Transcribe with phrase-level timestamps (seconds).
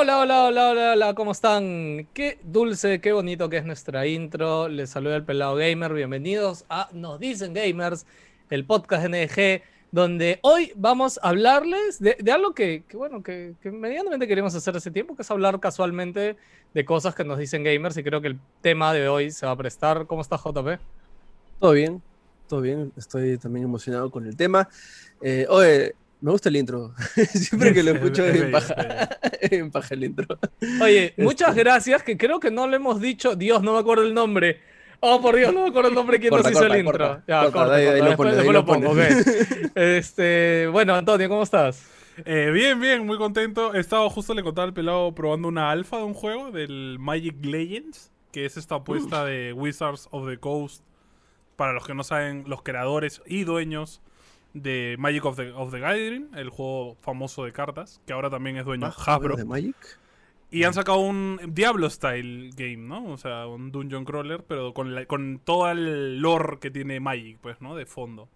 [0.00, 2.06] Hola, hola, hola, hola, hola, ¿cómo están?
[2.14, 4.68] Qué dulce, qué bonito que es nuestra intro.
[4.68, 5.92] Les saluda el pelado gamer.
[5.92, 8.06] Bienvenidos a Nos Dicen Gamers,
[8.48, 9.60] el podcast NG,
[9.90, 14.92] donde hoy vamos a hablarles de, algo que, bueno, que, que, medianamente queríamos hacer hace
[14.92, 16.36] tiempo, que es hablar casualmente
[16.74, 17.96] de cosas que nos dicen gamers.
[17.96, 20.06] Y creo que el tema de hoy se va a prestar.
[20.06, 20.80] ¿Cómo está JP?
[21.58, 22.00] Todo bien,
[22.46, 22.92] todo bien.
[22.96, 24.68] Estoy también emocionado con el tema.
[25.20, 26.94] Eh, oye, me gusta el intro.
[27.32, 28.42] Siempre que lo escucho es
[29.52, 30.38] en paja, el intro.
[30.80, 31.22] Oye, este.
[31.22, 34.60] muchas gracias, que creo que no le hemos dicho, Dios, no me acuerdo el nombre.
[35.00, 37.22] Oh, por Dios, no me acuerdo el nombre quién nos hizo el intro.
[37.28, 38.02] ya, corta, ahí,
[38.52, 38.96] lo pongo.
[39.74, 41.88] Este, bueno, Antonio, ¿cómo estás?
[42.24, 43.74] Eh, bien, bien, muy contento.
[43.74, 47.44] He estado justo le contaba al pelado probando una alfa de un juego del Magic
[47.44, 50.82] Legends, que es esta apuesta de Wizards of the Coast.
[51.54, 54.00] Para los que no saben, los creadores y dueños
[54.54, 58.56] de Magic of the, of the Gathering, el juego famoso de cartas, que ahora también
[58.56, 59.36] es dueño de ah, Hasbro.
[59.36, 59.76] ¿De Magic?
[60.50, 63.12] Y han sacado un Diablo style game, ¿no?
[63.12, 67.60] O sea, un dungeon crawler, pero con, con todo el lore que tiene Magic, pues,
[67.60, 67.76] ¿no?
[67.76, 68.28] De fondo.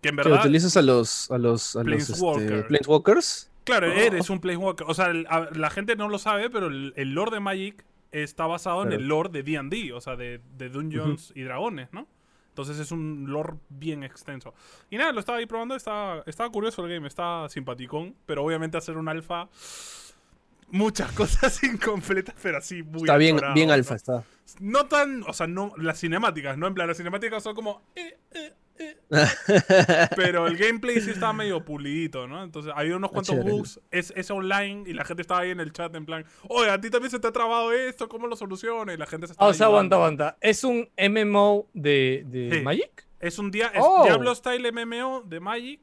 [0.00, 0.40] Que en verdad.
[0.40, 3.50] utilizas a los, a los, a los este, Planeswalkers?
[3.64, 3.92] Claro, oh.
[3.92, 4.86] eres un Planeswalker.
[4.88, 8.92] O sea, la gente no lo sabe, pero el, lore de Magic está basado en
[8.92, 12.06] el lore de DD, o sea, de, de Dungeons y Dragones, ¿no?
[12.58, 14.52] Entonces es un lore bien extenso.
[14.90, 18.76] Y nada, lo estaba ahí probando, estaba, estaba curioso el game, estaba simpaticón, pero obviamente
[18.76, 19.48] hacer un alfa
[20.70, 24.24] muchas cosas incompletas, pero así muy Está bien, bien alfa, está.
[24.58, 28.18] No tan, o sea, no las cinemáticas, no en plan, las cinemáticas son como eh,
[28.32, 28.52] eh,
[30.16, 32.42] Pero el gameplay sí estaba medio pulidito, ¿no?
[32.42, 35.72] Entonces había unos cuantos bugs, es, es, online y la gente estaba ahí en el
[35.72, 38.94] chat en plan, oye, a ti también se te ha trabado esto, ¿cómo lo solucionas?
[38.94, 39.48] Y la gente se estaba...
[39.48, 40.36] Ah, o sea, aguanta, aguanta.
[40.40, 43.06] ¿Es un MMO de, de Magic?
[43.20, 44.04] Es un dia oh.
[44.04, 45.80] Diablo Style MMO de Magic.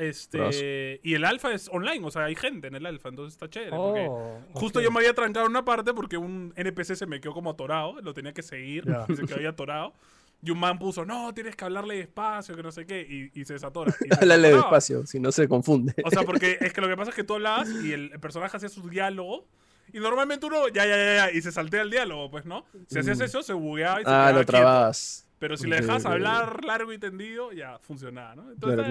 [0.00, 3.50] Este, y el alfa es online, o sea, hay gente en el alfa, entonces está
[3.50, 3.76] chévere.
[3.76, 7.50] Oh, justo yo me había trancado una parte porque un NPC se me quedó como
[7.50, 8.84] atorado, lo tenía que seguir,
[9.14, 9.92] se quedó ahí atorado.
[10.42, 13.54] Y un man puso, no, tienes que hablarle despacio, que no sé qué, y, se
[13.54, 13.94] desatora.
[14.18, 15.94] Háblale despacio, si no se confunde.
[16.04, 18.56] O sea, porque es que lo que pasa es que tú hablas y el, personaje
[18.56, 19.46] hacía su diálogo,
[19.92, 22.64] y normalmente uno, ya, ya, ya, ya, y se saltea el diálogo, pues, ¿no?
[22.86, 23.22] Si hacías mm.
[23.22, 25.26] eso, se bugueaba y se Ah, lo trabas.
[25.40, 28.52] Pero si le dejas hablar largo y tendido, ya funcionaba, ¿no?
[28.52, 28.86] Entonces,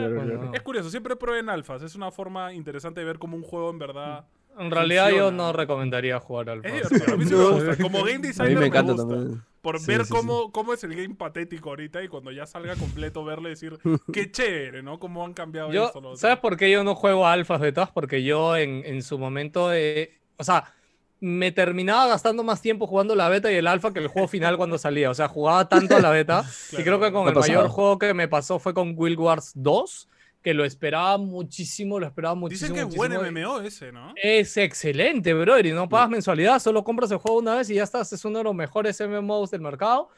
[0.52, 1.84] es curioso, siempre prueben alfas.
[1.84, 4.26] Es una forma interesante de ver cómo un juego en verdad.
[4.58, 6.90] En realidad, yo no recomendaría jugar alfas.
[7.82, 9.42] Como game designer, me, encanta También.
[9.62, 13.50] Por ver cómo, cómo es el game patético ahorita y cuando ya salga completo verle
[13.50, 13.78] decir,
[14.14, 15.00] qué chévere, ¿no?
[15.00, 17.92] Cómo han cambiado yo, ¿Sabes por qué yo no juego alfas de todas?
[17.92, 20.74] Porque yo en, en su momento, eh, o sea,
[21.20, 24.58] me terminaba gastando más tiempo jugando la beta y el alfa que el juego final
[24.58, 25.10] cuando salía.
[25.10, 28.14] O sea, jugaba tanto a la beta y creo que con el mayor juego que
[28.14, 30.08] me pasó fue con Guild Wars 2
[30.42, 32.74] que lo esperaba muchísimo, lo esperaba muchísimo.
[32.74, 34.14] Dicen que es buen MMO ese, ¿no?
[34.16, 37.84] Es excelente, brother, y no pagas mensualidad, solo compras el juego una vez y ya
[37.84, 40.10] estás, es uno de los mejores MMOs del mercado.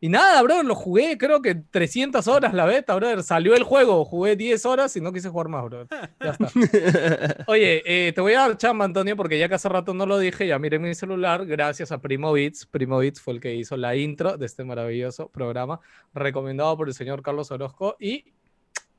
[0.00, 3.22] Y nada, brother, lo jugué creo que 300 horas la beta, brother.
[3.22, 5.88] Salió el juego, jugué 10 horas y no quise jugar más, brother.
[6.20, 6.48] Ya está.
[7.46, 10.18] Oye, eh, te voy a dar chamba, Antonio, porque ya que hace rato no lo
[10.18, 12.66] dije, ya miré mi celular, gracias a Primo Beats.
[12.66, 15.80] Primo Beats fue el que hizo la intro de este maravilloso programa,
[16.12, 17.96] recomendado por el señor Carlos Orozco.
[17.98, 18.34] ¿Y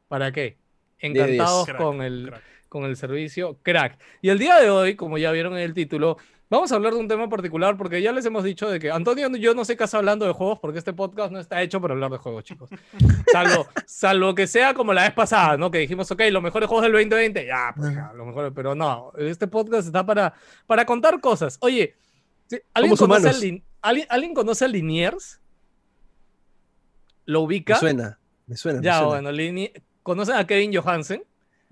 [0.08, 0.58] para qué?
[1.00, 2.34] Encantados con, el,
[2.70, 3.98] con el servicio crack.
[4.22, 6.18] Y el día de hoy, como ya vieron en el título,
[6.50, 9.30] vamos a hablar de un tema particular porque ya les hemos dicho de que Antonio,
[9.36, 11.94] yo no sé qué hace hablando de juegos porque este podcast no está hecho para
[11.94, 12.70] hablar de juegos, chicos.
[13.32, 15.72] Salvo, salvo que sea como la vez pasada, ¿no?
[15.72, 19.12] Que dijimos, ok, los mejores juegos del 2020, ya, pues ya, los mejores, pero no,
[19.18, 20.34] este podcast está para,
[20.68, 21.58] para contar cosas.
[21.62, 21.96] Oye,
[22.74, 25.42] ¿alguien, conoce ¿alguien, ¿alguien conoce a Liniers?
[27.26, 27.74] ¿Lo ubica?
[27.74, 28.82] Me suena, me suena.
[28.82, 29.74] Ya, me bueno, Liniers
[30.06, 31.24] ¿Conocen a Kevin Johansen?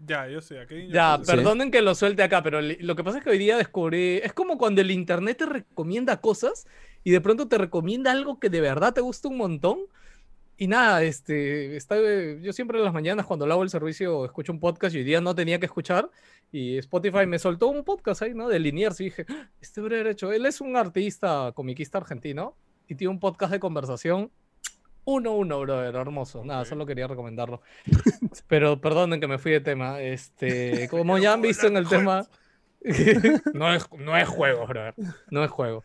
[0.03, 3.19] Ya, yo sé, a Kevin Ya, perdonen que lo suelte acá, pero lo que pasa
[3.19, 4.21] es que hoy día descubrí.
[4.23, 6.65] Es como cuando el internet te recomienda cosas
[7.03, 9.81] y de pronto te recomienda algo que de verdad te gusta un montón.
[10.57, 11.95] Y nada, este, está,
[12.41, 15.21] yo siempre en las mañanas cuando hago el servicio escucho un podcast y hoy día
[15.21, 16.09] no tenía que escuchar
[16.51, 18.49] y Spotify me soltó un podcast ahí, ¿no?
[18.49, 22.55] De Liniers y dije, ah, este brother hecho, él es un artista, comiquista argentino
[22.87, 24.31] y tiene un podcast de conversación
[25.05, 26.43] uno, uno, brother, hermoso.
[26.45, 27.61] Nada, solo quería recomendarlo.
[28.47, 30.01] Pero perdonen que me fui de tema.
[30.01, 32.25] Este, como ya han visto en el tema,
[33.53, 34.93] no, es, no es juego, brother.
[35.29, 35.83] No es juego.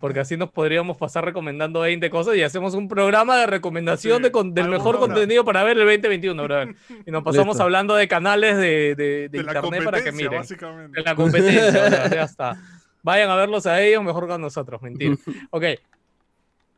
[0.00, 4.30] Porque así nos podríamos pasar recomendando 20 cosas y hacemos un programa de recomendación de
[4.30, 6.74] del mejor contenido para ver el 2021, brother.
[7.04, 10.42] Y nos pasamos hablando de canales de, de, de, internet para que miren.
[10.42, 12.56] De la competencia, ya está.
[13.02, 15.14] Vayan a verlos a ellos mejor que a nosotros, mentira.
[15.50, 15.64] Ok,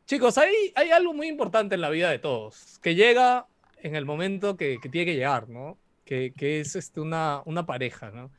[0.09, 3.45] Chicos, hay, hay algo muy importante en la vida de todos, que llega
[3.77, 5.77] en el momento que, tiene que llegar, ¿no?
[6.03, 8.31] Que, es este, una, una pareja, ¿no?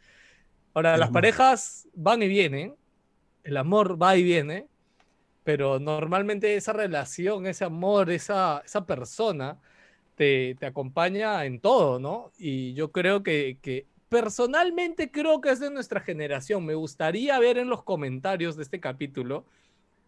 [0.74, 2.74] Ahora, las parejas van y vienen,
[3.44, 4.66] el amor va y viene,
[5.44, 9.56] pero normalmente esa relación, ese amor, esa, esa persona
[10.16, 12.32] te, te acompaña en todo, ¿no?
[12.36, 16.66] Y yo creo que, que personalmente creo que es de nuestra generación.
[16.66, 19.44] Me gustaría ver en los comentarios de este capítulo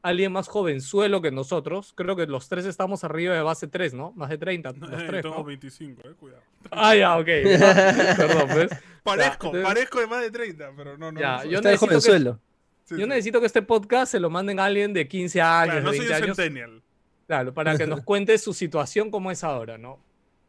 [0.03, 1.93] alguien más jovenzuelo que nosotros.
[1.95, 4.13] Creo que los tres estamos arriba de base 3, ¿no?
[4.13, 5.45] Más de 30, los Eh, tres, tengo ¿no?
[5.45, 6.43] 25, eh, cuidado.
[6.71, 7.27] Ah, ya, ok.
[8.17, 8.71] Perdón, pues.
[9.03, 11.21] Parezco, entonces- parezco de más de 30, pero no, no.
[11.21, 11.51] Ya, no soy.
[11.51, 12.41] yo Está de necesito que- jovenzuelo.
[12.85, 13.09] Sí, Yo sí.
[13.09, 15.97] necesito que este podcast se lo manden a alguien de 15 años, Claro, no de
[15.97, 16.37] soy 20 un años.
[16.37, 16.83] centennial.
[17.29, 19.99] Claro, para que nos cuente su situación como es ahora, ¿no?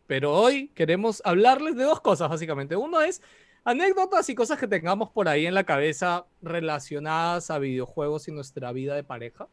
[0.08, 2.76] Pero hoy queremos hablarles de dos cosas, básicamente.
[2.76, 3.22] Uno es
[3.64, 8.72] anécdotas y cosas que tengamos por ahí en la cabeza relacionadas a videojuegos y nuestra
[8.72, 9.48] vida de pareja.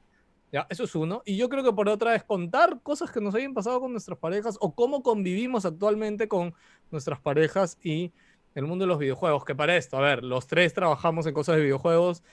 [0.53, 0.67] ¿Ya?
[0.69, 1.23] Eso es uno.
[1.25, 4.19] Y yo creo que por otra es contar cosas que nos hayan pasado con nuestras
[4.19, 6.55] parejas o cómo convivimos actualmente con
[6.91, 8.13] nuestras parejas y
[8.57, 9.45] el mundo de los videojuegos.
[9.45, 12.25] Que para esto, a ver, los tres trabajamos en cosas de videojuegos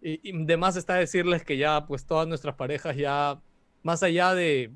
[0.00, 3.42] y, y de más está decirles que ya, pues todas nuestras parejas ya,
[3.82, 4.72] más allá de,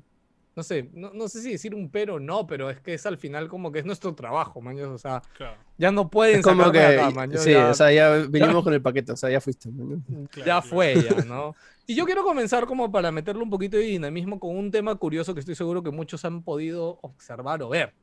[0.55, 3.05] no sé, no, no sé si decir un pero o no, pero es que es
[3.05, 4.79] al final como que es nuestro trabajo, man.
[4.81, 7.31] O sea, Claro, ya no pueden Es como de que, acá, man.
[7.31, 9.69] Yo sí, ya- o sea, ya vinimos con el paquete, o sea, ya fuiste.
[9.71, 9.99] ¿no?
[10.29, 11.55] claro, ya fue, ya, ¿no?
[11.87, 15.33] Y yo quiero comenzar como para meterle un poquito de dinamismo con un tema curioso
[15.33, 17.95] que estoy seguro que muchos han podido observar o ver.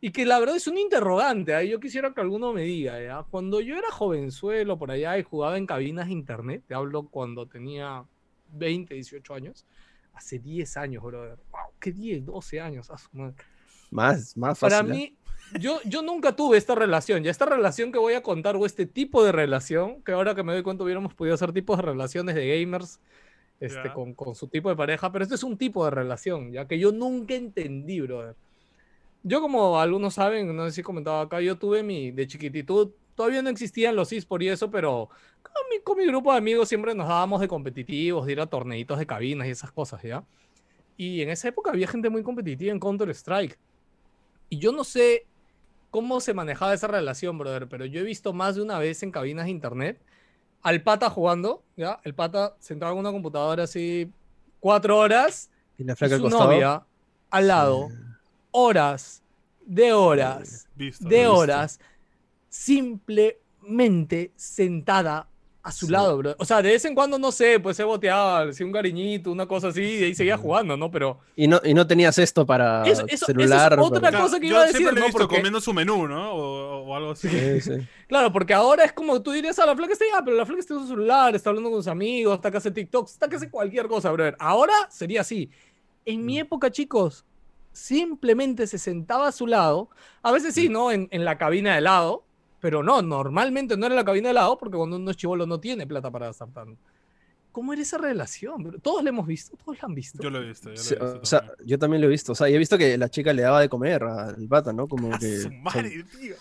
[0.00, 1.62] Y que la verdad es un interrogante, ¿ah?
[1.62, 3.24] yo quisiera que alguno me diga, ¿ya?
[3.30, 7.46] Cuando yo era jovenzuelo por allá y jugaba en cabinas de internet, te hablo cuando
[7.46, 8.04] tenía
[8.54, 9.66] 20, 18 años,
[10.14, 11.38] hace 10 años, brother.
[11.52, 12.90] Wow, ¿qué 10, 12 años?
[12.90, 13.36] a su madre.
[13.92, 14.78] Más, más fácil.
[14.78, 14.96] Para ¿eh?
[14.96, 15.16] mí,
[15.58, 17.22] yo, yo nunca tuve esta relación.
[17.22, 20.42] Ya esta relación que voy a contar, o este tipo de relación, que ahora que
[20.42, 23.00] me doy cuenta hubiéramos podido hacer tipos de relaciones de gamers
[23.60, 26.66] este, con, con su tipo de pareja, pero este es un tipo de relación, ya
[26.66, 28.36] que yo nunca entendí, brother.
[29.22, 32.90] Yo, como algunos saben, no sé si he comentado acá, yo tuve mi, de chiquititud,
[33.16, 35.08] todavía no existían los eSports y eso, pero
[35.42, 38.46] con mi, con mi grupo de amigos siempre nos dábamos de competitivos, de ir a
[38.46, 40.22] torneitos de cabinas y esas cosas, ¿ya?
[40.96, 43.58] Y en esa época había gente muy competitiva en Counter-Strike.
[44.50, 45.26] Y yo no sé
[45.90, 49.10] cómo se manejaba esa relación, brother, pero yo he visto más de una vez en
[49.10, 50.00] cabinas de internet
[50.62, 52.00] al pata jugando, ¿ya?
[52.04, 54.10] El pata sentado en una computadora así
[54.60, 56.50] cuatro horas Y la y flaca al su costado.
[56.52, 56.84] novia
[57.30, 57.88] al lado,
[58.50, 59.22] horas,
[59.64, 61.34] de horas, Visto, de visto.
[61.36, 61.80] horas,
[62.48, 65.28] simplemente sentada
[65.68, 65.92] a su Sí.
[65.92, 66.34] lado, bro.
[66.38, 69.46] O sea, de vez en cuando, no sé, pues se boteaba, decía un cariñito, una
[69.46, 70.90] cosa así, y ahí seguía jugando, ¿no?
[70.90, 73.78] Pero Y no, y no tenías esto para Eso- eso- eso es celular.
[73.78, 75.06] otra Claro, cosa que yo iba a decir, lo he ¿no?
[75.12, 76.32] Porque- comiendo su menú, ¿no?
[76.32, 77.28] O, o algo así.
[77.28, 77.72] Sí, sí.
[78.08, 80.60] Claro, porque ahora es como tú dirías a la flaca está ya, pero la flaca
[80.60, 83.36] está en su celular, está hablando con sus amigos, está que hace TikTok, está que
[83.36, 84.34] hace cualquier cosa, brother.
[84.38, 85.50] Ahora sería así.
[86.06, 87.26] En mi época, chicos,
[87.72, 89.90] simplemente se sentaba a su lado.
[90.22, 90.90] A veces sí, ¿no?
[90.90, 92.24] En, en la cabina de lado,
[92.60, 95.58] pero no, normalmente no era la cabina de lado porque cuando uno es chivolo no
[95.60, 96.80] tiene plata para gastar tanto.
[97.52, 98.62] ¿Cómo era esa relación?
[98.62, 98.78] bro?
[98.78, 100.22] Todos la hemos visto, todos la han visto.
[100.22, 100.68] Yo lo he visto.
[100.70, 101.66] Yo lo he Sí, visto o sea, también.
[101.66, 102.32] yo también lo he visto.
[102.32, 104.86] O sea, y he visto que la chica le daba de comer al pata, ¿no?
[104.86, 105.38] Como ¡A que.
[105.40, 106.34] su o sea, madre, tío!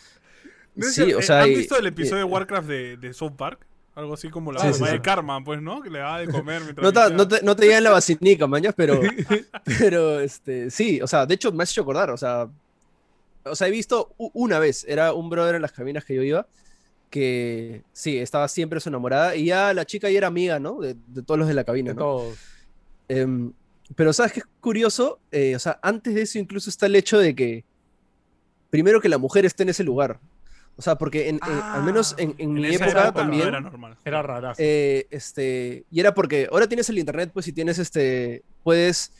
[0.75, 2.97] ¿No Sí, el- o eh, sea, ¿Han y- visto el episodio y- de Warcraft de,
[2.97, 3.65] de South Park?
[3.95, 4.99] Algo así como la Sí, sí, de sí.
[4.99, 5.81] Karma, pues, ¿no?
[5.81, 7.09] Que le daba de comer mientras no, te, limpiaba.
[7.09, 8.99] no, te, no te llega en la vacinica, mañas, pero,
[9.79, 12.47] pero este, sí, o sea, de hecho me has hecho acordar, o sea,
[13.51, 16.47] o sea, he visto una vez, era un brother en las cabinas que yo iba,
[17.09, 20.79] que sí, estaba siempre su enamorada y ya la chica ya era amiga, ¿no?
[20.81, 22.01] De, de todos los de la cabina, De ¿no?
[22.01, 22.37] todos.
[23.07, 23.53] Em,
[23.95, 27.17] pero sabes qué es curioso, Eh, o sea, antes de eso incluso está el hecho
[27.17, 27.63] de que
[28.69, 30.19] primero que la mujer esté en ese lugar.
[30.75, 33.97] O sea, porque en- al menos en, en mi época no también era normal.
[34.05, 34.53] Era rara.
[34.59, 39.11] eh, este, y era porque ahora tienes el internet, pues, y tienes este, puedes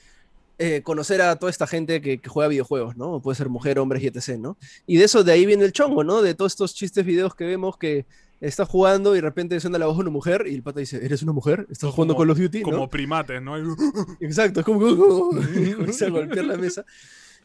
[0.59, 3.21] eh, conocer a toda esta gente que, que juega videojuegos, ¿no?
[3.21, 4.57] Puede ser mujer, hombres y etc., ¿no?
[4.85, 6.21] Y de eso, de ahí viene el chongo, ¿no?
[6.21, 8.05] De todos estos chistes, videos que vemos que
[8.41, 11.03] está jugando y de repente suena la voz de una mujer y el pata dice,
[11.03, 11.67] ¿eres una mujer?
[11.69, 12.59] ¿Estás jugando Call of Duty?
[12.59, 12.71] ¿no?
[12.71, 13.57] Como primates, ¿no?
[14.19, 16.85] Exacto, es como a golpear la mesa.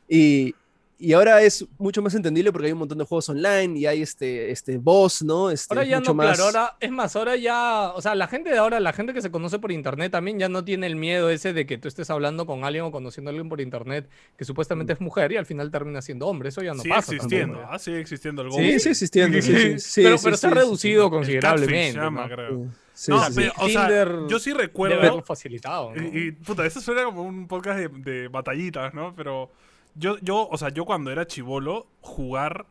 [0.09, 0.55] Y,
[1.03, 4.03] y ahora es mucho más entendible porque hay un montón de juegos online y hay
[4.03, 5.51] este, este boss, ¿no?
[5.51, 6.37] Este, Ahora ya mucho no, más...
[6.37, 9.21] claro, ahora, es más, ahora ya, o sea, la gente de ahora, la gente que
[9.21, 12.09] se conoce por internet también ya no tiene el miedo ese de que tú estés
[12.11, 15.45] hablando con alguien o conociendo a alguien por internet que supuestamente es mujer y al
[15.47, 17.15] final termina siendo hombre, eso ya no sigue pasa.
[17.15, 17.79] existiendo, tampoco, ¿ah?
[17.81, 18.81] Sigue existiendo el Sí, ghosting.
[18.81, 21.11] sí existiendo, sí, sí, sí, pero sí, pero se ha reducido sí.
[21.11, 21.99] considerablemente.
[21.99, 22.35] Llama, ¿no?
[22.35, 22.67] creo.
[22.95, 23.41] Sí, No, sí, sí.
[23.41, 25.23] pero, o sea, Tinder yo sí recuerdo...
[25.23, 25.93] facilitado.
[25.95, 26.01] ¿no?
[26.01, 29.13] Y, y, puta, eso suena como un podcast de, de batallitas, ¿no?
[29.17, 29.51] Pero
[29.95, 32.67] yo, yo, o sea, yo cuando era chivolo, jugar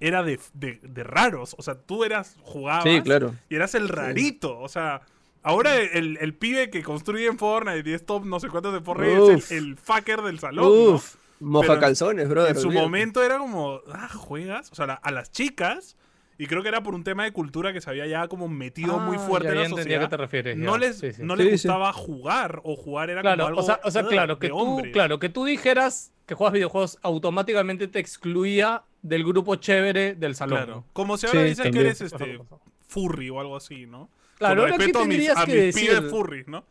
[0.00, 1.54] era de, de, de raros.
[1.58, 3.34] O sea, tú eras, jugabas Sí, claro.
[3.48, 4.58] y eras el rarito.
[4.58, 5.02] O sea,
[5.42, 8.80] ahora el, el pibe que construye en Fortnite y es top no sé cuántos de
[8.80, 9.30] Fortnite Uf.
[9.36, 10.94] es el, el fucker del salón, ¿no?
[10.94, 12.56] Uf, moja Pero calzones, brother.
[12.56, 12.86] En su olvídate.
[12.86, 14.70] momento era como, ah, juegas.
[14.72, 15.96] O sea, la- a las chicas
[16.42, 18.98] Y creo que era por un tema de cultura que se había ya como metido
[18.98, 20.00] muy Ah, fuerte ya, en la entendí a sociedad.
[20.04, 20.56] qué te refieres.
[20.56, 21.22] no les, Sí, sí.
[21.22, 21.52] no les sí.
[21.52, 24.82] gustaba jugar o jugar era Claro, como algo o sea, o sea, claro, que tú,
[24.92, 30.56] claro, que tú dijeras que juegas videojuegos automáticamente te excluía del grupo chévere del salón.
[30.58, 30.74] Claro.
[30.76, 30.84] ¿no?
[30.94, 32.40] Como si ahora Sí, dices que eres este
[32.88, 34.08] furry o algo así, ¿no?
[34.38, 35.90] Claro, Con ahora, ¿qué respeto a mis, a que mis decir?
[35.90, 36.64] pibes furries, ¿no?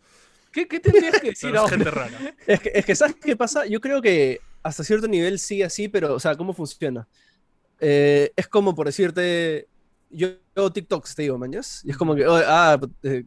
[0.51, 1.69] ¿Qué, qué tendrías que decir ahora?
[1.69, 2.17] gente rara.
[2.47, 3.67] Es que, es que, ¿sabes qué pasa?
[3.67, 7.07] Yo creo que hasta cierto nivel sí así, pero, o sea, ¿cómo funciona?
[7.79, 9.67] Eh, es como por decirte,
[10.09, 13.25] yo hago TikToks, te digo, mañas, y es como que, oh, ah, eh,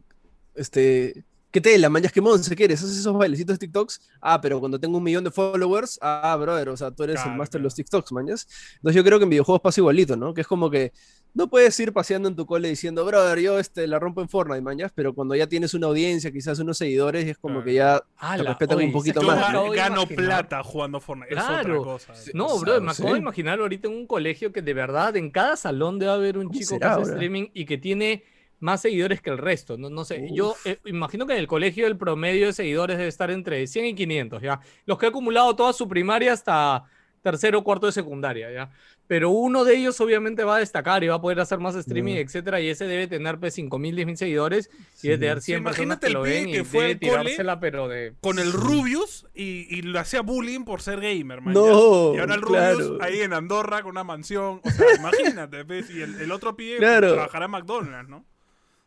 [0.55, 2.11] este, ¿qué tela, mañas?
[2.11, 2.83] ¿Qué monse quieres?
[2.83, 4.01] ¿Haces esos bailecitos de TikToks?
[4.19, 7.31] Ah, pero cuando tengo un millón de followers, ah, brother, o sea, tú eres Claro,
[7.31, 7.65] el máster de claro.
[7.67, 8.47] los TikToks, mañas.
[8.77, 10.33] Entonces yo creo que en videojuegos pasa igualito, ¿no?
[10.33, 10.91] Que es como que
[11.35, 14.61] no puedes ir paseando en tu cole diciendo, brother, yo este, la rompo en Fortnite,
[14.61, 17.65] mañas, pero cuando ya tienes una audiencia, quizás unos seguidores, es como Claro.
[17.65, 20.99] que ya Ala, respetan un oye, poquito ¿sabes Yo qué más, de gano plata jugando
[20.99, 21.33] Fortnite.
[21.35, 21.83] Es otra Claro.
[21.83, 22.15] cosa.
[22.15, 22.31] Sí.
[22.33, 24.73] No, O bro, sea, me no acabo de imaginar ahorita en un colegio que de
[24.73, 28.23] verdad en cada salón debe haber un ¿Cómo chico que hace streaming y que tiene
[28.63, 29.77] más seguidores que el resto.
[29.77, 33.09] No, no sé, yo eh, imagino que en el colegio el promedio de seguidores debe
[33.09, 34.59] estar entre 100 y 500, ¿ya?
[34.85, 36.83] Los que ha acumulado toda su primaria hasta
[37.21, 38.69] tercero o cuarto de secundaria, ¿ya?
[39.07, 42.15] Pero uno de ellos obviamente va a destacar y va a poder hacer más streaming,
[42.15, 42.19] Ya.
[42.21, 45.07] etcétera, y ese debe tener pues 5000, 10000 seguidores Sí.
[45.07, 46.95] y debe tener Sí, 100 personas imagínate que el lo ven que y fue debe
[46.95, 48.13] tirársela, pero de...
[48.21, 51.53] Con el Rubius y, y le hacía bullying por ser gamer, man.
[51.53, 52.77] No, Y ahora el claro.
[52.79, 54.61] Rubius ahí en Andorra con una mansión.
[54.63, 55.89] O sea, imagínate, ¿ves?
[55.93, 57.13] Y el, el otro pibe Claro.
[57.13, 58.25] trabajará en McDonald's, ¿no?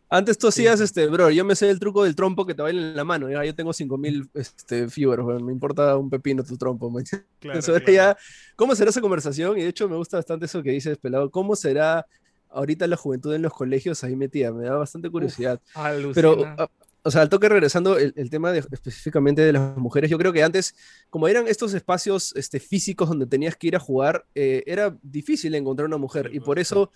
[0.09, 2.81] Antes tú hacías, este, bro, yo me sé el truco del trompo que te baila
[2.81, 3.29] en la mano.
[3.29, 7.05] Ya, yo tengo 5000 este, viewers, me importa un pepino tu trompo, man.
[7.41, 7.93] Claro, claro.
[7.93, 8.17] ya,
[8.57, 9.59] ¿Cómo será esa conversación?
[9.59, 11.31] Y de hecho me gusta bastante eso que dices, pelado.
[11.31, 12.07] ¿Cómo será
[12.51, 14.53] ahorita la juventud en los colegios ahí metida?
[14.53, 15.61] Me da bastante curiosidad.
[16.15, 16.55] Pero, Alucina.
[16.59, 16.71] a-
[17.03, 20.33] o sea, al toque regresando el, el tema de, específicamente de las mujeres, yo creo
[20.33, 20.75] que antes,
[21.09, 25.55] como eran estos espacios este, físicos donde tenías que ir a jugar, eh, era difícil
[25.55, 26.29] encontrar una mujer.
[26.31, 26.91] Sí, y por eso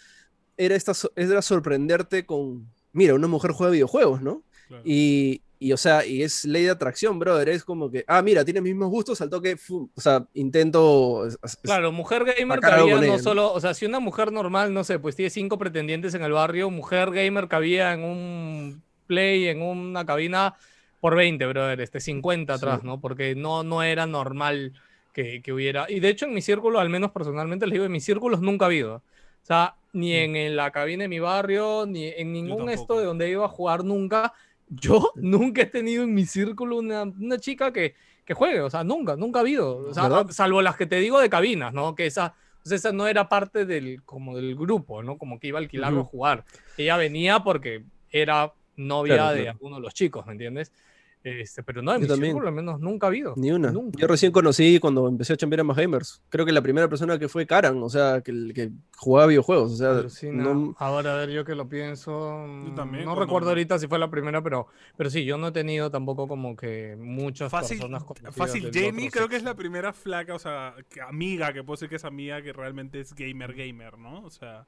[0.56, 4.42] era, esta, era sorprenderte con, mira, una mujer juega videojuegos, ¿no?
[4.68, 4.82] Claro.
[4.86, 7.50] Y, y, o sea, y es ley de atracción, brother.
[7.50, 11.28] Es como que, ah, mira, tienes mis mismos gustos, al toque, o sea, intento.
[11.62, 13.18] Claro, mujer gamer cabía no ella, ¿no?
[13.18, 16.32] solo, o sea, si una mujer normal, no sé, pues tiene cinco pretendientes en el
[16.32, 20.54] barrio, mujer gamer cabía en un play, en una cabina
[21.00, 22.86] por 20, brother, este 50 atrás, Sí.
[22.86, 23.00] ¿no?
[23.00, 24.72] Porque no, no era normal
[25.12, 25.86] que, que hubiera.
[25.90, 28.64] Y de hecho, en mi círculo, al menos personalmente les digo, en mis círculos nunca
[28.64, 29.02] ha habido.
[29.42, 33.06] O sea, ni en, en la cabina de mi barrio, ni en ningún esto de
[33.06, 34.32] donde iba a jugar nunca.
[34.68, 37.94] Yo nunca he tenido en mi círculo una, una chica que,
[38.24, 39.78] que juegue, o sea, nunca, nunca ha habido.
[39.78, 41.94] O sea, salvo las que te digo de cabinas, ¿no?
[41.94, 45.18] Que esa, o sea, esa no era parte del, como del grupo, ¿no?
[45.18, 46.10] Como que iba a alquilarlo a Ujú.
[46.10, 46.44] jugar.
[46.76, 49.56] Ella venía porque era novia Claro, de claro.
[49.56, 50.72] alguno de los chicos, ¿me entiendes?
[51.22, 52.30] Este, pero no, en Yo mi también.
[52.32, 53.34] círculo al menos nunca ha habido.
[53.36, 53.70] Ni una.
[53.70, 53.98] Nunca.
[53.98, 56.22] Yo recién conocí cuando empecé a chambear a más gamers.
[56.30, 59.72] Creo que la primera persona que fue Karan, o sea, que, el- que jugaba videojuegos.
[59.72, 60.42] O sea, Alucina.
[60.42, 62.46] no- Ahora, a ver, yo que lo pienso.
[62.66, 65.48] Yo también, no cuando- recuerdo ahorita si fue la primera, pero, pero sí, yo no
[65.48, 68.02] he tenido tampoco como que muchas Fácil, personas
[68.34, 71.76] fácil Jamie otro creo que es la primera flaca, o sea, que- amiga, que puedo
[71.76, 74.22] decir que es amiga que realmente es gamer gamer, ¿no?
[74.24, 74.66] O sea,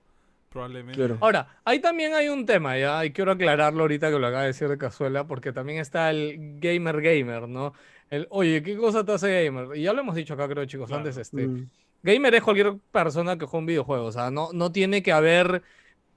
[0.53, 0.99] probablemente.
[0.99, 1.19] Claro.
[1.21, 3.05] Ahora, ahí también hay un tema, ¿ya?
[3.05, 6.59] Y quiero aclararlo ahorita que lo acaba de decir de cazuela, porque también está el
[6.61, 7.73] gamer gamer, ¿no?
[8.11, 9.77] El, oye, ¿qué cosa te hace gamer?
[9.77, 11.01] Y ya lo hemos dicho acá, creo, chicos, Claro.
[11.01, 11.71] antes, este, Mm.
[12.03, 15.63] gamer es cualquier persona que juega un videojuego, o sea, no, no tiene que haber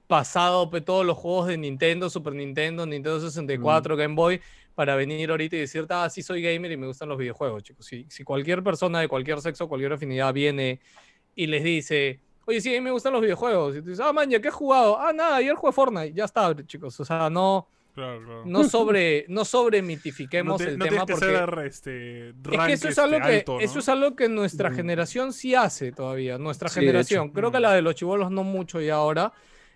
[0.07, 4.41] pasado todos los juegos de Nintendo, Super Nintendo, Nintendo 64, Game Boy,
[4.75, 7.85] para venir ahorita y decir, ah, sí soy gamer y me gustan los videojuegos, chicos.
[7.85, 10.79] Si, si cualquier persona de cualquier sexo, cualquier afinidad viene
[11.33, 14.13] y les dice, oye, sí, a mí me gustan los videojuegos, y tú dices, ah,
[14.13, 14.99] man, ¿ya qué has jugado?
[14.99, 18.43] Ah, nada, ayer jugué Fortnite, ya está, chicos, o sea, no, Claro, claro.
[18.45, 21.25] no sobre, no sobremitifiquemos no, te- el no tema que porque...
[21.27, 23.59] ser este, Es que eso es este, algo que, alto, ¿no?
[23.61, 24.75] eso es algo que nuestra Mm.
[24.75, 27.29] generación sí hace todavía, nuestra Sí, generación.
[27.29, 27.61] Creo que Mm.
[27.61, 29.31] la de los chivolos no mucho y ahora.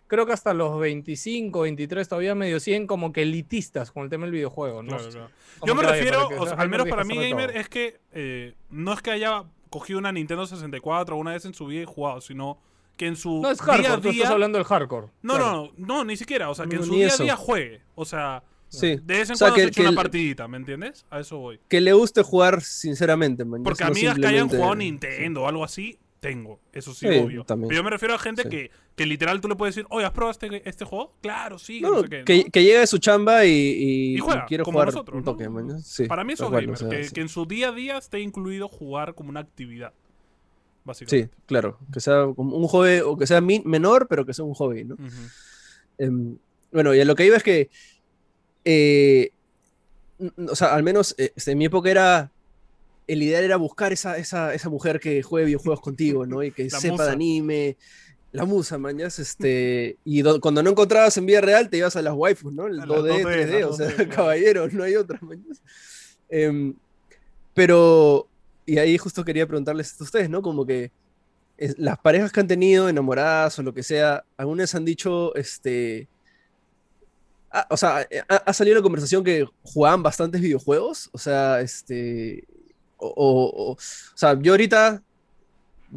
[0.08, 4.26] Creo que hasta los 25, 23 todavía medio 100 como que elitistas con el tema
[4.26, 4.98] del videojuego, ¿no?
[4.98, 5.30] Claro,
[5.66, 7.60] Yo me que, refiero, que o sea, al menos para mí que gamer todo.
[7.62, 11.66] es que eh, no es que haya cogido una Nintendo 64 una vez en su
[11.68, 12.58] vida y jugado, sino
[12.98, 14.30] que en su No es día hardcore, a tú estás día...
[14.30, 15.08] hablando del hardcore.
[15.22, 15.72] No, claro.
[15.78, 16.50] no, no, ni siquiera.
[16.50, 17.82] O sea, que en No, su día a día juegue.
[17.96, 18.98] O sea, Sí.
[18.98, 21.06] de vez en O sea, cuando que- se echa que una el- partidita, ¿me entiendes?
[21.10, 21.60] A eso voy.
[21.68, 23.64] Que le guste jugar sinceramente, man.
[23.64, 26.60] Porque no amigas que hayan jugado Nintendo o algo así, tengo.
[26.74, 27.44] Eso sí, Sí, obvio.
[27.46, 27.70] también.
[27.70, 28.50] Pero yo me refiero a gente Sí.
[28.50, 31.16] que, que literal tú le puedes decir, oye, ¿has probado este, este juego?
[31.22, 32.24] Claro, sí, No, no, sé qué.
[32.26, 32.52] que, ¿no?
[32.52, 35.48] que llegue de su chamba y, y, Y juega, quiere como jugar nosotros, un toque.
[35.84, 36.70] Sí, Para mí eso es gamer.
[36.72, 37.14] o sea, que, sí.
[37.14, 39.94] que en su día a día esté incluido jugar como una actividad.
[39.94, 41.38] Sí, Básicamente.
[41.46, 41.78] claro.
[41.94, 44.96] Que sea como un hobby, o que sea menor, pero que sea un hobby, ¿no?
[45.98, 46.38] Em,
[46.72, 47.70] bueno, y a lo que iba es que,
[48.66, 49.32] eh,
[50.50, 52.32] o sea, al menos eh, este, en mi época era,
[53.12, 56.44] el ideal era buscar esa, esa, esa mujer que juegue videojuegos contigo, ¿no?
[56.44, 57.06] Y que La sepa musa.
[57.08, 57.78] de anime.
[58.32, 62.02] la musa, mañas, este, y do- cuando no encontrabas en vida real te ibas a
[62.02, 62.68] las waifus, ¿no?
[62.68, 64.10] El A las 2D, 2D, 3D, las o sea, 2D, claro.
[64.16, 65.62] caballero, no hay otra, mañas.
[66.30, 66.74] Em,
[67.54, 68.28] pero,
[68.66, 70.42] y ahí justo quería preguntarles a ustedes, ¿no?
[70.42, 70.92] Como que
[71.58, 76.08] es- las parejas que han tenido enamoradas o lo que sea, algunas han dicho, este,
[77.52, 82.44] ah, o sea, ha, ha salido la conversación que jugaban bastantes videojuegos, o sea, este,
[83.00, 83.78] o, o- o- o
[84.16, 85.02] sea, yo ahorita,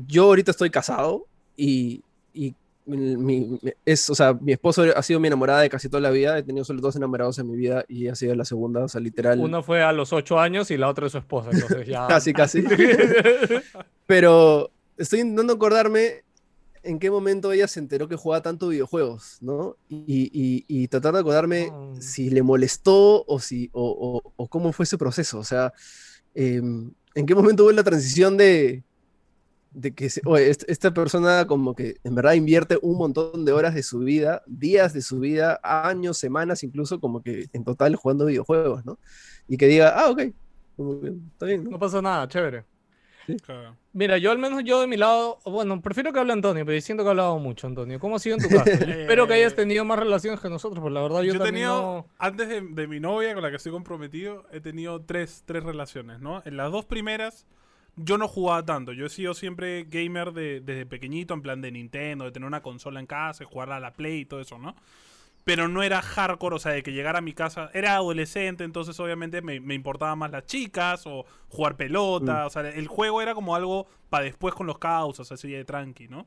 [0.06, 2.54] yo ahorita estoy casado y, y
[2.86, 6.10] mi, mi- es, o sea, mi esposo ha sido mi enamorada de casi toda la
[6.10, 8.88] vida, he tenido solo dos enamorados en mi vida y ha sido la segunda, o
[8.88, 9.38] sea, literal.
[9.38, 12.06] Uno fue a los ocho años y la otra es su esposa, entonces ya...
[12.08, 12.64] Casi, casi.
[14.06, 16.24] Pero estoy intentando acordarme
[16.82, 19.76] en qué momento ella se enteró que jugaba tanto videojuegos, ¿no?
[19.88, 22.00] Y, y, y tratar de acordarme Mm.
[22.00, 25.38] si le molestó o, si, o, o- o cómo fue ese proceso.
[25.38, 25.72] O sea,
[26.34, 28.84] em, ¿en qué momento hubo la transición de,
[29.72, 33.52] de que se- oye, est- esta persona como que en verdad invierte un montón de
[33.52, 37.96] horas de su vida, días de su vida, años, semanas incluso, como que en total
[37.96, 38.98] jugando videojuegos, ¿no?
[39.48, 40.22] Y que diga, ah, ok,
[40.76, 41.70] como que está bien, ¿no?
[41.72, 42.66] No pasa nada, chévere.
[43.44, 43.76] Claro.
[43.92, 47.04] Mira, yo al menos yo de mi lado, bueno, prefiero que hable Antonio, pero siento
[47.04, 48.00] que ha hablado mucho, Antonio.
[48.00, 48.70] ¿Cómo ha sido en tu caso?
[48.84, 51.46] Yo espero que hayas tenido más relaciones que nosotros, pues la verdad yo, Yo, he
[51.46, 52.06] tenido, no...
[52.18, 56.20] antes de, de mi novia con la que estoy comprometido, he tenido tres, tres relaciones,
[56.20, 56.42] ¿no?
[56.44, 57.46] En las dos primeras,
[57.96, 58.92] yo no jugaba tanto.
[58.92, 62.62] Yo he sido siempre gamer de- desde pequeñito, en plan de Nintendo, de tener una
[62.62, 64.74] consola en casa, de jugar a la Play y todo eso, ¿no?
[65.44, 67.68] Pero no era hardcore, o sea, de que llegara a mi casa.
[67.74, 72.46] Era adolescente, entonces obviamente me, me importaban más las chicas o jugar pelota.
[72.46, 76.06] O sea, el juego era como algo para después con los causas, así de tranqui,
[76.08, 76.26] ¿no?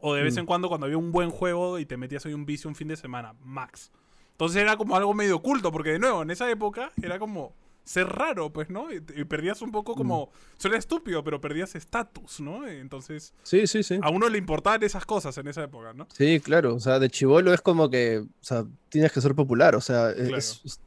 [0.00, 0.40] O de vez Mm.
[0.40, 2.88] en cuando cuando había un buen juego y te metías ahí un vicio un fin
[2.88, 3.92] de semana, max.
[4.32, 7.52] Entonces era como algo medio oculto, porque de nuevo, en esa época era como
[7.88, 8.92] ser raro, pues, ¿no?
[8.92, 10.30] Y, y perdías un poco como...
[10.58, 12.66] Suena estúpido, pero perdías estatus, ¿no?
[12.68, 13.98] Entonces, Sí, sí, sí.
[14.02, 16.06] a uno le importaban esas cosas en esa época, ¿no?
[16.12, 19.74] Sí, claro, o sea, de chivolo es como que, o sea, tienes que ser popular,
[19.74, 20.36] o sea, es, Claro.
[20.36, 20.80] es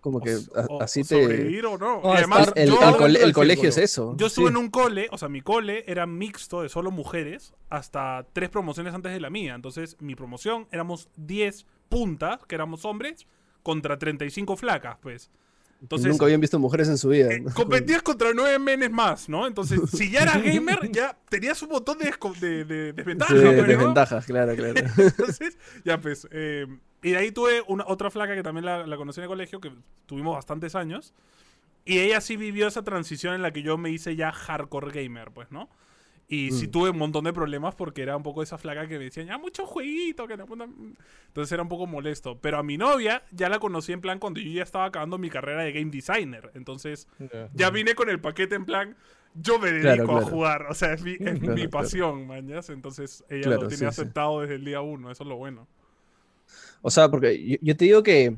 [0.00, 1.22] como que O- a- o- así o te...
[1.22, 2.00] sobrevivir o no.
[2.04, 4.14] Y además, estar- El, yo, el cole- dentro el del colegio es eso.
[4.16, 4.50] yo estuve sí.
[4.50, 8.94] en un cole, o sea, mi cole era mixto de solo mujeres hasta tres promociones
[8.94, 9.54] antes de la mía.
[9.54, 13.26] Entonces, mi promoción éramos 10 puntas, que éramos hombres,
[13.62, 15.30] contra 35 flacas, pues.
[15.80, 17.32] Entonces, Nunca habían visto mujeres en su vida.
[17.32, 17.54] eh, ¿no?
[17.54, 19.46] competías contra nueve menes más, ¿no?
[19.46, 23.44] Entonces, si ya eras gamer, ya tenías un montón de, desco- de, de desventajas, Sí,
[23.44, 24.74] desventajas, claro, claro.
[24.96, 26.26] Entonces, ya pues.
[26.32, 26.66] eh,
[27.02, 29.60] y de ahí tuve una, otra flaca que también la, la conocí en el colegio,
[29.60, 29.70] que
[30.06, 31.14] tuvimos bastantes años.
[31.84, 35.30] Y ella sí vivió esa transición en la que yo me hice ya hardcore gamer,
[35.30, 35.68] pues, ¿no?
[36.30, 36.70] Y sí Mm.
[36.70, 39.38] tuve un montón de problemas porque era un poco esa flaca que me decían, ya
[39.38, 40.68] mucho jueguito, que la puta-".
[41.28, 42.36] Entonces era un poco molesto.
[42.38, 45.30] Pero a mi novia ya la conocí en plan cuando yo ya estaba acabando mi
[45.30, 46.50] carrera de game designer.
[46.54, 47.08] Entonces
[47.54, 48.94] ya vine con el paquete en plan,
[49.34, 50.66] yo me dedico Claro, a jugar.
[50.68, 52.68] O sea, es mi, es Claro, mi pasión, mañas.
[52.68, 53.84] Entonces ella lo tiene sí.
[53.86, 55.10] aceptado desde el día uno.
[55.10, 55.66] Eso es lo bueno.
[56.82, 58.36] O sea, porque yo, yo te digo que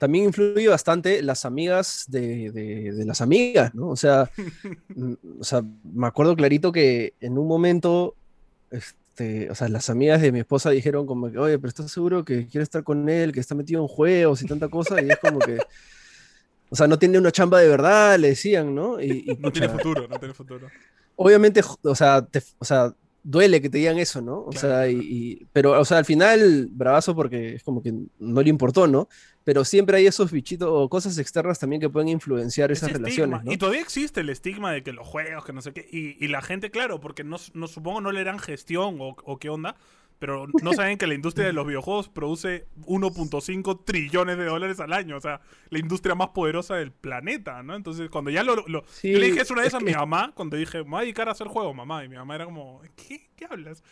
[0.00, 3.90] también influye bastante las amigas de, de- de las amigas, ¿no?
[3.90, 4.32] O sea,
[4.94, 8.16] mm, o sea, me acuerdo clarito que en un momento,
[8.70, 12.24] este, o sea, las amigas de mi esposa dijeron como que, oye, pero ¿estás seguro
[12.24, 15.02] que quiere estar con él, que está metido en juegos y tanta cosa?
[15.02, 15.64] Y es como que,
[16.68, 19.00] o sea, no tiene una chamba de verdad, le decían, ¿no?
[19.00, 20.68] Y, y, No tiene futuro, no tiene futuro.
[21.16, 24.40] obviamente, o sea, te- o sea, duele que te digan eso, ¿no?
[24.44, 28.42] O Claro, sea, y- pero, o sea, al final, bravazo porque es como que no
[28.42, 29.08] le importó, ¿no?
[29.44, 33.42] Pero siempre hay esos bichitos o cosas externas también que pueden influenciar esas Ese relaciones.
[33.42, 33.52] ¿no?
[33.52, 35.88] Y todavía existe el estigma de que los juegos, que no sé qué.
[35.90, 39.38] Y, y la gente, claro, porque no, no supongo no le dan gestión o, o
[39.38, 39.76] qué onda.
[40.18, 44.92] Pero no saben que la industria de los videojuegos produce 1.5 trillones de dólares al
[44.92, 45.16] año.
[45.16, 47.74] O sea, la industria más poderosa del planeta, ¿no?
[47.74, 48.56] Entonces, cuando ya lo.
[48.68, 50.90] lo- Sí, yo le dije eso una vez es a mi mamá, cuando dije, me
[50.90, 52.04] voy a dedicar a hacer juegos, mamá.
[52.04, 53.30] Y mi mamá era como, ¿qué?
[53.34, 53.82] ¿Qué hablas?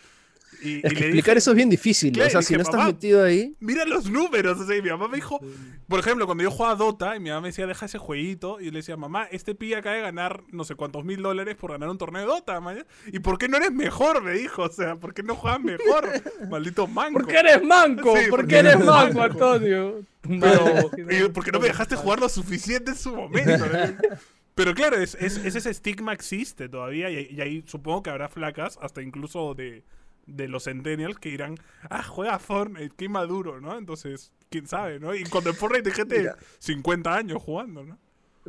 [0.63, 2.43] Y, Es y que le explicar dije, eso es bien difícil, Claro, o sea, y
[2.43, 4.59] si dije, no estás "Mamá, metido ahí, Mira los números.
[4.59, 5.41] O sea, y mi mamá me dijo,
[5.89, 8.61] por ejemplo, cuando yo jugaba Dota y mi mamá me decía, deja ese jueguito.
[8.61, 11.55] Y yo le decía, mamá, este pilla acaba de ganar no sé cuántos mil dólares
[11.57, 12.85] por ganar un torneo de Dota, maña.
[13.13, 14.23] ¿Y por qué no eres mejor?
[14.23, 16.09] Me dijo, o sea, ¿por qué no juegas mejor?
[16.51, 17.21] Maldito manco.
[17.21, 18.17] ¿Por qué eres manco?
[18.17, 19.23] Sí, ¿Por porque qué eres manco.
[19.23, 20.03] Antonio?
[20.23, 23.65] Pero, y ¿por qué no me dejaste jugar lo suficiente en su momento?
[24.55, 28.29] Pero claro, es, es- es ese estigma existe todavía y, y ahí supongo que habrá
[28.29, 29.85] flacas, hasta incluso de,
[30.29, 31.57] de los centennials, que dirán,
[31.91, 33.77] ah, juega Fortnite, qué maduro, ¿no?
[33.77, 35.15] Entonces, quién sabe, ¿no?
[35.15, 36.37] Y cuando en Fortnite hay gente Mira.
[36.59, 37.99] 50 años jugando, ¿no?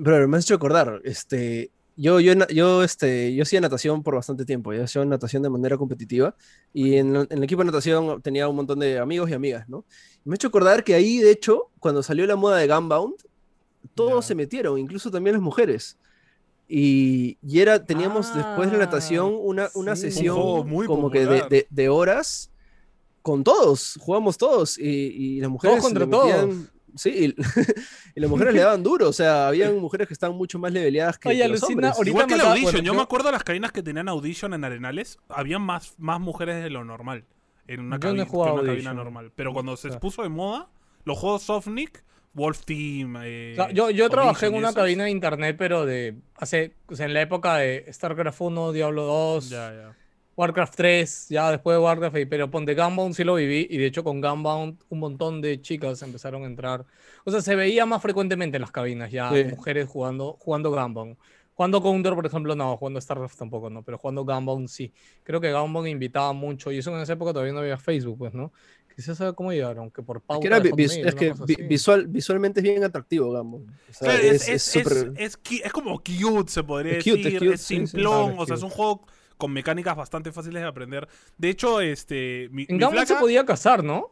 [0.03, 4.45] pero me has hecho acordar, este, yo, yo, yo, este, yo hacía natación por bastante
[4.45, 6.35] tiempo, yo hacía natación de manera competitiva
[6.73, 9.85] y en, en el equipo de natación tenía un montón de amigos y amigas, ¿no?
[10.23, 13.15] Me ha hecho acordar que ahí, de hecho, cuando salió la moda de Gunbound,
[13.95, 15.97] todos se metieron, incluso también las mujeres.
[16.71, 20.03] Y, y era, teníamos después de la natación una, una sí.
[20.11, 22.51] Sesión muy como que de, de- de horas
[23.23, 24.77] con todos, jugamos todos.
[24.77, 25.81] Y, y las mujeres.
[25.81, 27.35] contra le metían- Sí, y,
[28.15, 29.09] y las mujeres le daban duro.
[29.09, 31.97] O sea, habían mujeres que estaban mucho más leveleadas que, Oye, que los alucina, hombres.
[31.97, 32.63] ahorita Igual que la Audition.
[32.71, 35.17] bueno, yo, yo- me acuerdo de las cabinas que tenían Audition en Arenales.
[35.29, 37.25] Había más, más mujeres de lo normal.
[37.67, 39.31] En una, no cabina, jugado una cabina normal.
[39.35, 39.99] Pero cuando se O sea.
[39.99, 40.69] puso de moda,
[41.05, 42.03] los juegos Softnik,
[42.33, 43.17] Wolf Team.
[43.23, 46.95] eh, O sea, yo, yo trabajé en una cabina de internet, pero de hace, o
[46.95, 49.95] sea, en la época de StarCraft 1, Diablo 2, Ya, ya.
[50.35, 54.05] Warcraft 3, ya después de Warcraft, pero ponte Gunbound sí lo viví, y de hecho
[54.05, 56.85] con Gunbound un montón de chicas empezaron a entrar.
[57.25, 59.43] O sea, se veía más frecuentemente en las cabinas ya Sí.
[59.43, 61.17] mujeres jugando, jugando Gunbound.
[61.55, 64.93] Jugando Counter, por ejemplo, no, jugando StarCraft tampoco, no, pero jugando Gunbound sí.
[65.23, 68.33] Creo que Gunbound invitaba mucho, y eso en esa época todavía no había Facebook, pues,
[68.33, 68.53] ¿no?
[68.99, 72.59] Quizás sabe cómo llegaron, que por Es pauta que, vis- es que vi- visual, visualmente
[72.59, 73.29] es bien atractivo.
[73.29, 77.27] O sea, Claro, es, es, es como cute, se podría Es cute, decir.
[77.27, 78.35] es Es, cute, sí, sí, simplón.
[78.37, 79.07] o sea, es un juego
[79.37, 81.07] con mecánicas bastante fáciles de aprender.
[81.37, 82.49] De hecho, este.
[82.51, 84.11] Mi, En mi se podía casar, ¿no?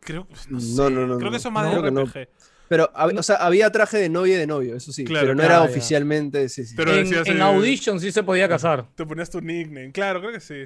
[0.00, 1.30] Creo, no, No, sé, no, no, creo no.
[1.32, 2.04] que eso es más No, de no.
[2.06, 2.28] RPG.
[2.68, 5.04] Pero, o sea, había traje de novia y de novio, eso sí.
[5.04, 5.70] Claro, pero no claro, era ya.
[5.70, 6.48] oficialmente.
[6.48, 6.74] Sí, sí.
[6.76, 8.86] Pero en, decías, en eh, Audition sí se podía casar.
[8.94, 9.92] Te ponías tu nickname.
[9.92, 10.64] Claro, creo que sí.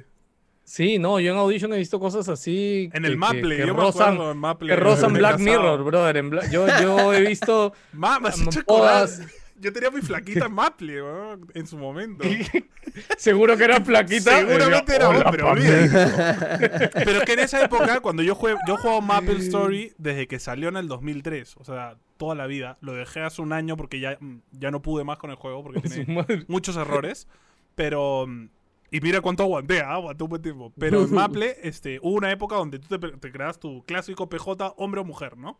[0.65, 2.89] Sí, no, yo en Audition he visto cosas así.
[2.93, 4.69] En que- el que- Maple, que yo me rozan, acuerdo en Maple.
[4.69, 5.51] que rozan me Black casaba.
[5.51, 6.17] Mirror, brother.
[6.17, 7.73] en Bla- yo, yo he visto.
[7.93, 9.07] Ma, me has Mm, hecho acordar.
[9.07, 9.21] todas.
[9.59, 12.23] Yo tenía mi flaquita Maple, weón, en su momento.
[13.17, 14.37] Seguro que era flaquita.
[14.39, 15.61] Seguramente Decía, era vos, "Hola, pero papi".
[15.61, 16.89] olvídate.
[17.05, 20.39] Pero es que en esa época, cuando yo jugué, yo jugaba Maple Story desde que
[20.39, 21.55] salió en el 2003.
[21.57, 22.77] O sea, toda la vida.
[22.81, 25.63] Lo dejé hace un año porque ya, mm, ya no pude más con el juego
[25.63, 27.27] porque tiene muchos errores.
[27.75, 28.27] Pero.
[28.93, 29.93] Y mira cuánto aguanté, ¿ah?
[29.95, 30.71] aguanté un buen tiempo.
[30.77, 34.75] Pero en Maple, este, hubo una época donde tú te, te creas tu clásico PJ
[34.77, 35.57] hombre o mujer, ¿no?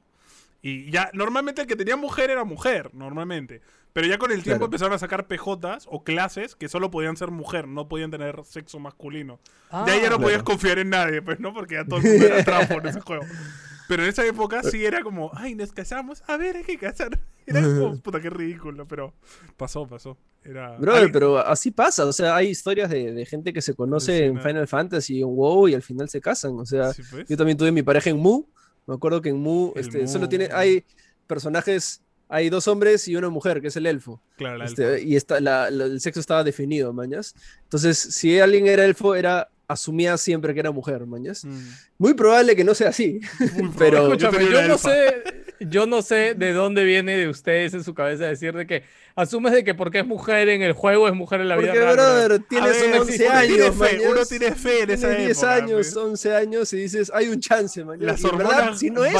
[0.61, 3.61] Y ya, normalmente el que tenía mujer era mujer, normalmente.
[3.91, 4.65] Pero ya con el tiempo Claro.
[4.65, 8.79] empezaron a sacar PJs o clases que solo podían ser mujer, no podían tener sexo
[8.79, 9.39] masculino.
[9.71, 10.21] Ah, ahí ya no Claro.
[10.21, 11.53] podías confiar en nadie, pues, ¿no?
[11.53, 13.23] Porque ya todo el mundo era trapo en ese juego.
[13.87, 17.19] Pero en esa época sí era como, ay, nos casamos, a ver, hay que casar.
[17.45, 19.13] Era como, puta, qué ridículo, pero
[19.57, 20.17] pasó, pasó.
[20.45, 20.77] Era...
[20.77, 22.05] Brother, Ay, pero así pasa.
[22.05, 24.39] O sea, hay historias de, de gente que se conoce en.
[24.41, 26.57] Final Fantasy, en WoW y al final se casan.
[26.57, 27.27] O sea, sí, pues.
[27.27, 28.45] yo también tuve mi pareja en Mu.
[28.87, 30.07] Me acuerdo que en Mu, este, Mu.
[30.07, 30.85] solo tiene, hay
[31.27, 34.21] personajes, hay dos hombres y una mujer, que es el elfo.
[34.37, 34.99] Claro, la Este, elfa.
[35.05, 37.35] y está, la- la- el sexo estaba definido, mañas.
[37.63, 41.43] Entonces, si alguien era elfo, era asumía siempre que era mujer, mañas.
[41.45, 41.59] Mm.
[41.97, 43.19] Muy probable que no sea así.
[43.55, 44.31] Muy Pero- yo,
[44.67, 48.67] no sé, yo no sé de dónde viene de ustedes en su cabeza decir de
[48.67, 48.83] que
[49.15, 51.93] asumes de que porque es mujer en el juego es mujer en la vida real.
[51.93, 55.95] brother, tienes ver, 11 años, fe, uno tiene fe en esa época, 10 años, pues.
[55.95, 56.05] man.
[56.05, 57.97] 11 años y dices, hay un chance, man.
[57.99, 59.13] Las y hormonas verdad, si no es.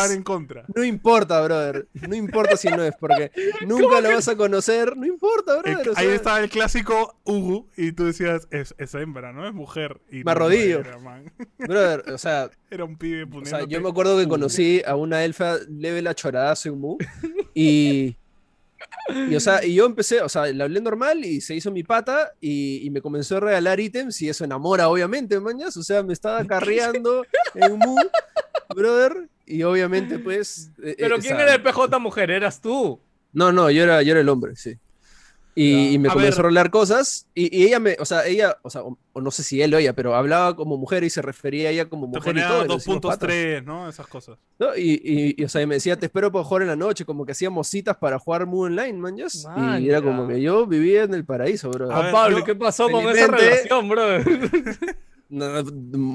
[0.76, 1.88] No importa, brother.
[2.08, 3.32] No importa si no es, porque
[3.66, 4.98] nunca lo vas a conocer.
[4.98, 5.92] No importa, brother.
[5.96, 9.48] Ahí estaba el clásico Hugo y tú decías, es, hembra, ¿no?
[9.48, 10.02] Es mujer.
[10.12, 10.84] Y me arrodillo.
[11.60, 12.50] Brother, o sea...
[12.74, 16.23] Era un pibe o sea, yo me acuerdo que conocí a una elfa level 8
[16.24, 16.98] chorada hace un mu.
[17.56, 18.18] Y,
[19.30, 21.84] y, o sea, y yo empecé, o sea, le hablé normal y se hizo mi
[21.84, 25.78] pata y, y me comenzó a regalar ítems y eso enamora, obviamente, mañas.
[25.78, 27.96] O sea, me estaba carreando en un mu,
[28.76, 29.30] brother.
[29.46, 30.72] Y obviamente, pues.
[30.82, 32.32] Eh, ¿Pero eh, quién era el PJ mujer?
[32.32, 33.00] ¿Eras tú?
[33.34, 34.78] No, no, yo era, yo era el hombre, sí.
[35.56, 36.46] Y, me A comenzó ver.
[36.46, 39.30] a hablar cosas y, y ella me, o sea, ella, o sea, o, o no
[39.30, 42.10] sé si él o ella, pero hablaba como mujer y se refería a ella como
[42.10, 42.64] Te mujer y todo.
[42.66, 43.30] y patas.
[43.30, 43.88] 2.3, ¿no?
[43.88, 44.40] Esas cosas.
[44.58, 44.76] ¿no?
[44.76, 47.06] Y, y, y, o sea, y me decía, te espero para jugar en la noche,
[47.06, 49.16] como que hacíamos citas para jugar muy online, man.
[49.16, 49.46] yes?
[49.46, 50.06] Man, Y era ya.
[50.06, 51.92] como que yo vivía en el paraíso, bro.
[51.92, 53.90] A Ah, ver, Pablo, yo- ¿qué pasó con esa relación,
[55.30, 55.64] no,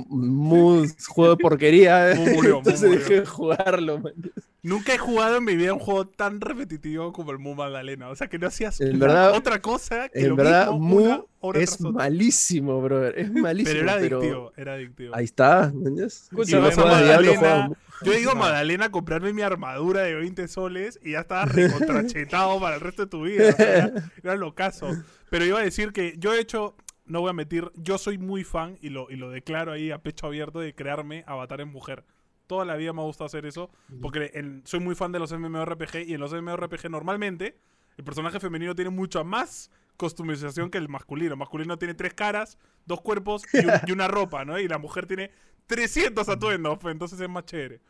[0.09, 2.13] muy juego de porquería.
[2.17, 2.99] Mu murió, Mu Entonces murió.
[2.99, 4.15] dejé de jugarlo, man.
[4.63, 8.09] Nunca he jugado en mi vida un juego tan repetitivo como el Mu Magdalena.
[8.09, 10.79] O sea, que no hacías En la- verdad- otra cosa que En lo verdad, mismo
[10.81, 13.07] Mu una hora es tras malísimo, bro.
[13.07, 13.73] Es malísimo.
[13.79, 15.15] Pero era pero adictivo, era adictivo.
[15.15, 16.25] Ahí está, yes?
[16.25, 17.71] Escucha, Si vas a Diablo, Magdalena-.
[18.03, 21.45] Yo he ido a Magdalena a comprarme mi armadura de 20 soles y ya estaba
[21.47, 23.49] recontrachetado para el resto de tu vida.
[23.51, 23.93] O sea, era,
[24.23, 24.89] era locazo.
[25.31, 26.75] Pero iba a decir que yo he hecho,
[27.07, 29.99] no voy a mentir, yo soy muy fan y lo, y lo declaro ahí a
[29.99, 32.05] pecho abierto de crearme avatar en mujer.
[32.49, 33.71] Toda la vida me ha gustado hacer eso
[34.03, 37.57] porque en- soy muy fan de los MMORPG y en los MMORPG normalmente
[37.97, 41.33] el personaje femenino tiene mucha más customización que el masculino.
[41.35, 44.59] El masculino tiene tres caras, dos cuerpos y, un- y una ropa, ¿no?
[44.59, 45.31] Y la mujer tiene
[45.67, 47.81] 300 atuendos, pues, entonces es más chévere.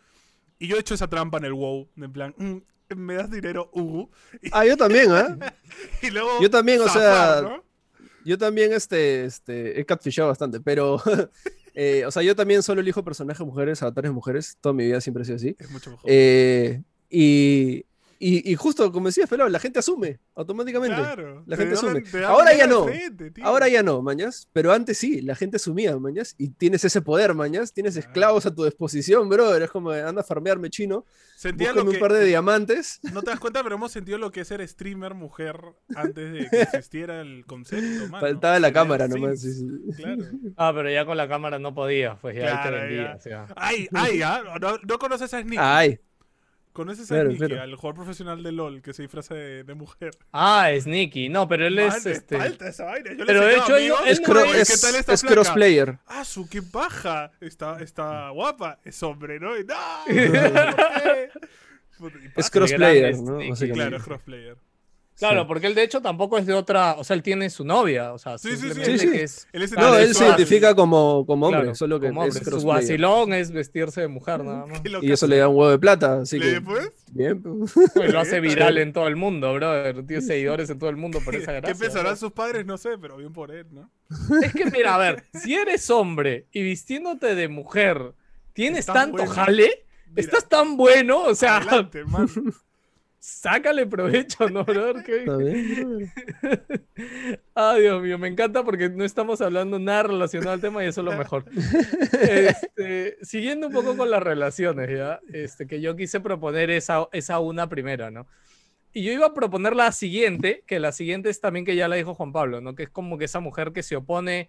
[0.58, 2.56] Y yo he hecho esa trampa en el WoW, en plan, mm,
[2.96, 3.70] me das dinero.
[3.74, 4.08] Y,
[4.52, 5.36] Ah, yo también, ¿ah?
[6.02, 6.40] y luego.
[6.42, 7.64] Yo también, o sea, ¿no?
[8.24, 11.00] Yo también este, este, he catfishado bastante, pero,
[11.80, 15.22] eh, o sea, yo también solo elijo personajes mujeres, avatares mujeres, toda mi vida siempre
[15.22, 15.54] ha sido así.
[15.60, 16.10] Es mucho mejor.
[16.10, 17.84] Eh, y,
[18.20, 20.96] Y, y justo como decías, Pelado, la gente asume automáticamente.
[20.96, 21.44] Claro.
[21.46, 22.02] La te gente asume.
[22.02, 22.84] te Ahora ya no.
[22.84, 23.32] frente.
[23.42, 24.48] Ahora ya no, mañas.
[24.52, 26.34] Pero antes sí, la gente asumía, mañas.
[26.38, 27.72] Y tienes ese poder, mañas.
[27.72, 28.08] Tienes Claro.
[28.08, 29.62] esclavos a tu disposición, brother.
[29.62, 31.04] Es como, anda a farmearme chino.
[31.36, 31.98] Sentía lo un que...
[31.98, 32.98] par de diamantes.
[33.12, 35.56] No te das cuenta, pero hemos sentido lo que es ser streamer mujer
[35.94, 38.20] antes de que existiera el concepto, mano.
[38.20, 39.40] Faltaba la cámara nomás.
[39.40, 40.02] Sims, sí, sí.
[40.02, 40.24] Claro.
[40.56, 43.04] Ah, pero ya con la cámara no podías, pues ya ahí Claro, te vendía.
[43.10, 43.14] ya.
[43.16, 43.46] o sea.
[43.54, 45.56] Ay, ay, ah, ¿no, no conoces a Sneaky?
[45.60, 46.00] Ay,
[46.78, 47.62] ¿Conoces a claro, Sneaky, claro.
[47.64, 50.12] al jugador profesional de LOL que se disfraza de, de mujer?
[50.32, 51.28] Ah, Sneaky.
[51.28, 52.36] No, pero él Man, es este.
[52.38, 53.10] falta esa vaina.
[53.10, 55.20] Yo le Pero de hecho, él es, no cro- "Oye, es- ¿qué tal esta es
[55.22, 55.34] flaca?".
[55.34, 55.98] crossplayer.
[56.06, 57.32] Ah, su qué paja.
[57.40, 58.78] Está, está guapa.
[58.84, 59.58] Es hombre, ¿no?
[59.58, 59.74] Y, ¡No!
[60.06, 61.30] ¿por qué?
[61.98, 63.38] Puta, y Es crossplayer, ¿no?
[63.74, 64.56] Claro, es crossplayer.
[65.18, 65.46] Claro, Sí.
[65.48, 66.94] porque él de hecho tampoco es de otra.
[66.98, 68.12] O sea, él tiene su novia.
[68.12, 68.62] O sea, Sí, sí, sí.
[68.68, 69.12] simplemente Sí, sí.
[69.12, 69.48] que es.
[69.52, 72.60] Él es No, él se identifica como, como hombre, claro, solo que como es hombre.
[72.60, 74.80] Su vacilón es vestirse de mujer, nada más.
[74.80, 76.60] Qué Y eso le da un huevo de plata, así ¿Le que...
[76.60, 76.92] pues?
[77.12, 77.74] Bien, pues.
[78.12, 80.06] Lo hace viral en todo el mundo, brother.
[80.06, 81.74] Tiene seguidores en todo el mundo por esa ¿Qué gracia.
[81.84, 82.16] pensarán ¿no?
[82.16, 82.64] sus padres?
[82.64, 83.90] No sé, pero bien por él, ¿no?
[84.42, 88.14] Es que mira, a ver, si eres hombre y vistiéndote de mujer,
[88.52, 89.32] tienes tanto bueno.
[89.32, 92.28] jale, Mira, estás tan bueno, o sea, adelante, man.
[93.18, 95.02] Sácale provecho, ¿no, brother?
[95.04, 96.12] ¿Qué- Está bien, brother.
[97.54, 101.00] Ay, Dios mío, me encanta porque no estamos hablando nada relacionado al tema y eso
[101.00, 101.44] es lo mejor.
[102.20, 105.20] Este, siguiendo un poco con las relaciones, ¿ya?
[105.32, 108.26] Este, que yo quise proponer esa, esa una primera, ¿no?
[108.92, 111.96] Y yo iba a proponer la siguiente, que la siguiente es también que ya la
[111.96, 112.74] dijo Juan Pablo, ¿no?
[112.74, 114.48] Que es como que esa mujer que se opone,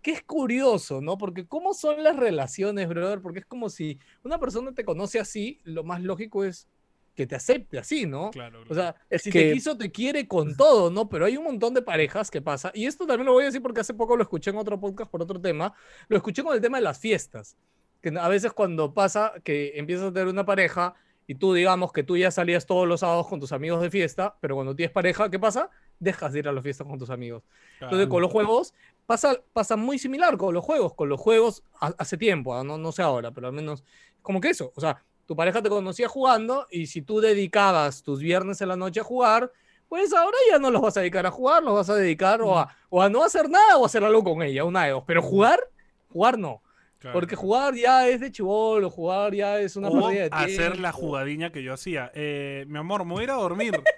[0.00, 1.18] que es curioso, ¿no?
[1.18, 3.20] Porque ¿cómo son las relaciones, brother?
[3.20, 6.68] Porque es como si una persona te conoce así, lo más lógico es
[7.20, 8.30] que te acepte así, ¿no?
[8.30, 8.74] Claro, O claro.
[8.94, 11.08] sea, Es si que- te quiso, te quiere con todo, ¿no?
[11.10, 12.70] Pero hay un montón de parejas que pasa.
[12.74, 15.10] Y esto también lo voy a decir porque hace poco lo escuché en otro podcast
[15.10, 15.74] por otro tema.
[16.08, 17.56] Lo escuché con el tema de las fiestas.
[18.00, 20.94] Que a veces cuando pasa que empiezas a tener una pareja
[21.26, 24.36] y tú digamos que tú ya salías todos los sábados con tus amigos de fiesta,
[24.40, 25.68] pero cuando tienes pareja, ¿qué pasa?
[25.98, 27.42] Dejas de ir a las fiestas con tus amigos.
[27.82, 28.72] Entonces, con los juegos
[29.04, 30.94] pasa, pasa muy similar con los juegos.
[30.94, 33.84] Con los juegos ha- hace tiempo, ah, no, no sé ahora, pero al menos
[34.22, 34.72] como que eso.
[34.74, 38.74] O sea, tu pareja te conocía jugando y si tú dedicabas tus viernes en la
[38.74, 39.52] noche a jugar,
[39.88, 42.58] pues ahora ya no los vas a dedicar a jugar, los vas a dedicar o
[42.58, 45.04] a, o a no hacer nada o a hacer algo con ella, una de dos.
[45.06, 45.60] Pero jugar,
[46.12, 46.64] jugar no.
[46.98, 50.90] Claro, Porque jugar ya es de chivolo, jugar ya es una o de hacer la
[50.90, 52.10] jugadiña que yo hacía.
[52.12, 53.80] Eh, mi amor, me voy a ir a dormir.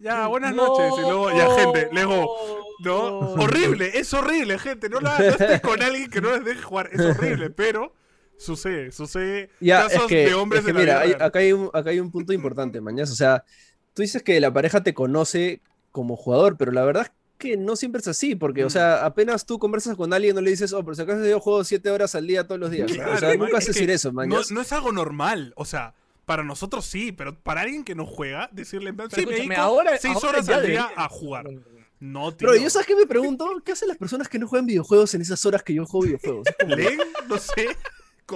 [0.00, 0.98] Ya, buenas No, noches.
[0.98, 2.36] Y luego, ya, gente, luego,
[2.80, 4.88] no, horrible, es horrible, gente.
[4.88, 6.90] No, la, no estés con alguien que no les deje jugar.
[6.92, 7.94] Es horrible, pero
[8.42, 9.50] sucede, sucede.
[9.60, 11.22] Ya, es casos que, de hombres es que de la mira, vida hay- real.
[11.22, 13.10] acá, hay un, acá hay un punto importante, Mañas.
[13.10, 13.44] O sea,
[13.94, 17.74] tú dices que la pareja te conoce como jugador, pero la verdad es que no
[17.76, 18.70] siempre es así, porque, o Mm.
[18.70, 21.64] sea, apenas tú conversas con alguien, no le dices, oh, pero si acaso yo juego
[21.64, 22.90] siete horas al día todos los días.
[22.92, 24.50] Claro, o sea, nunca es que decir eso, No, Mañas.
[24.52, 28.48] no es algo normal, o sea, para nosotros sí, pero para alguien que no juega,
[28.52, 31.46] decirle, en plan, Pero sí, me ahora, seis ahora horas ya al día a jugar.
[31.98, 32.48] No, tío.
[32.48, 33.48] Pero yo, ¿sabes qué me pregunto?
[33.64, 36.46] ¿Qué hacen las personas que no juegan videojuegos en esas horas que yo juego videojuegos?
[36.58, 37.00] Es ¿Leen?
[37.28, 37.68] No sé.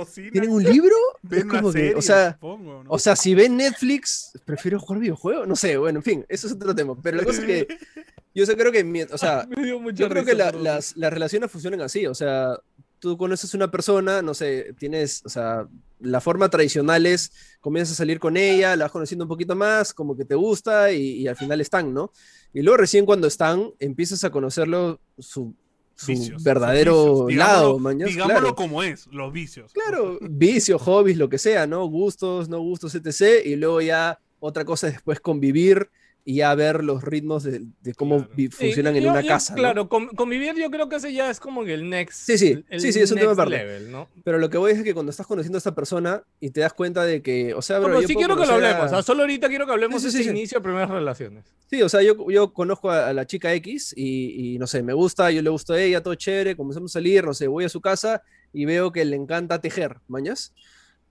[0.00, 0.32] ¿Cocinan?
[0.32, 0.94] ¿Tienen un libro?
[1.22, 2.90] ¿Ven como que, o sea, supongo, ¿no?
[2.90, 5.48] O sea, si ven Netflix, prefiero jugar videojuegos.
[5.48, 6.94] No sé, bueno, en fin, eso es otro tema.
[7.02, 7.66] Pero la cosa es que
[8.34, 9.48] yo creo que, o sea,
[9.94, 12.06] yo creo que la- las, las relaciones funcionan así.
[12.06, 12.58] O sea,
[12.98, 15.66] tú conoces una persona, no sé, tienes, o sea,
[16.00, 19.94] la forma tradicional es comienzas a salir con ella, la vas conociendo un poquito más,
[19.94, 22.12] como que te gusta y, y al final están, ¿no?
[22.52, 25.54] Y luego recién cuando están, empiezas a conocerlo su,
[25.96, 27.38] su Vicios, verdadero vicios.
[27.46, 28.54] lado, Digámoslo- mañas, Digámoslo claro.
[28.54, 29.72] como es, los vicios.
[29.72, 31.86] Claro, vicios, hobbies, lo que sea, ¿no?
[31.86, 33.44] Gustos, no gustos, etc.
[33.46, 35.90] Y luego ya otra cosa es después convivir
[36.28, 38.32] y ya ver los ritmos de, de cómo Claro.
[38.34, 39.52] vi- Sí, funcionan en yo- una yo, casa.
[39.54, 39.58] ¿no?
[39.60, 42.26] Claro, con- convivir yo creo que ese ya es como que el next.
[42.26, 43.56] Sí, sí, el sí, sí, es un tema aparte.
[43.58, 44.08] level, ¿no?
[44.24, 46.72] Pero lo que voy es que cuando estás conociendo a esta persona y te das
[46.72, 48.82] cuenta de que, o sea, No, bro, pero yo sí quiero que lo hablemos.
[48.82, 50.36] a- o sea, solo ahorita quiero que hablemos Sí, sí, de ese sí.
[50.36, 51.44] inicio de primeras relaciones.
[51.70, 54.82] Sí, o sea, yo, yo conozco a, a la chica X y, y, no sé,
[54.82, 57.64] me gusta, yo le gusto a ella, todo chévere, comenzamos a salir, no sé, voy
[57.66, 58.20] a su casa
[58.52, 60.52] y veo que le encanta tejer, ¿mañas?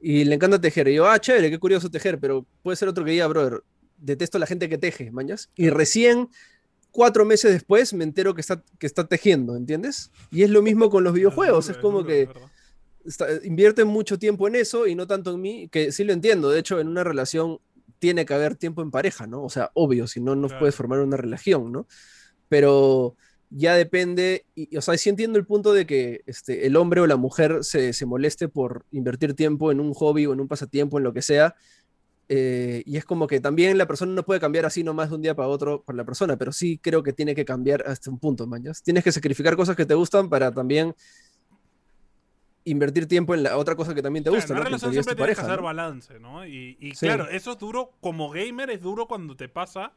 [0.02, 0.90] Y le encanta tejer.
[0.90, 3.64] Y yo, ah, chévere, qué curioso tejer, pero puede ser otro que diga, brother,
[3.98, 5.50] detesto a la gente que teje, ¿mañas?
[5.56, 6.30] Y recién,
[6.92, 10.12] cuatro meses después, me entero que está, que está tejiendo, ¿entiendes?
[10.32, 12.30] Y es lo mismo con los videojuegos, es como que
[13.06, 16.50] está- invierten mucho tiempo en eso y no tanto en mí, que sí lo entiendo.
[16.50, 17.60] De hecho, en una relación
[18.00, 19.44] tiene que haber tiempo en pareja, ¿no?
[19.44, 20.60] O sea, obvio, si no, no Claro.
[20.60, 21.88] puedes formar una relación, ¿no?
[22.50, 23.16] Pero
[23.50, 27.02] ya depende, y, y, o sea, sí entiendo el punto de que este, el hombre
[27.02, 30.48] o la mujer se, se moleste por invertir tiempo en un hobby o en un
[30.48, 31.56] pasatiempo, en lo que sea.
[32.28, 35.22] Eh, y es como que también la persona no puede cambiar así nomás de un
[35.22, 38.20] día para otro por la persona, pero sí creo que tiene que cambiar hasta un
[38.20, 38.82] punto, mañas.
[38.84, 40.96] Tienes que sacrificar cosas que te gustan para también
[42.64, 44.62] invertir tiempo en la otra cosa que también te Claro, gusta, en ¿no?
[44.62, 45.64] una en relación siempre tienes que hacer ¿no?
[45.64, 46.48] balance, ¿no?
[46.48, 47.06] Y, y Sí.
[47.06, 49.94] claro, eso es duro, como gamer es duro cuando te pasa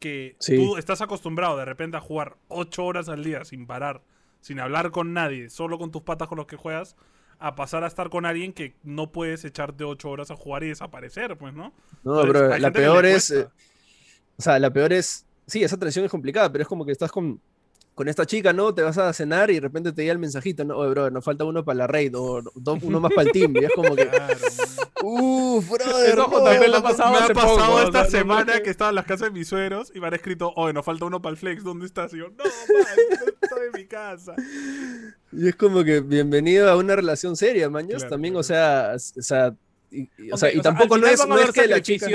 [0.00, 0.56] que Sí.
[0.56, 4.02] tú estás acostumbrado de repente a jugar 8 horas al día sin parar,
[4.42, 6.94] sin hablar con nadie, solo con tus patas con los que juegas,
[7.44, 10.68] a pasar a estar con alguien que no puedes echarte 8 horas a jugar y
[10.68, 11.74] desaparecer, pues, ¿no?
[12.02, 13.30] No, Entonces, hay la peor es.
[13.30, 13.46] eh,
[14.38, 15.26] o sea, la peor es.
[15.46, 17.38] Sí, esa transición es complicada, pero es como que estás con,
[17.94, 18.74] con esta chica, ¿no?
[18.74, 20.76] Te vas a cenar y de repente te llega el mensajito, ¿no?
[20.76, 23.54] Oye, bro, nos falta uno para la raid o do- uno más para el team.
[23.56, 24.08] Y es como que.
[24.08, 24.34] Claro.
[25.02, 26.08] Uff, brother.
[26.08, 28.88] Eso no, JP le ha pasado me ha pasado poco, esta no semana que estaba
[28.88, 31.32] en las casas de mis suegros y me han escrito, oye, nos falta uno para
[31.32, 32.12] el flex, ¿dónde estás?
[32.14, 34.34] Y yo, no, man, estoy en mi casa.
[35.36, 37.96] Y es como que bienvenido a una relación seria, maños.
[38.02, 38.40] Claro, También, claro.
[38.40, 39.54] o sea, o sea,
[39.90, 42.06] y, y- o sea, y o sea, tampoco no es, no es que la chica.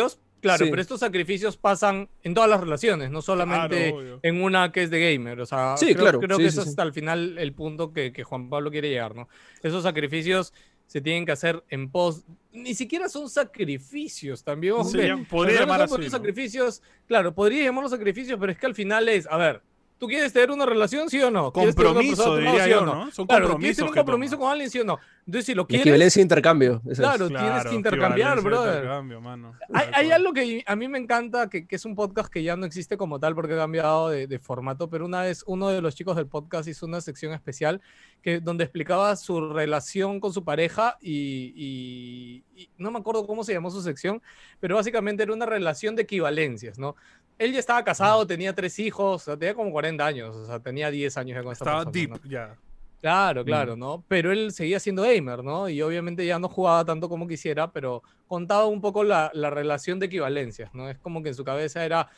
[0.41, 0.69] Claro, Sí.
[0.71, 4.89] pero estos sacrificios pasan en todas las relaciones, no solamente Claro, en una que es
[4.89, 5.39] de gamer.
[5.41, 7.91] O sea, Sí, creo, claro, creo sí, que eso es hasta el final el punto
[7.93, 9.28] que, que Juan Pablo quiere llegar, ¿no?
[9.63, 10.54] Esos sacrificios
[10.88, 12.23] se tienen que hacer en pos.
[12.52, 14.73] Ni siquiera son sacrificios también.
[14.73, 14.89] ojo
[15.30, 16.17] podría llamar son así, muchos ¿no?
[16.17, 19.62] sacrificios, claro, podría llamarlos sacrificios, pero es que al final es, a ver,
[19.99, 21.51] ¿tú quieres tener una relación, sí o no?
[21.53, 23.05] ¿Quieres tener una Compromiso, diría sí o yo, no?
[23.05, 23.12] ¿no?
[23.12, 24.97] Son Claro, ¿quieres tener un compromiso con alguien, sí o no?
[25.27, 26.81] Entonces, si lo quieres, equivalencia intercambio.
[26.89, 26.97] es.
[26.97, 28.75] claro, tienes que intercambiar, brother.
[28.77, 29.53] intercambio, mano.
[29.71, 32.55] Hay, hay algo que a mí me encanta, que, que es un podcast que ya
[32.55, 35.81] no existe como tal porque ha cambiado de, de formato, pero una vez uno de
[35.81, 37.79] los chicos del podcast hizo una sección especial
[38.23, 43.43] que, donde explicaba su relación con su pareja y, y- y no me acuerdo cómo
[43.43, 44.21] se llamó su sección,
[44.59, 46.95] pero básicamente era una relación de equivalencias, ¿no?
[47.39, 50.60] Él ya estaba casado, tenía tres hijos, o sea, tenía como 40 años, o sea,
[50.60, 52.30] tenía 10 años ya con esta Estaba persona, deep, ¿no?
[52.30, 52.56] ya.
[53.02, 53.45] Claro, Mm.
[53.45, 54.04] claro, ¿no?
[54.10, 55.69] Pero él seguía siendo gamer, ¿no?
[55.69, 59.99] Y obviamente ya no jugaba tanto como quisiera, pero contaba un poco la, la relación
[59.99, 60.89] de equivalencias, ¿no?
[60.89, 62.10] Es como que en su cabeza era,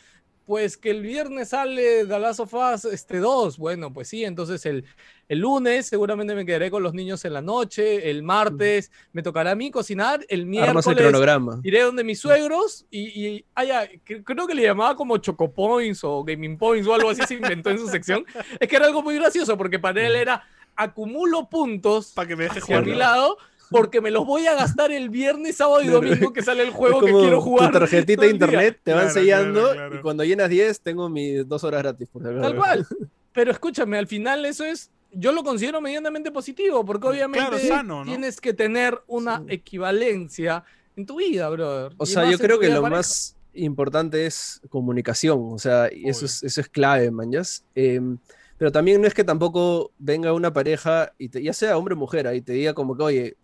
[0.52, 4.66] pues que el viernes sale The Last of Us este, 2, bueno, pues sí, entonces
[4.66, 4.84] el,
[5.30, 9.52] el lunes seguramente me quedaré con los niños en la noche, el martes me tocará
[9.52, 11.62] a mí cocinar, el Armas el miércoles cronograma.
[11.64, 15.54] iré donde mis suegros y, y ah, ya, cre- creo que le llamaba como Choco
[15.54, 18.26] Points o Gaming Points o algo así se inventó en su sección.
[18.60, 20.44] Es que era algo muy gracioso porque para él era
[20.76, 22.86] acumulo puntos Para que me deje hacia jugar.
[22.86, 23.38] mi lado
[23.72, 27.00] porque me los voy a gastar el viernes, sábado y domingo que sale el juego
[27.02, 27.72] que quiero jugar.
[27.72, 29.96] Tu tarjetita de internet te van Claro, sellando claro, claro.
[29.96, 32.08] y cuando llenas 10 tengo mis dos horas gratis.
[32.10, 32.22] Por.
[32.24, 32.86] Tal cual.
[33.34, 38.00] Pero escúchame, al final eso es, yo lo considero medianamente positivo porque obviamente Claro, sano,
[38.00, 38.06] ¿no?
[38.06, 39.46] tienes que tener una Sí.
[39.50, 40.64] equivalencia
[40.96, 41.94] en tu vida, brother.
[41.98, 42.98] O Y sea, yo creo que lo pareja.
[42.98, 47.64] más importante es comunicación, o sea, y eso es, eso es clave, manjas.
[47.76, 48.18] Em,
[48.58, 51.98] pero también no es que tampoco venga una pareja, y te- ya sea hombre o
[51.98, 53.38] mujer, y te diga como que, oye,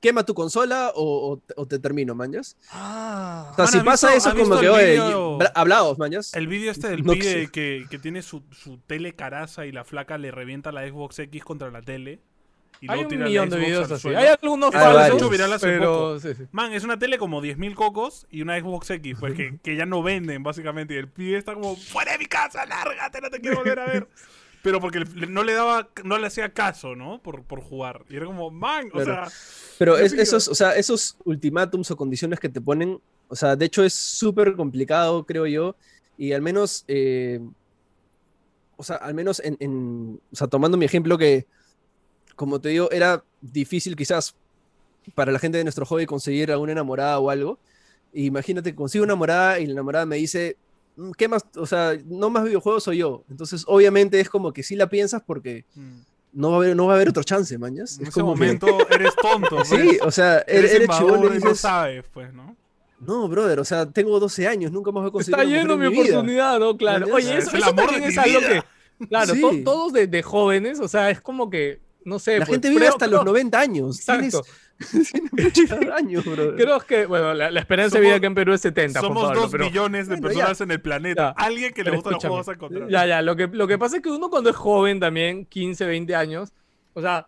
[0.00, 2.56] quema tu consola o, o te- o te termino, manjas.
[2.72, 3.50] Ah.
[3.52, 4.98] O sea, Man, si ¿has pasa visto- eso, como que, oye,
[5.54, 6.34] hablaos, manjas.
[6.34, 9.84] El vídeo este del No pibe que, que tiene su, su tele caraza y la
[9.84, 12.20] flaca le revienta la Xbox X contra la tele.
[12.82, 14.00] Y Hay luego un millón de videos así.
[14.00, 14.18] suelo.
[14.20, 15.30] Hay algunos Hay falsos, varios.
[15.30, 16.20] viral hace pero poco.
[16.20, 16.44] sí, sí.
[16.50, 19.84] Man, es una tele como 10.000 cocos y una Xbox X, pues que, que ya
[19.84, 20.94] no venden, básicamente.
[20.94, 23.84] Y el pibe está como, fuera de mi casa, lárgate, no te quiero volver a
[23.84, 24.08] ver.
[24.62, 27.20] Pero porque no le daba, no le hacía caso, ¿no?
[27.22, 28.04] Por, por jugar.
[28.10, 29.28] Y era como, man, o Claro.
[29.30, 29.32] sea.
[29.78, 33.64] Pero es- esos, o sea, esos ultimátums o condiciones que te ponen, o sea, de
[33.64, 35.76] hecho es súper complicado, creo yo,
[36.18, 37.40] y al menos, eh,
[38.76, 41.46] o sea, al menos en, en- o sea, tomando mi ejemplo que,
[42.36, 44.34] como te digo, era difícil quizás
[45.14, 47.58] para la gente de nuestro hobby conseguir a una enamorada o algo.
[48.12, 50.69] Imagínate, consigo una enamorada y la enamorada me dice, "Mm,
[51.16, 51.44] ¿qué más?
[51.56, 53.24] O sea, no más videojuegos soy yo.
[53.30, 55.98] Entonces, obviamente es como que sí la piensas porque mm,
[56.34, 57.96] no va a haber, no va a haber otro chance, mañas.
[57.98, 59.68] En Es ese como que- momento eres tonto, pues.
[59.68, 62.56] Sí, o sea, eres, eres, eres y dices, sabes, pues, ¿no?
[63.00, 65.88] no, brother, o sea, tengo 12 años, nunca más voy a conseguir Está mujer mi
[65.88, 66.02] vida.
[66.18, 66.76] oportunidad, ¿no?
[66.76, 67.06] Claro.
[67.14, 68.66] Oye, Es eso, el eso amor también de es mi algo vida.
[68.98, 69.40] que, claro, Sí.
[69.40, 72.38] to- todos de, de jóvenes, o sea, es como que, no sé.
[72.38, 73.98] La pues, gente vive creo- hasta creo- los 90 años.
[73.98, 74.42] Exacto.
[74.42, 74.60] Tienes,
[75.12, 76.54] tienes muchos años, brother.
[76.56, 79.10] Creo que, bueno, la, la esperanza de Somos- vida aquí en Perú es 70, Juan
[79.10, 81.34] Somos Pablo, dos pero- billones de Bueno, personas en el planeta.
[81.38, 81.44] Ya.
[81.44, 82.88] Alguien que le gusta los juegos a encontrar.
[82.88, 85.84] Ya, ya, lo que, lo que pasa es que uno cuando es joven también, 15,
[85.86, 86.52] 20 años,
[86.94, 87.26] o sea,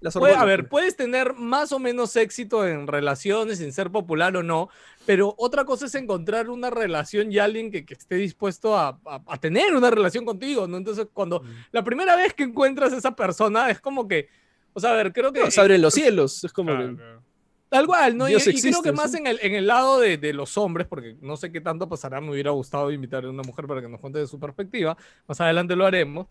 [0.00, 0.70] Las puede- a ver, pues.
[0.70, 4.68] puedes tener más o menos éxito en relaciones, en ser popular o no,
[5.06, 9.22] pero otra cosa es encontrar una relación y alguien que, que esté dispuesto a, a-
[9.26, 10.76] a tener una relación contigo, ¿no?
[10.76, 11.42] Entonces, cuando
[11.72, 14.28] la primera vez que encuentras a esa persona es como que,
[14.72, 15.40] o sea, a ver, creo que...
[15.40, 16.44] No, se abren los cielos.
[16.44, 17.22] Es como Claro, que- claro.
[17.68, 18.26] Tal cual, ¿no?
[18.26, 19.18] Y, Dios y creo existe, que más sí.
[19.18, 22.20] en el, en el lado de, de los hombres, porque no sé qué tanto pasará,
[22.20, 24.96] me hubiera gustado invitar a una mujer para que nos cuente de su perspectiva,
[25.28, 26.26] más adelante lo haremos,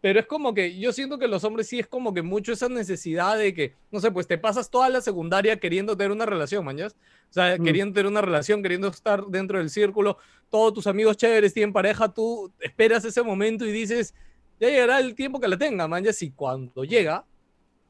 [0.00, 2.68] pero es como que yo siento que los hombres sí es como que mucho esa
[2.68, 6.64] necesidad de que, no sé, pues te pasas toda la secundaria queriendo tener una relación,
[6.64, 6.94] mañas,
[7.28, 7.64] o sea, Mm.
[7.64, 10.18] queriendo tener una relación, queriendo estar dentro del círculo,
[10.48, 14.14] todos tus amigos chéveres tienen pareja, tú esperas ese momento y dices,
[14.60, 17.24] ya llegará el tiempo que la tenga, mañas, y cuando llega,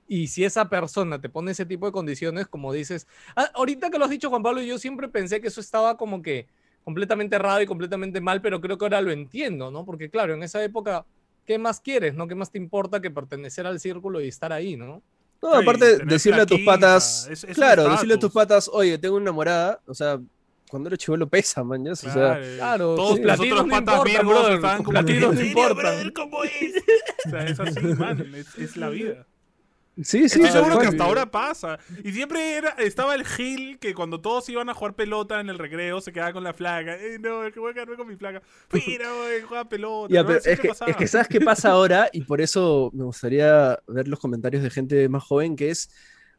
[0.06, 3.98] Y si esa persona te pone ese tipo de condiciones, como dices, ah, ahorita que
[3.98, 6.46] lo has dicho Juan Pablo, yo siempre pensé que eso estaba como que
[6.82, 9.84] completamente errado y completamente mal, pero creo que ahora lo entiendo, ¿no?
[9.86, 11.06] Porque claro, en esa época,
[11.46, 12.28] ¿qué más quieres, no?
[12.28, 15.02] ¿Qué más te importa que pertenecer al círculo y estar ahí, ¿no?
[15.42, 18.68] No, Sí, aparte, decirle a tus patas, es- es un claro, decirle a tus patas,
[18.72, 20.20] oye, tengo una enamorada, o sea,
[20.70, 24.04] cuando eres chivolo pesa, man, ya, o sea, Claro, todos tus los otros no patas
[24.04, 25.76] virgos estaban como platinos "¿En no serio, importan".
[25.76, 26.12] brother?
[26.12, 26.74] ¿Cómo es?
[27.26, 29.26] O sea, es así, man, es, es la vida.
[30.02, 31.78] Sí, sí, Estoy seguro que hasta ahora pasa.
[32.02, 35.58] Y siempre era, estaba el Gil que cuando todos iban a jugar pelota en el
[35.58, 36.96] recreo se quedaba con la flaca.
[36.96, 38.42] Eh, no, es que voy a quedarme con mi flaca.
[38.72, 40.12] Mira, güey, juega pelota.
[40.12, 40.28] Ya, ¿no?
[40.28, 40.90] pero es que, pasaba.
[40.90, 44.70] es que sabes qué pasa ahora y por eso me gustaría ver los comentarios de
[44.70, 45.90] gente más joven que es,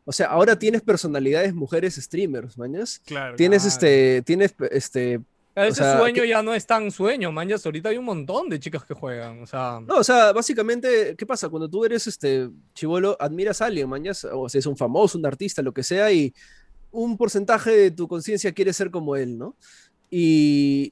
[0.04, 3.02] o sea, ahora tienes personalidades mujeres streamers, mañas.
[3.06, 3.74] Claro, Tienes Claro.
[3.74, 5.22] este, tienes este,
[5.56, 7.48] A ese sea, sueño que- ya no es tan sueño, man.
[7.48, 9.42] Ya ahorita hay un montón de chicas que juegan.
[9.42, 11.48] O sea, no, o sea, básicamente, ¿qué pasa?
[11.50, 15.26] Cuando tú eres este chivolo, admiras a alguien, mañas, o sea, es un famoso, un
[15.26, 16.34] artista, lo que sea, y
[16.92, 19.56] un porcentaje de tu conciencia quiere ser como él, ¿no?
[20.10, 20.92] Y,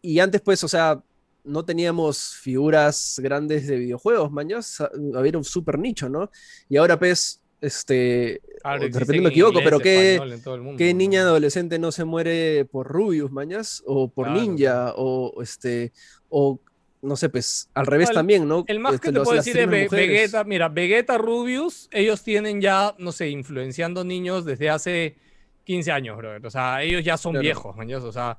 [0.00, 1.02] y antes, pues, o sea,
[1.44, 4.78] no teníamos figuras grandes de videojuegos, mañas,
[5.14, 6.30] había un súper nicho, ¿no?
[6.68, 10.20] Y ahora, pues, este, claro, de repente en me equivoco, inglés, pero ¿qué,
[10.60, 10.98] mundo, ¿qué ¿no?
[10.98, 13.82] niña adolescente no se muere por Rubius, mañas?
[13.86, 15.92] O por Claro, Ninja, o este,
[16.28, 16.60] o
[17.00, 18.64] no sé, pues, al revés también, ¿no?
[18.68, 19.90] El más Este, que te los- puedo decir es mujeres.
[19.90, 20.44] Vegeta.
[20.44, 25.16] Mira, Vegeta, Rubius, ellos tienen ya, no sé, influenciando niños desde hace
[25.64, 26.44] 15 años, brother.
[26.46, 27.42] O sea, ellos ya son Claro.
[27.42, 28.38] viejos, ya, O sea,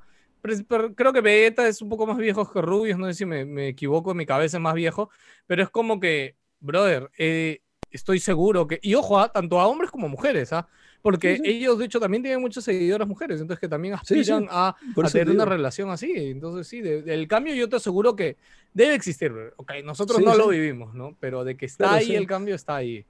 [0.94, 2.98] creo que Vegeta es un poco más viejo que Rubius.
[2.98, 5.10] No sé si me, me equivoco, mi cabeza es más viejo.
[5.46, 7.60] Pero es como que, brother, eh,
[7.96, 8.78] estoy seguro que.
[8.82, 10.66] Y ojo, ah, tanto a hombres como a mujeres, ¿ah?
[11.02, 11.50] Porque Sí, sí.
[11.50, 14.30] ellos, de hecho, también tienen muchas seguidoras mujeres, entonces que también Sí, sí.
[14.32, 16.12] aspiran a a tener te una relación así.
[16.16, 18.36] Entonces, sí, de- del cambio yo te aseguro que
[18.72, 19.30] debe existir.
[19.30, 19.52] bro.
[19.56, 20.38] Ok, nosotros Sí, no sí.
[20.38, 21.14] lo vivimos, ¿no?
[21.20, 22.14] Pero de que está Claro, ahí sí.
[22.14, 23.04] el cambio, está ahí.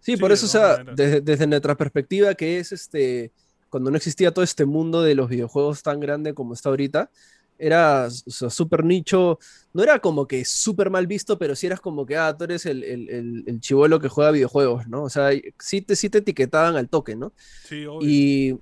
[0.00, 3.32] Sí, Sí, por de eso, o sea, desde, desde nuestra perspectiva, que es este,
[3.70, 7.10] cuando no existía todo este mundo de los videojuegos tan grande como está ahorita,
[7.58, 9.38] era o sea, súper nicho,
[9.72, 12.66] no era como que súper mal visto, pero sí eras como que, ah, tú eres
[12.66, 15.02] el, el, el, el chivolo que juega videojuegos, ¿no?
[15.02, 17.32] O sea, sí te, sí te etiquetaban al toque, ¿no?
[17.64, 18.08] Sí, obvio.
[18.08, 18.58] Y,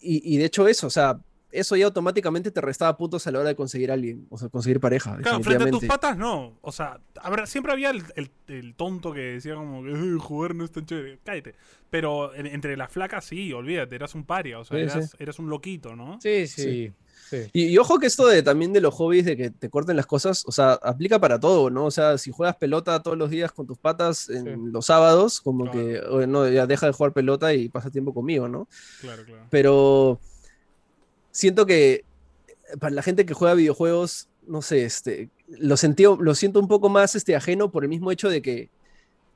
[0.00, 1.18] y, y de hecho eso, o sea,
[1.52, 4.48] eso ya automáticamente te restaba puntos a la hora de conseguir a alguien, o sea,
[4.48, 6.56] conseguir pareja, Claro, frente a tus patas no.
[6.62, 10.54] O sea, habrá- siempre había el, el- el tonto que decía como que "Eh, jugar
[10.54, 11.18] no es tan chévere.
[11.24, 11.56] Cállate.
[11.90, 14.60] Pero en- entre las flacas sí, olvídate, eras un paria.
[14.60, 15.16] O sea, Sí, eras, sí.
[15.18, 16.20] eras un loquito, ¿no?
[16.20, 16.62] Sí, sí.
[16.62, 16.92] sí.
[17.52, 20.06] Y, y ojo que esto de también de los hobbies, de que te corten las
[20.06, 21.84] cosas, o sea, aplica para todo, ¿no?
[21.86, 24.50] O sea, si juegas pelota todos los días con tus patas en Sí.
[24.72, 25.78] los sábados, como Claro.
[25.78, 28.68] que, oye, no, ya deja de jugar pelota y pasa tiempo conmigo, ¿no?
[29.00, 29.46] Claro, claro.
[29.50, 30.20] Pero
[31.30, 36.34] siento que eh, para la gente que juega videojuegos, no sé, este, lo, sentí, lo
[36.34, 38.70] siento un poco más este, ajeno por el mismo hecho de que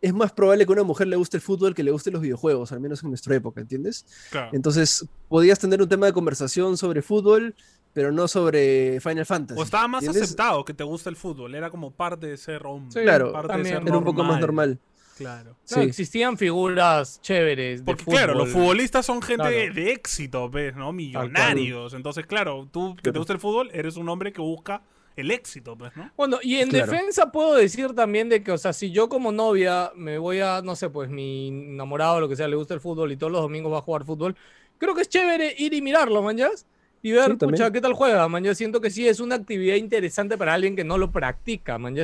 [0.00, 2.20] es más probable que a una mujer le guste el fútbol que le guste los
[2.20, 4.04] videojuegos, al menos en nuestra época, ¿entiendes?
[4.30, 4.50] Claro.
[4.52, 7.54] Entonces, podías tener un tema de conversación sobre fútbol,
[7.94, 9.58] pero no sobre Final Fantasy.
[9.58, 10.24] O estaba más ¿entiendes?
[10.30, 11.54] aceptado que te gusta el fútbol.
[11.54, 12.92] Era como parte de ser hombre.
[12.92, 13.74] Sí, Claro, parte de también.
[13.78, 14.78] ser Era un poco más normal.
[15.16, 15.50] Claro.
[15.50, 15.80] No, Sí.
[15.80, 17.80] existían figuras chéveres.
[17.80, 19.74] de Porque claro, los futbolistas son gente Claro.
[19.74, 20.74] de éxito, ¿ves?
[20.74, 20.92] ¿no?
[20.92, 21.94] Millonarios.
[21.94, 24.82] Entonces, claro, tú que te gusta el fútbol, eres un hombre que busca
[25.16, 26.10] el éxito, pues, ¿no?
[26.16, 26.90] Bueno, y en Claro.
[26.90, 30.60] defensa puedo decir también de que, o sea, si yo como novia me voy a,
[30.62, 33.30] no sé, pues mi enamorado o lo que sea, le gusta el fútbol y todos
[33.30, 34.34] los domingos va a jugar fútbol,
[34.78, 36.66] creo que es chévere ir y mirarlo, manjas.
[37.04, 38.42] Y ver, Sí, pucha, qué tal juega, man.
[38.42, 41.94] Yo siento que sí es una actividad interesante para alguien que no lo practica, man.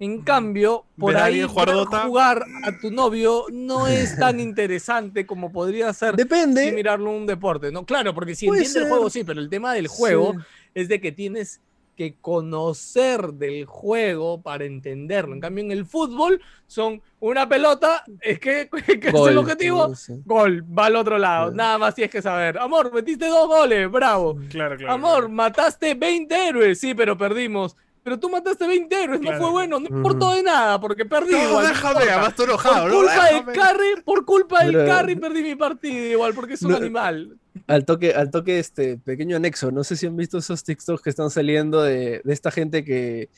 [0.00, 6.10] En cambio, por ahí jugar a tu novio no es tan interesante como podría ser
[6.10, 6.72] si Depende.
[6.72, 7.86] mirarlo un deporte, ¿no?
[7.86, 10.38] Claro, porque si Puede entiende el juego, sí, pero el tema del juego Sí.
[10.74, 11.60] es de que tienes
[11.98, 15.34] que conocer del juego para entenderlo.
[15.34, 18.68] En cambio, en el fútbol son una pelota, es que,
[19.00, 21.50] que es el objetivo, sí, gol, va al otro lado.
[21.50, 21.56] Sí.
[21.56, 22.56] Nada más tienes que saber.
[22.58, 24.36] Amor, metiste dos goles, bravo.
[24.48, 24.92] Claro, claro.
[24.92, 25.28] Amor, claro.
[25.30, 27.76] mataste 20 héroes, sí, pero perdimos.
[28.04, 29.36] Pero tú mataste 20 héroes, Claro.
[29.38, 31.66] no fue bueno, no importó de nada, porque perdí No, igual.
[31.66, 32.94] déjame, además tú Por enojado, ¿no?
[32.94, 36.76] culpa del carry, por culpa del carry perdí mi partido igual, porque es un No.
[36.78, 37.36] animal.
[37.68, 39.70] Al toque, al toque, este pequeño anexo.
[39.70, 43.28] No sé si han visto esos TikToks que están saliendo de, de esta gente que,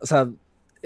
[0.00, 0.28] o sea,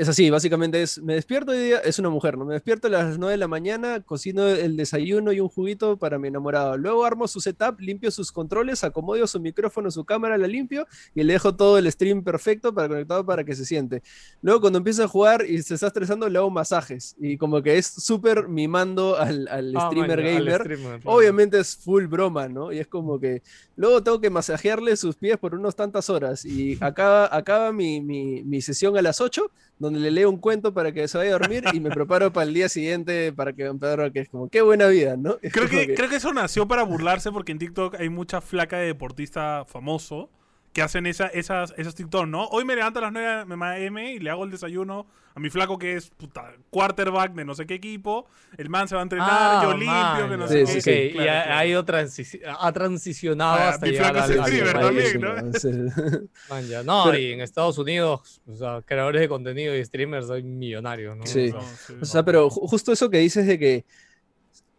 [0.01, 2.45] es así, básicamente es, me despierto hoy día, es una mujer, ¿no?
[2.45, 6.21] Me despierto a las 9 de la mañana, cocino el desayuno y un juguito para
[6.21, 6.77] mi enamorado.
[6.77, 10.87] Luego armo su setup, limpio sus controles, acomodo su micrófono, su cámara, la limpio
[11.17, 14.03] y le dejo todo el stream perfecto para conectado para que se siente.
[14.41, 17.77] Luego cuando empieza a jugar y se está estresando, le hago masajes y como que
[17.77, 20.61] es súper mimando al, al Ah, streamer al gamer.
[20.61, 21.01] streamer.
[21.07, 22.73] Obviamente es full broma, ¿no?
[22.73, 23.43] Y es como que
[23.75, 28.45] luego tengo que masajearle sus pies por unos tantas horas y acaba, acaba mi, mi-
[28.45, 31.39] mi sesión a las 8, donde le leo un cuento para que se vaya a
[31.39, 34.49] dormir y me preparo para el día siguiente para que vean Pedro, que es como,
[34.49, 35.39] qué buena vida, ¿no?
[35.53, 38.87] Creo que, creo que eso nació para burlarse porque en TikTok hay mucha flaca de
[38.87, 40.31] deportista famoso
[40.73, 42.47] que hacen esa, esas, esos TikTok, ¿no?
[42.49, 45.79] Hoy me levanto a las 9 m y le hago el desayuno a mi flaco
[45.79, 48.27] que es puta, quarterback de no sé qué equipo.
[48.57, 50.49] El man se va a entrenar, Ah, yo limpio, man, que no ya.
[50.49, 51.09] sé Sí, qué.
[51.09, 51.59] sí, Claro, y ha, claro.
[51.59, 54.83] ha ido transi- ha transicionado Ah, hasta mi llegar flaco al, es al- streamer al-
[54.83, 55.53] también, Sí, ¿no?
[55.59, 56.29] sí.
[56.51, 56.83] Man, ya.
[56.83, 61.17] No, Pero- y en Estados Unidos, o sea, creadores de contenido y streamers son millonarios,
[61.17, 61.25] ¿no?
[61.27, 61.51] Sí.
[61.53, 61.95] No, sí.
[62.01, 63.85] O sea, pero ju- justo eso que dices de que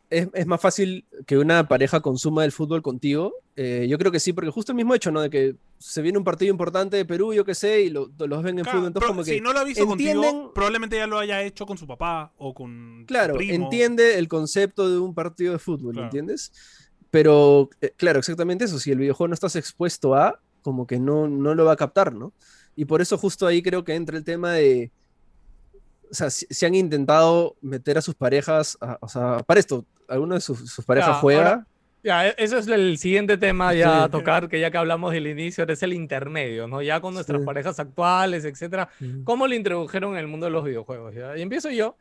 [0.09, 4.19] es, es más fácil que una pareja consuma el fútbol contigo, eh, yo creo que
[4.19, 5.21] sí, porque justo el mismo hecho, ¿no?
[5.21, 8.43] De que se viene un partido importante de Perú, yo qué sé, y lo- los
[8.43, 9.33] ven en Claro, fútbol, entonces como que...
[9.35, 12.33] si no lo ha visto entienden- contigo, probablemente ya lo haya hecho con su papá
[12.37, 13.53] o con su Claro, primo.
[13.65, 16.07] entiende el concepto de un partido de fútbol, Claro.
[16.07, 16.51] ¿entiendes?
[17.11, 18.77] Pero, eh, claro, exactamente eso.
[18.79, 22.13] Si el videojuego no estás expuesto a, como que no, no lo va a captar,
[22.13, 22.33] ¿no?
[22.75, 24.91] Y por eso justo ahí creo que entra el tema de...
[26.11, 29.85] O sea, si, si han intentado meter a sus parejas, a- o sea, para esto,
[30.09, 31.39] ¿alguno de sus, sus parejas Ya, juega?
[31.51, 31.65] ahora-
[32.01, 34.03] Ya, e- eso es el siguiente tema ya Sí.
[34.05, 36.81] a tocar, que ya que hablamos del inicio, es el intermedio, ¿no?
[36.81, 37.45] Ya con nuestras Sí.
[37.45, 39.23] parejas actuales, etcétera, Mm.
[39.23, 41.13] ¿cómo le introdujeron en el mundo de los videojuegos?
[41.13, 41.37] ¿ya?
[41.37, 41.97] Y empiezo yo,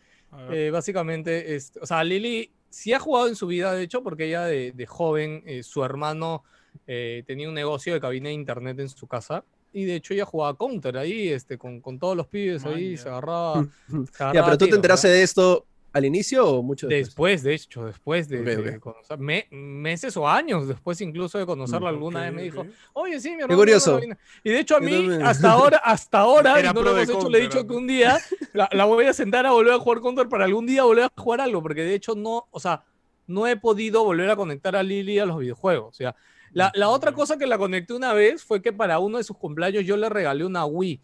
[0.51, 4.27] eh, básicamente, este, o sea, Lili sí ha jugado en su vida, de hecho, porque
[4.27, 6.45] ella de, de joven, eh, su hermano
[6.87, 9.43] eh, tenía un negocio de cabina de internet en su casa,
[9.73, 12.97] y de hecho ella jugaba Counter ahí, este, con, con todos los pibes ahí, Maña.
[13.03, 13.67] se agarraba...
[13.89, 15.15] Ya, agarraba pero tú te enteraste ¿ya?
[15.15, 15.67] de esto
[15.99, 17.07] al inicio o mucho después?
[17.09, 18.79] Después, de hecho, después de, Ok, de ok.
[18.81, 21.95] conocer, me- meses o años después incluso de conocerla Mm.
[21.95, 23.59] alguna Ok, vez me dijo, oye, sí, mi hermano.
[23.59, 23.95] curioso.
[23.97, 24.19] cabina".
[24.43, 27.31] Y de hecho a mí, hasta ahora, hasta ahora, Era no lo hemos hecho, Counter,
[27.33, 27.67] le he dicho ¿no?
[27.67, 28.19] que un día
[28.55, 31.13] la, la voy a sentar a volver a jugar Counter para algún día volver a
[31.17, 32.85] jugar algo, porque de hecho no, o sea,
[33.27, 35.89] no he podido volver a conectar a Lili a los videojuegos.
[35.89, 36.17] O sea,
[36.53, 39.37] la, la otra cosa que la conecté una vez fue que para uno de sus
[39.37, 41.03] cumpleaños yo le regalé una Wii.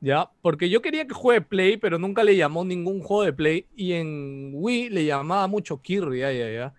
[0.00, 0.30] ¿Ya?
[0.42, 3.66] Porque yo quería que juegue Play, pero nunca le llamó ningún juego de Play.
[3.74, 6.74] Y en Wii le llamaba mucho Kirby, ya, ya, ya.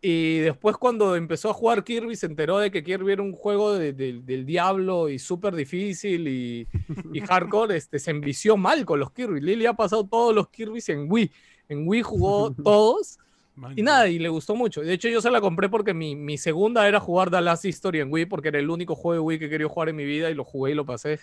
[0.00, 3.72] Y después cuando empezó a jugar Kirby se enteró de que Kirby era un juego
[3.72, 6.68] de- de- del diablo y súper difícil y,
[7.12, 9.40] y hardcore, este, se envició mal con los Kirby.
[9.40, 11.30] Lily ha pasado todos los Kirby's en Wii.
[11.68, 13.18] En Wii jugó todos
[13.76, 14.82] y nada, y le gustó mucho.
[14.82, 18.00] De hecho, yo se la compré porque mi, mi segunda era jugar The Last History
[18.00, 20.30] en Wii, porque era el único juego de Wii que quería jugar en mi vida
[20.30, 21.18] y lo jugué y lo pasé.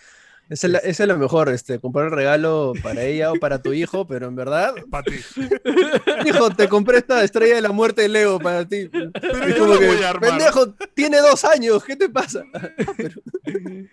[0.51, 3.61] Esa es, la- esa es lo mejor, este, comprar el regalo para ella o para
[3.61, 5.15] tu hijo, pero en verdad, Pa' ti.
[6.27, 8.89] hijo, te compré esta estrella de la muerte de Lego para ti.
[8.91, 9.11] Pero
[9.45, 10.29] Es yo como la que, voy a armar.
[10.29, 12.43] pendejo, tiene dos años, ¿qué te pasa?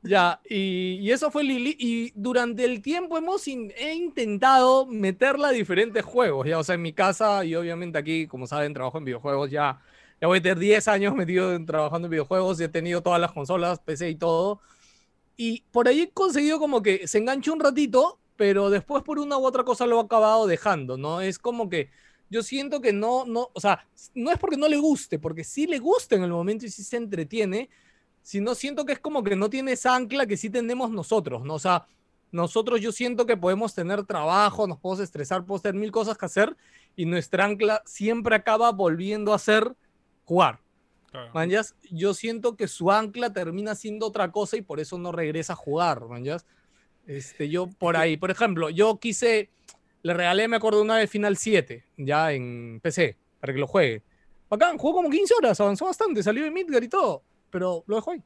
[0.00, 1.74] Ya, y, y eso fue Lili.
[1.78, 6.46] Y durante el tiempo hemos in- he intentado meterla a diferentes juegos.
[6.46, 9.50] Ya, o sea, en mi casa y obviamente aquí, como saben, trabajo en videojuegos.
[9.50, 9.80] Ya,
[10.20, 13.20] ya voy a tener 10 años metido en, trabajando en videojuegos y he tenido todas
[13.20, 14.60] las consolas, PC y todo.
[15.40, 19.38] Y por ahí he conseguido como que se enganche un ratito, pero después por una
[19.38, 21.20] u otra cosa lo ha acabado dejando, ¿no?
[21.20, 21.90] Es como que
[22.28, 23.86] yo siento que no, no, o sea,
[24.16, 26.82] no es porque no le guste, porque sí le gusta en el momento y sí
[26.82, 27.70] se entretiene,
[28.20, 31.54] sino siento que es como que no tiene esa ancla que sí tenemos nosotros, ¿no?
[31.54, 31.86] O sea,
[32.32, 36.26] nosotros yo siento que podemos tener trabajo, nos podemos estresar, podemos tener mil cosas que
[36.26, 36.56] hacer
[36.96, 39.76] y nuestra ancla siempre acaba volviendo a ser
[40.24, 40.58] jugar.
[41.10, 41.30] Claro.
[41.32, 45.54] Manjas, yo siento que su ancla termina siendo otra cosa y por eso no regresa
[45.54, 46.44] a jugar, manjas.
[47.06, 49.48] Este, yo por ahí, por ejemplo, yo quise,
[50.02, 54.02] le regalé, me acuerdo una vez Final 7, ya en PC, para que lo juegue.
[54.50, 58.10] Bacán, jugó como 15 horas, avanzó bastante, salió de Midgar y todo, pero lo dejó
[58.10, 58.22] ahí.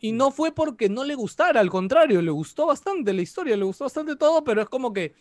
[0.00, 3.64] Y no fue porque no le gustara, al contrario, le gustó bastante la historia, le
[3.64, 5.14] gustó bastante todo, pero es como que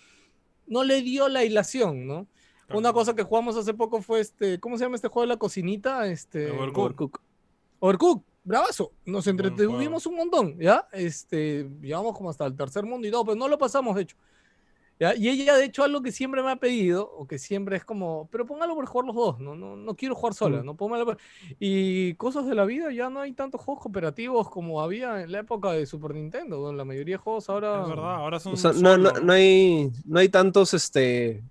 [0.67, 2.27] no le dio la hilación, ¿no?
[2.73, 5.37] Una cosa que jugamos hace poco fue este, ¿cómo se llama este juego de la
[5.37, 6.05] cocinita?
[6.07, 6.51] Este.
[6.51, 7.19] Overcooked.
[7.79, 8.91] Overcooked, bravazo.
[9.05, 10.87] Nos entretuvimos un montón, ¿ya?
[10.91, 14.17] Este, llegamos como hasta el tercer mundo y todo, pero no lo pasamos, de hecho.
[14.99, 15.15] ¿ya?
[15.15, 18.27] Y ella, de hecho, algo que siempre me ha pedido, o que siempre es como,
[18.31, 20.65] pero póngalo por jugar los dos, no, no, no quiero jugar sola, Mm.
[20.65, 21.17] no póngalo por...
[21.59, 25.39] Y cosas de la vida, ya no hay tantos juegos cooperativos como había en la
[25.39, 27.83] época de Super Nintendo, donde la mayoría de juegos ahora...
[27.83, 31.43] Es verdad, ahora son O sea, no, no, no hay, no hay tantos este,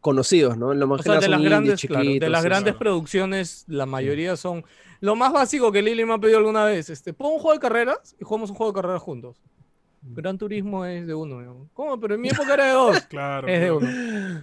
[0.00, 0.74] conocidos, ¿no?
[0.74, 2.78] Lo más O sea, de las grandes, claro, de las grandes claro.
[2.78, 4.64] producciones, la mayoría son
[5.00, 6.90] lo más básico que Lili me ha pedido alguna vez.
[6.90, 9.36] Este, pon un juego de carreras y jugamos un juego de carreras juntos.
[10.02, 10.14] Mm.
[10.14, 11.68] Gran Turismo es de uno.
[11.74, 12.00] ¿Cómo?
[12.00, 13.00] Pero en mi época era de dos.
[13.10, 13.48] Claro.
[13.48, 13.88] es de uno.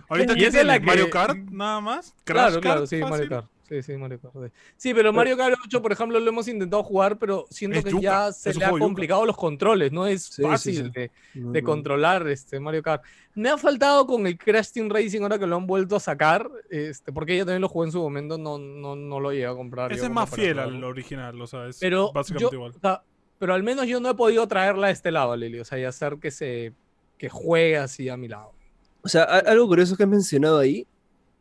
[0.09, 0.87] Ahorita Y ¿qué esa es la tienes?
[0.87, 2.13] ¿Mario Kart nada más?
[2.23, 3.29] ¿Crash Claro, claro, sí, Mario?
[3.29, 3.47] Kart.
[3.67, 4.33] Sí, sí, Mario Kart.
[4.35, 4.51] sí.
[4.77, 7.91] Sí, pero Mario Kart 8, por ejemplo, lo hemos intentado jugar, pero siento Es que
[7.91, 8.79] yuca, ya se le ha yuca.
[8.79, 10.91] complicado los controles, no es Sí, fácil sí.
[10.93, 11.65] de, No, de no.
[11.65, 13.03] controlar este Mario Kart.
[13.35, 16.49] Me ha faltado con el Crash Team Racing ahora que lo han vuelto a sacar,
[16.69, 19.53] este, porque ella también lo jugó en su momento, no, no, no lo llegué a
[19.55, 19.91] comprar.
[19.91, 22.71] Ese yo es más fiel al original, o sea, es Pero básicamente yo- igual.
[22.75, 23.01] o sea,
[23.39, 25.83] pero al menos yo no he podido traerla a este lado, Lili, o sea, y
[25.83, 26.73] hacer que se
[27.17, 28.53] que juegue así a mi lado.
[29.01, 30.85] O sea, algo curioso que has mencionado ahí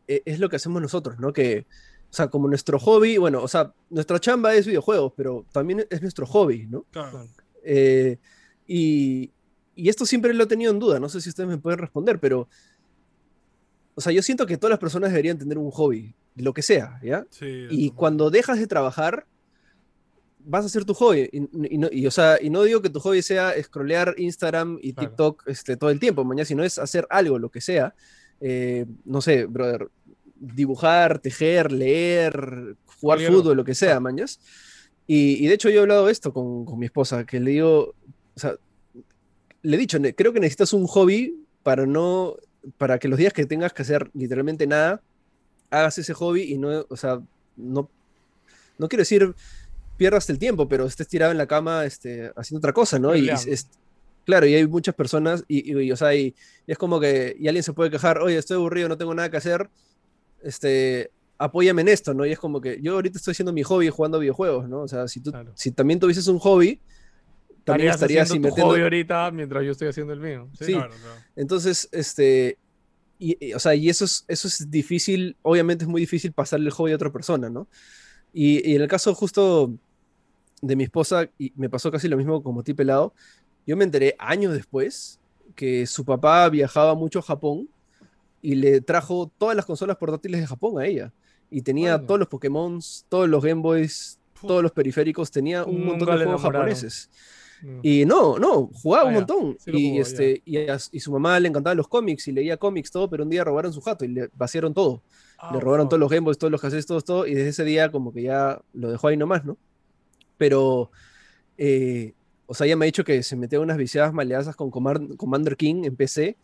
[0.09, 1.33] eh, es lo que hacemos nosotros, ¿no?
[1.33, 1.67] Que,
[2.11, 6.01] o sea, como nuestro hobby, bueno, o sea, nuestra chamba es videojuegos, pero también es
[6.01, 6.85] nuestro hobby, ¿no?
[6.91, 7.29] Claro.
[7.63, 8.19] Eh,
[8.67, 9.31] y,
[9.75, 12.19] y esto siempre lo he tenido en duda, no sé si ustedes me pueden responder,
[12.19, 12.49] pero,
[13.95, 17.01] o sea, yo siento que todas las personas deberían tener un hobby, lo que sea,
[17.03, 17.27] ¿ya?
[17.31, 19.27] Sí, Y cuando dejas de trabajar,
[20.49, 21.29] vas a hacer tu hobby.
[21.33, 24.79] Y, y no, y, o sea, y no digo que tu hobby sea scrollear Instagram
[24.81, 25.09] y Claro.
[25.11, 27.95] TikTok este, todo el tiempo, mañana, sino es hacer algo, lo que sea.
[28.41, 29.89] Eh, no sé, brother,
[30.39, 34.01] dibujar, tejer, leer, jugar fútbol, lo que sea, claro.
[34.03, 34.41] mañas.
[35.07, 37.95] Y, y de hecho yo he hablado esto con, con mi esposa, que le digo,
[38.35, 38.55] o sea,
[39.63, 42.37] le he dicho, "Ne- creo que necesitas un hobby para no,
[42.79, 45.01] para que los días que tengas que hacer literalmente nada,
[45.71, 47.21] hagas ese hobby y no, o sea,
[47.57, 47.89] no,
[48.79, 49.35] no quiero decir
[49.97, 53.15] pierdas el tiempo, pero estés tirado en la cama este, haciendo otra cosa, ¿no?
[53.17, 53.69] Y, es-
[54.25, 56.35] claro, y hay muchas personas, y, y- y, o sea, y,
[56.67, 59.37] es como que, y alguien se puede quejar, oye, estoy aburrido, no tengo nada que
[59.37, 59.69] hacer,
[60.43, 62.25] este, apóyame en esto, ¿no?
[62.27, 64.81] Y es como que yo ahorita estoy haciendo mi hobby jugando videojuegos, ¿no?
[64.83, 65.53] O sea, si tú, Claro.
[65.55, 66.81] si también tuvieses un hobby,
[67.65, 70.49] también Estarías invirtiendo, hobby ahorita mientras yo estoy haciendo el mío.
[70.59, 70.73] Sí.
[70.73, 71.21] Claro, claro.
[71.35, 72.59] entonces, este,
[73.19, 76.67] y, y, o sea, y eso es, eso es difícil, obviamente es muy difícil pasarle
[76.67, 77.67] el hobby a otra persona, ¿no?
[78.33, 79.73] Y, y en el caso justo
[80.63, 83.13] de mi esposa, y me pasó casi lo mismo como ti pelado,
[83.67, 85.19] yo me enteré años después
[85.55, 87.69] que su papá viajaba mucho a Japón
[88.43, 91.13] y le trajo todas las consolas portátiles de Japón a ella.
[91.51, 94.47] Y tenía todos los Pokémon, todos los Game Boys, Puh.
[94.49, 96.53] todos los periféricos, tenía un Nunca montón de juegos enamoraron.
[96.69, 97.11] japoneses.
[97.63, 97.79] Mm.
[97.83, 99.57] Y no, no, jugaba Ah, un montón.
[99.59, 102.57] Sí y, jugó, este, y, a, y su mamá le encantaban los cómics y leía
[102.57, 105.03] cómics, todo, pero un día robaron su jato y le vaciaron todo.
[105.39, 107.65] Ah, le robaron todos los Game Boys, todos los cassettes, todo, todo, y desde ese
[107.65, 109.57] día como que ya lo dejó ahí nomás, ¿no?
[110.37, 110.91] Pero,
[111.57, 112.15] eh,
[112.47, 115.85] o sea, ella me ha dicho que se metió unas viciadas maleazas con Commander King
[115.85, 116.39] en PC,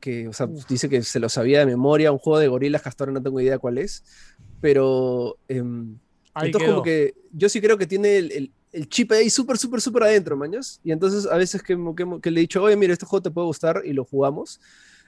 [0.00, 0.66] que, o sea, Uf.
[0.68, 3.22] dice que se lo sabía de memoria, un juego de gorilas que hasta ahora no
[3.22, 4.04] tengo idea cuál es,
[4.60, 5.38] pero...
[5.48, 5.98] em,
[6.40, 6.72] entonces, quedó.
[6.72, 10.02] como que yo sí creo que tiene el, el- el chip ahí súper, súper, súper
[10.02, 10.80] adentro, mañas.
[10.82, 13.30] Y entonces, a veces que, que- que le he dicho, oye, mira, este juego te
[13.30, 14.60] puede gustar y lo jugamos.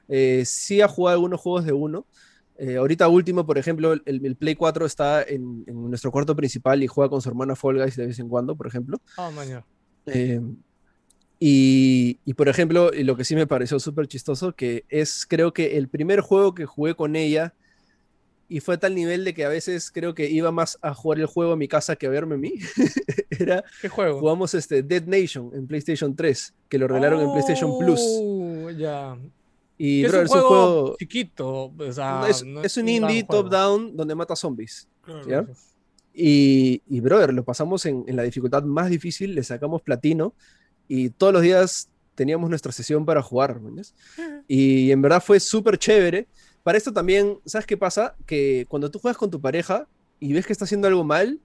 [0.09, 2.07] Eh, sí ha jugado algunos juegos de uno.
[2.59, 6.83] Eh, ahorita último, por ejemplo, el, el Play 4 está en, en nuestro cuarto principal
[6.83, 9.01] y juega con su hermana Fall Guys de vez en cuando, por ejemplo.
[9.35, 9.65] Mañana.
[10.07, 10.41] Eh,
[11.39, 15.77] y, y, por ejemplo, lo que sí me pareció súper chistoso, que es creo que
[15.77, 17.53] el primer juego que jugué con ella
[18.49, 21.19] y fue a tal nivel de que a veces creo que iba más a jugar
[21.19, 22.55] el juego a mi casa que a verme a mí.
[23.31, 24.21] Era, ¿Qué juego?
[24.21, 28.01] jugamos este Dead Nation en PlayStation 3, que lo regalaron en PlayStation Plus.
[28.03, 29.19] Oh, Ya.
[29.79, 31.73] Y bro, es un juego, chiquito.
[31.77, 31.89] chiquito.
[31.89, 34.89] O sea, es, no es un indie top-down donde mata zombies.
[35.03, 35.29] Claro.
[35.29, 35.47] ¿Ya?
[36.15, 40.33] Y, y brother, lo pasamos en, en la dificultad más difícil, le sacamos platino
[40.89, 43.61] y todos los días teníamos nuestra sesión para jugar.
[43.61, 43.95] ¿mañas?
[44.49, 46.27] Y en verdad fue súper chévere.
[46.63, 48.17] Para esto también, ¿sabes qué pasa?
[48.25, 49.87] Que cuando tú juegas con tu pareja
[50.19, 51.39] y ves que está haciendo algo mal,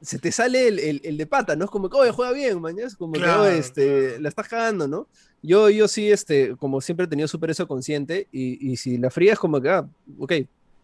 [0.00, 1.64] se te sale el, el- el de pata, ¿no?
[1.64, 2.94] Es como que, oye, juega bien, mañas.
[2.94, 4.20] Como Claro, que, "Oye, este, claro.
[4.22, 5.08] la estás cagando, ¿no?
[5.46, 9.10] Yo, yo sí, este, como siempre he tenido súper eso consciente y, y si la
[9.10, 9.86] fría es como que, ah,
[10.18, 10.32] ok,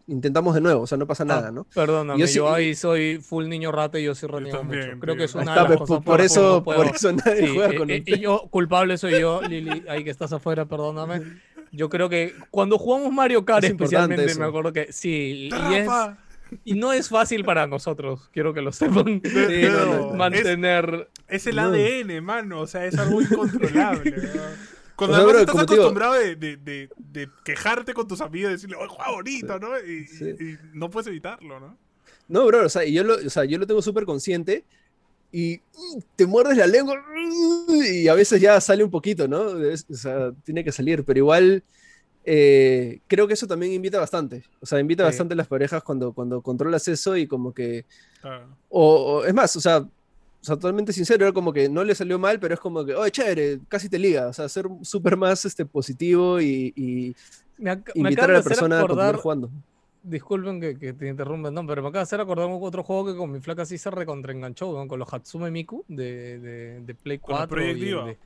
[0.07, 1.65] intentamos de nuevo, o sea, no pasa nada, Ah, ¿no?
[1.73, 4.99] Perdóname, Yo yo, sí- ahí soy full niño rata y yo sí reniego también, mucho.
[4.99, 7.47] Creo que es una está, de las cosas por, eso, no puedo- por eso nadie
[7.47, 10.65] Sí, juega eh, con eh, y yo, culpable soy yo, Lili, ahí que estás afuera,
[10.65, 11.21] perdóname.
[11.71, 15.87] Yo creo que cuando jugamos Mario Kart Es especialmente, me acuerdo que sí, y, es-
[15.87, 16.17] Rafa,
[16.63, 19.31] y no es fácil para nosotros, quiero que lo sepan, Sí,
[19.63, 20.13] no, no, no.
[20.15, 21.09] mantener...
[21.27, 21.61] es el No.
[21.63, 22.61] ADN, mano.
[22.61, 24.11] O sea, es algo incontrolable.
[24.35, 24.41] ¿no?
[24.95, 28.21] Cuando O sea, además bro, estás digo- acostumbrado de, de- de- de quejarte con tus
[28.21, 29.79] amigos y decirle, oye, juega bonito, ¿no?
[29.79, 30.25] Y, Sí.
[30.39, 31.77] y- y no puedes evitarlo, ¿no?
[32.27, 34.63] No, bro, o sea, y yo lo, o sea, yo lo tengo súper consciente
[35.31, 39.57] y mm, te muerdes la lengua mm, y a veces ya sale un poquito, ¿no?
[39.63, 41.63] Es- o sea, tiene que salir, pero igual
[42.23, 44.43] eh, creo que eso también invita bastante.
[44.61, 45.07] O sea, invita Sí.
[45.07, 47.85] bastante a las parejas cuando, cuando controlas eso y como que...
[48.21, 48.47] Claro.
[48.69, 51.93] O, o- es más, o sea, o sea, totalmente sincero, era como que no le
[51.95, 54.27] salió mal, pero es como que, oye, chévere, casi te liga.
[54.27, 57.15] O sea, ser súper más este, positivo y, y
[57.57, 59.49] Me, ac- me invitar acaban a de la persona a continuar jugando.
[60.03, 63.05] disculpen que, que te interrumpa, no, pero me acaba de hacer acordar un otro juego
[63.05, 66.95] que con mi flaca sí se recontraenganchó, weón, con los Hatsume Miku de, de, de
[66.95, 68.05] Play Con el 4 Project el Diva.
[68.05, 68.17] de-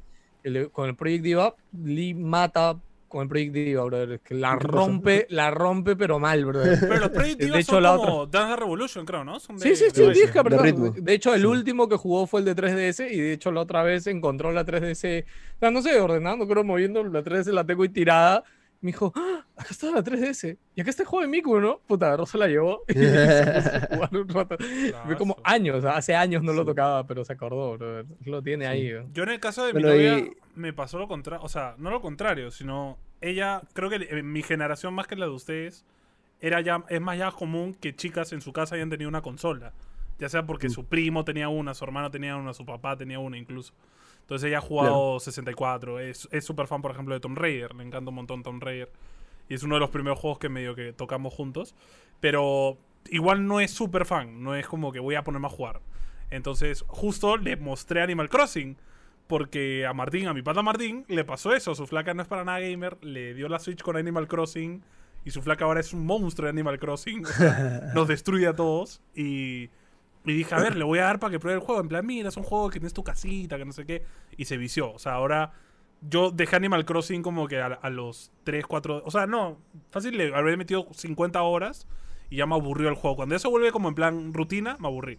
[0.44, 2.78] el de- con el Project Diva, Lee mata
[3.16, 6.78] con el Project Diva, brother, es que la rompe, la rompe pero mal, brother.
[6.90, 9.40] Pero los Project De Divas hecho, son la como Dance Revolution, creo, ¿no?
[9.40, 10.62] Son de- Sí, sí, de sí, de apretar.
[10.66, 10.90] ritmo.
[10.92, 11.48] De hecho, el Sí.
[11.48, 14.66] último que jugó fue el de 3DS y de hecho la otra vez encontró la
[14.66, 18.44] 3DS, o sea, no sé, ordenando, creo, moviendo la 3DS, la tengo ahí tirada
[18.82, 19.44] Me dijo, ¡Ah!
[19.56, 20.58] acá está la 3DS.
[20.76, 21.80] Y acá está el juego de Miku, ¿no?
[21.88, 22.84] Puta, se la llevó.
[22.88, 24.58] Y se puso a jugar un rato.
[25.06, 28.04] Fue como años, hace años no lo tocaba, pero se acordó, bro.
[28.26, 28.92] Lo tiene ahí.
[28.92, 29.08] bro.
[29.12, 31.90] Yo en el caso de mi novia y- me pasó lo contrario, o sea, no
[31.90, 35.86] lo contrario, sino ella, creo que en mi generación más que la de ustedes,
[36.42, 39.74] era ya, es más ya común que chicas en su casa hayan tenido una consola.
[40.20, 40.72] Ya sea porque Mm.
[40.72, 43.74] su primo tenía una, su hermano tenía una, su papá tenía una incluso.
[44.22, 47.84] Entonces ella ha jugado 64, es es súper fan, por ejemplo, de Tomb Raider, le
[47.84, 48.92] encanta un montón Tomb Raider.
[49.48, 51.76] Y es uno de los primeros juegos que medio que tocamos juntos.
[52.20, 52.78] Pero
[53.12, 55.82] igual no es súper fan, no es como que voy a ponerme a jugar.
[56.32, 58.78] Entonces, justo le mostré Animal Crossing.
[59.28, 61.74] Porque a Martín, a mi pata Martín, le pasó eso.
[61.74, 62.98] Su flaca no es para nada gamer.
[63.02, 64.84] Le dio la Switch con Animal Crossing.
[65.24, 67.26] Y su flaca ahora es un monstruo de Animal Crossing.
[67.26, 69.02] O sea, nos destruye a todos.
[69.16, 69.70] Y,
[70.26, 71.82] y dije, a ver, le voy a dar para que pruebe el juego.
[71.82, 74.04] En plan, mira, es un juego que tienes tu casita, que no sé qué.
[74.38, 74.92] Y se vició.
[74.94, 75.54] O sea, ahora
[76.02, 79.04] yo dejé Animal Crossing como que a, a los 3, 4...
[79.06, 79.58] O sea, no,
[79.90, 81.88] fácil, le habré metido 50 horas
[82.30, 83.16] y ya me aburrió el juego.
[83.16, 85.18] Cuando eso vuelve como en plan rutina, me aburrí.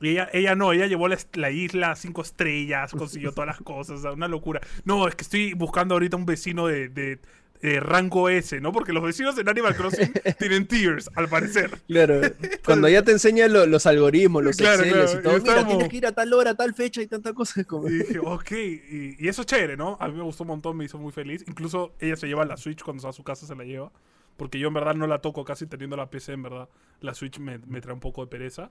[0.00, 3.98] Y ella, ella no, ella llevó la, la isla cinco estrellas, consiguió todas las cosas,
[3.98, 4.60] o sea, una locura.
[4.84, 7.18] No, es que estoy buscando ahorita un vecino de, de,
[7.62, 8.70] de rango S, ¿no?
[8.70, 11.80] Porque los vecinos en Animal Crossing tienen tiers, al parecer.
[11.88, 12.20] Claro,
[12.64, 15.52] cuando ya te enseñan lo- los algoritmos, los Claro, Exceles claro, y todo, y mira,
[15.52, 17.64] estábamos- tienes que ir a tal hora, a tal fecha y tanta cosa.
[17.66, 17.88] Como...
[17.88, 19.96] Y dije, ok, y, y eso es chévere, ¿no?
[19.98, 21.44] A mí me gustó un montón, me hizo muy feliz.
[21.48, 23.90] Incluso ella se lleva la Switch cuando va a su casa, se la lleva.
[24.36, 26.68] Porque yo en verdad no la toco casi teniendo la PC, en verdad.
[27.00, 28.70] La Switch me, me trae un poco de pereza.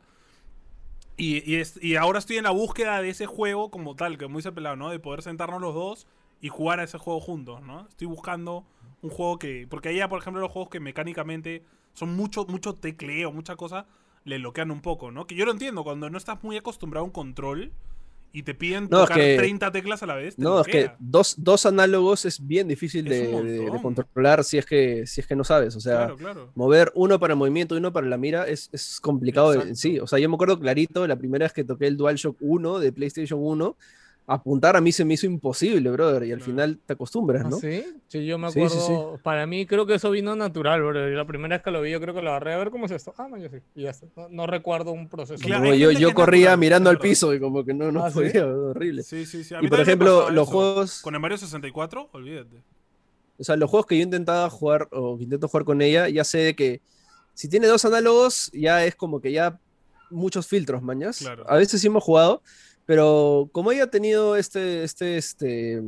[1.17, 4.25] Y, y, es- y ahora estoy en la búsqueda de ese juego como tal, que
[4.25, 4.89] como dice Pelado, ¿no?
[4.89, 6.07] De poder sentarnos los dos
[6.41, 7.87] y jugar a ese juego juntos, ¿no?
[7.89, 8.65] Estoy buscando
[9.01, 9.67] un juego que...
[9.69, 11.63] Porque ella, por ejemplo, los juegos que mecánicamente
[11.93, 13.87] son mucho, mucho tecleo, mucha cosa,
[14.25, 15.25] le bloquean un poco, ¿no?
[15.25, 17.71] Que yo lo entiendo, cuando no estás muy acostumbrado a un control
[18.33, 20.91] y te piden No, es tocar que- 30 teclas a la vez, No, es que
[20.99, 25.35] dos, dos análogos es bien difícil Es de, controlar si es que si es que
[25.35, 25.75] no sabes.
[25.75, 26.51] O sea, Claro, claro.
[26.55, 29.75] mover uno para el movimiento y uno para la mira es, es complicado en Exacto.
[29.75, 29.99] sí.
[29.99, 32.91] O sea, yo me acuerdo clarito, la primera vez que toqué el DualShock 1 de
[32.91, 33.75] PlayStation 1,
[34.29, 37.57] apuntar a mí se me hizo imposible, brother, y al final te acostumbras, ¿Ah, ¿no?
[37.57, 37.83] sí?
[38.09, 38.75] Sí, yo me Sí, acuerdo.
[38.75, 39.23] sí, sí.
[39.23, 41.09] Para mí creo que eso vino natural, bro.
[41.09, 42.85] Y La primera vez que lo vi, yo creo que lo agarré a ver cómo
[42.87, 43.13] es esto.
[43.17, 43.57] Ah, no, yo sí.
[43.73, 44.05] Y ya está.
[44.17, 45.41] No, no recuerdo un proceso.
[45.43, 48.09] Claro, hay yo yo corría natural, mirando al piso y como que no, no Ah,
[48.11, 48.15] ¿sí?
[48.15, 49.03] podía, horrible.
[49.03, 49.55] Sí, sí, sí.
[49.55, 50.51] A Y por ejemplo, los eso.
[50.51, 52.63] juegos, Con el Mario 64, olvídate.
[53.39, 56.23] o sea, los juegos que yo intentaba jugar o que intento jugar con ella, ya
[56.23, 56.81] sé que
[57.33, 59.59] si tiene dos análogos, ya es como que ya
[60.09, 61.19] muchos filtros, mañas.
[61.19, 61.43] Claro.
[61.49, 62.41] A veces sí hemos jugado,
[62.87, 65.83] pero como ella ha tenido este, este, este,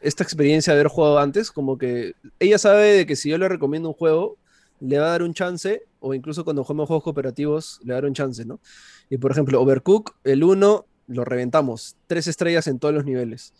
[0.00, 3.48] esta experiencia de haber jugado antes, como que ella sabe de que si yo le
[3.48, 4.36] recomiendo un juego,
[4.80, 8.00] le va a dar un chance, o incluso cuando jugamos juegos cooperativos, le va a
[8.02, 8.60] dar un chance, ¿no?
[9.08, 13.54] Y por ejemplo, Overcook, el 1, lo reventamos, tres estrellas en todos los niveles.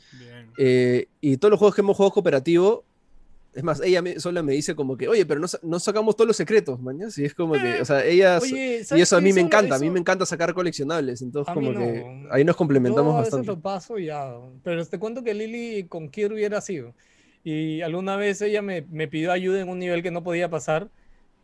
[0.58, 2.84] Eh, y todos los juegos que hemos jugado cooperativo,
[3.56, 6.28] es más, ella me- sola me dice como que, oye, pero no, no sacamos todos
[6.28, 7.16] los secretos, mañas.
[7.18, 8.38] Y es como que, o sea, ella.
[8.40, 11.22] Oye, y ¿sabes eso a mí me Eso- encanta, a mí me encanta sacar coleccionables.
[11.22, 12.32] Entonces, como que no.
[12.32, 13.46] ahí nos complementamos Yo a veces bastante.
[13.46, 14.30] lo paso ya.
[14.62, 16.76] Pero te cuento que Lily con Kirby era así.
[16.78, 16.94] ¿no?
[17.42, 20.88] Y alguna vez ella me, me pidió ayuda en un nivel que no podía pasar.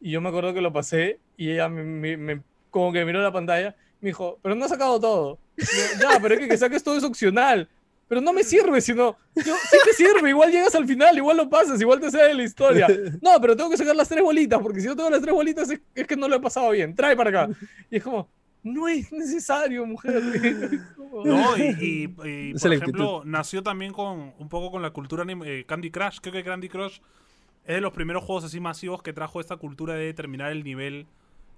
[0.00, 1.18] Y yo me acuerdo que lo pasé.
[1.36, 3.74] Y ella me, me- me- como que miró la pantalla.
[4.00, 5.38] Me dijo, pero no has sacado todo.
[5.56, 5.64] Yo,
[6.00, 7.68] ya, pero es que, que saques todo es opcional.
[8.12, 9.16] Pero no me sirve, sino.
[9.34, 12.42] Yo, sí te sirve, igual llegas al final, igual lo pasas, igual te sale la
[12.42, 12.86] historia.
[13.22, 15.70] No, pero tengo que sacar las tres bolitas, porque si no tengo las tres bolitas
[15.70, 16.94] es, es que no lo he pasado bien.
[16.94, 17.54] Trae para acá.
[17.90, 18.28] Y es como,
[18.62, 20.22] no es necesario, mujer.
[20.74, 22.04] Es como- No, y, y-
[22.50, 26.18] y, por ejemplo, nació también con un poco con la cultura eh, Candy Crush.
[26.20, 26.98] Creo que Candy Crush
[27.64, 31.06] es de los primeros juegos así masivos que trajo esta cultura de terminar el nivel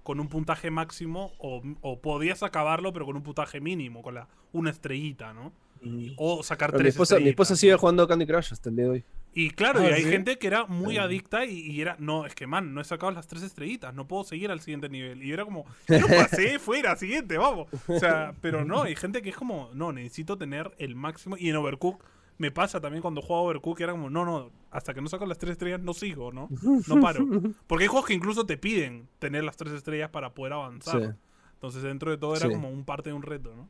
[0.03, 4.29] con un puntaje máximo o, o podías acabarlo pero con un puntaje mínimo, con la
[4.53, 5.51] una estrellita, ¿no?
[6.17, 7.77] O sacar Pero mi tres esposa, mi esposa sigue ¿no?
[7.79, 9.03] jugando Candy Crush hasta el día de hoy.
[9.33, 10.09] Y claro, y Ah, hay ¿sí?
[10.09, 10.99] gente que era muy Sí.
[10.99, 14.07] adicta y, y era, no, es que man, no he sacado las tres estrellitas, no
[14.07, 15.21] puedo seguir al siguiente nivel.
[15.21, 17.67] Y yo era como, yo pasé, fuera, siguiente, vamos.
[17.87, 21.35] O sea, pero no, hay gente que es como, no, necesito tener el máximo.
[21.37, 22.01] Y en Overcook
[22.37, 25.25] me pasa también cuando juego a Overcook, era como, no, no, hasta que no saco
[25.25, 26.47] las tres estrellas no sigo, ¿no?
[26.87, 27.25] No paro.
[27.67, 31.01] Porque hay juegos que incluso te piden tener las tres estrellas para poder avanzar.
[31.01, 31.09] Sí.
[31.55, 32.53] Entonces dentro de todo era Sí.
[32.53, 33.67] como un parte de un reto, ¿no?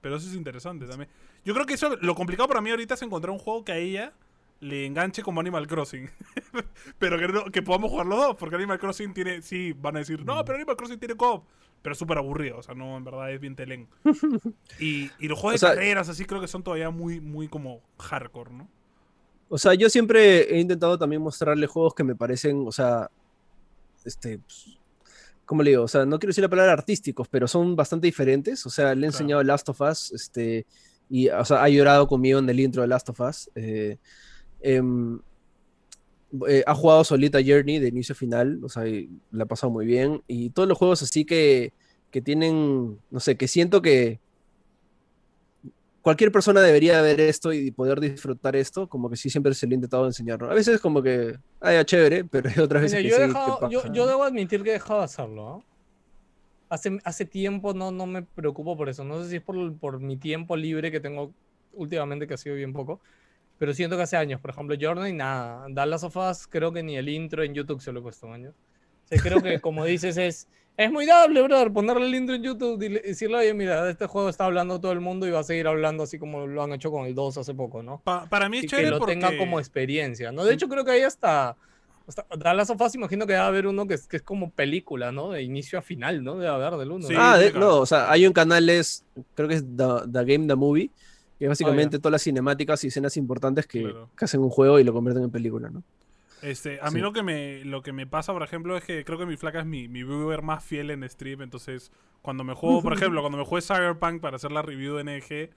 [0.00, 1.10] Pero eso es interesante también.
[1.44, 3.76] Yo creo que eso, lo complicado para mí ahorita es encontrar un juego que a
[3.76, 4.12] ella
[4.60, 6.10] le enganche como Animal Crossing.
[6.98, 10.00] pero que, no- que podamos jugar los dos, porque Animal Crossing tiene, sí, van a
[10.00, 11.44] decir, no, pero Animal Crossing tiene co-op.
[11.82, 13.88] Pero es súper aburrido, o sea, no, en verdad es bien telén.
[14.78, 17.80] y, y los juegos O de carreras así creo que son todavía muy, muy como
[17.98, 18.68] hardcore, ¿no?
[19.48, 23.10] O sea, yo siempre he intentado también mostrarle juegos que me parecen, o sea,
[24.04, 24.78] este, pues,
[25.50, 25.82] ¿cómo le digo?
[25.82, 28.64] O sea, no quiero decir la palabra artísticos, pero son bastante diferentes.
[28.66, 29.06] O sea, le he Claro.
[29.08, 30.64] enseñado Last of Us, este,
[31.08, 33.50] y, o sea, ha llorado conmigo en el intro de Last of Us.
[33.56, 33.96] eh,
[34.60, 35.18] em,
[36.48, 38.84] eh, ha jugado solita Journey de inicio a final, o sea,
[39.32, 40.22] la ha pasado muy bien.
[40.28, 41.72] Y todos los juegos así que,
[42.12, 44.20] que tienen, no sé, que siento que
[46.02, 49.72] cualquier persona debería ver esto y poder disfrutar esto, como que sí siempre se lo
[49.72, 50.40] he intentado enseñar.
[50.40, 50.50] ¿no?
[50.50, 53.34] A veces como que, ya, chévere, pero hay otras veces Mira, que yo, he sí,
[53.34, 55.48] dejado- yo, yo debo admitir que he dejado de hacerlo.
[55.48, 55.64] ¿ah?
[56.70, 59.04] Hace, hace tiempo no, no me preocupo por eso.
[59.04, 61.32] No sé si es por, por mi tiempo libre que tengo
[61.72, 63.00] últimamente, que ha sido bien poco.
[63.58, 65.66] Pero siento que hace años, por ejemplo, Journey, nada.
[65.68, 68.54] Dallas of Us, creo que ni el intro en YouTube se lo he puesto años.
[69.04, 70.48] O sea, creo que, como dices, es,
[70.84, 73.90] es muy dable, brother, ponerle el intro en YouTube y le- decirle, oye, mira, de
[73.92, 76.62] este juego está hablando todo el mundo y va a seguir hablando así como lo
[76.62, 78.00] han hecho con el 2 hace poco, ¿no?
[78.02, 79.12] Pa- para mí es y que chévere lo porque...
[79.12, 80.44] tenga como experiencia, ¿no?
[80.44, 81.56] De hecho, creo que ahí hasta,
[82.06, 84.50] hasta Dallas of Us, imagino que va a haber uno que es, que es como
[84.50, 85.30] película, ¿no?
[85.32, 86.34] De inicio a final, ¿no?
[86.36, 87.06] Debe haber del uno.
[87.06, 87.20] Sí, ¿no?
[87.20, 89.04] Ah, de- no, o sea, hay un canal, es,
[89.34, 90.90] creo que es The, The Game, The Movie,
[91.38, 94.08] que es básicamente todas las cinemáticas y escenas importantes que, Claro.
[94.16, 95.82] que hacen un juego y lo convierten en película, ¿no?
[96.42, 99.18] Este, a mí lo que me lo que me pasa, por ejemplo, es que creo
[99.18, 101.42] que mi flaca es mi, mi viewer más fiel en stream.
[101.42, 105.04] Entonces, cuando me juego, por ejemplo, cuando me jugué Cyberpunk para hacer la review de
[105.04, 105.50] NG,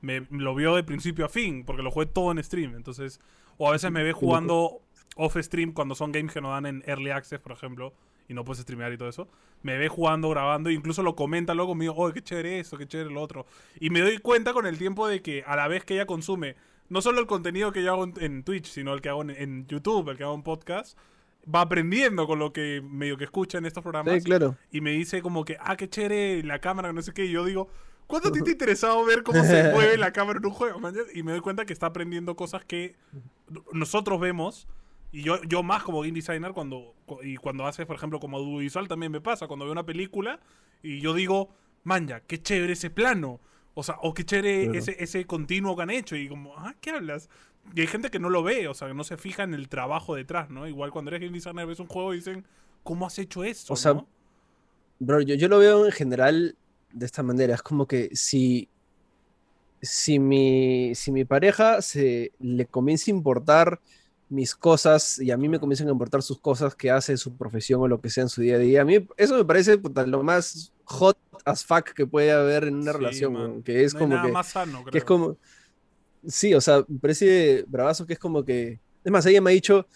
[0.00, 2.74] me lo vio de principio a fin, porque lo jugué todo en stream.
[2.74, 3.20] Entonces,
[3.56, 4.82] o a veces me ve jugando
[5.16, 7.94] off stream cuando son games que no dan en early access, por ejemplo,
[8.28, 9.28] y no puedes streamear y todo eso.
[9.62, 12.86] Me ve jugando, grabando, e incluso lo comenta luego conmigo, oh, qué chévere eso, qué
[12.86, 13.46] chévere lo otro.
[13.80, 16.56] Y me doy cuenta con el tiempo de que a la vez que ella consume
[16.88, 19.30] no solo el contenido que yo hago en, en Twitch, sino el que hago en,
[19.30, 20.98] en YouTube, el que hago en podcast,
[21.52, 24.14] va aprendiendo con lo que medio que escucha en estos programas.
[24.14, 24.56] Sí, claro.
[24.72, 27.24] Y me dice como que, ah, qué chévere la cámara, no sé qué.
[27.26, 27.68] Y yo digo,
[28.06, 30.78] ¿cuánto a ti te ha interesado ver cómo se mueve la cámara en un juego?
[30.80, 30.94] man?
[31.14, 32.96] Y me doy cuenta que está aprendiendo cosas que
[33.72, 34.66] nosotros vemos.
[35.12, 38.36] Y yo, yo más como game designer, cuando, cu- y cuando haces, por ejemplo, como
[38.38, 39.46] audiovisual también me pasa.
[39.46, 40.40] Cuando veo una película
[40.82, 41.48] y yo digo,
[41.84, 43.40] manja, qué chévere ese plano.
[43.78, 44.78] O sea, o qué chévere Claro.
[44.78, 46.16] ese, ese continuo que han hecho.
[46.16, 47.28] Y como, ah, ¿qué hablas?
[47.74, 49.68] Y hay gente que no lo ve, o sea, que no se fija en el
[49.68, 50.66] trabajo detrás, ¿no?
[50.68, 52.44] Igual cuando eres game designer ves un juego y dicen,
[52.82, 53.72] ¿cómo has hecho eso?
[53.72, 54.08] O sea, no?
[54.98, 56.56] Bro, yo, yo lo veo en general
[56.92, 57.54] de esta manera.
[57.54, 58.68] Es como que si,
[59.82, 63.80] si, mi, si mi pareja se le comienza a importar
[64.28, 67.80] mis cosas y a mí me comienzan a importar sus cosas que hace, su profesión
[67.82, 70.04] o lo que sea en su día a día, a mí eso me parece puta,
[70.06, 73.62] lo más hot as fuck que puede haber en una Sí, relación, man.
[73.62, 74.32] que es No como nada que...
[74.32, 74.92] más sano, creo.
[74.92, 75.38] que es como.
[76.26, 78.80] Sí, o sea, me parece bravazo que es como que.
[79.04, 79.86] Es más, ella me ha dicho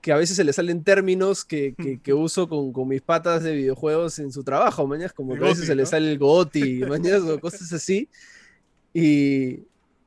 [0.00, 3.44] que a veces se le salen términos que, que, que uso con, con mis patas
[3.44, 6.10] de videojuegos en su trabajo, mañas, como El que a veces goti, se le sale
[6.12, 8.08] el goti, mañas, o cosas así.
[8.94, 9.60] Y.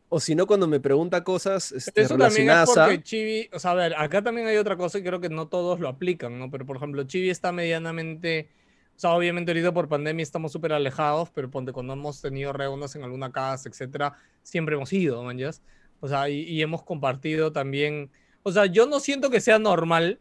[0.09, 3.71] O si no, cuando me pregunta cosas este, eso también es porque Chibi, o sea,
[3.71, 6.49] a ver, acá también hay otra cosa y creo que no todos lo aplican, ¿no?
[6.51, 8.49] Pero por ejemplo, Chibi está medianamente,
[8.95, 12.95] o sea, obviamente ahorita por pandemia estamos súper alejados, pero ponte cuando hemos tenido reuniones
[12.95, 15.61] en alguna casa, etcétera, siempre hemos ido, man, ¿yas?
[15.99, 18.09] O sea, y, y hemos compartido también,
[18.43, 20.19] o sea, yo no siento que sea normal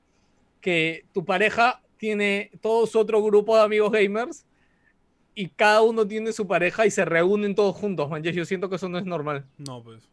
[0.60, 4.44] que tu pareja tiene todo su otro grupo de amigos gamers
[5.34, 8.34] y cada uno tiene su pareja y se reúnen todos juntos, man, ¿yas?
[8.34, 9.44] Yo siento que eso no es normal.
[9.58, 10.08] No, pues.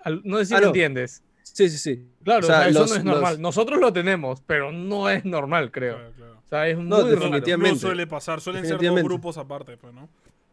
[0.00, 0.66] Al- No sé si no.
[0.68, 1.22] entiendes.
[1.42, 2.06] Sí, sí, sí.
[2.24, 3.32] Claro, O sea, o sea, eso los- no es normal.
[3.34, 5.96] los- Nosotros lo tenemos, pero no es normal, creo.
[5.96, 6.41] Claro, claro.
[6.52, 7.08] O sea, es No, muy raro.
[7.08, 7.70] definitivamente.
[7.76, 10.06] No suele pasar, suelen ser dos grupos aparte, pues, ¿no?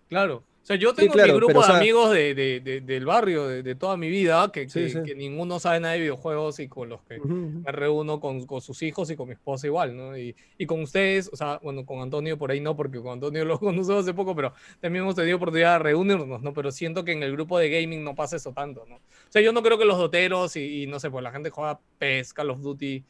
[0.08, 0.38] Claro.
[0.62, 2.60] O sea, yo Sí, tengo claro, mi grupo pero, o de sea- amigos de, de-
[2.62, 5.00] de- del barrio, de, de toda mi vida, que, Sí, que- sí.
[5.04, 7.60] que ninguno sabe nada de videojuegos y con los que Ujú, ujú.
[7.66, 10.18] me reúno con, con sus hijos y con mi esposa igual, ¿no?
[10.18, 13.44] Y, y con ustedes, o sea, bueno, con Antonio por ahí no, porque con Antonio
[13.46, 16.54] lo conocemos hace poco, pero también hemos tenido oportunidad de reunirnos, ¿no?
[16.54, 18.96] Pero siento que en el grupo de gaming no pasa eso tanto, ¿no?
[18.96, 21.50] O sea, yo no creo que los doteros y, y no sé, pues la gente
[21.50, 23.04] juega PES, Call of Duty,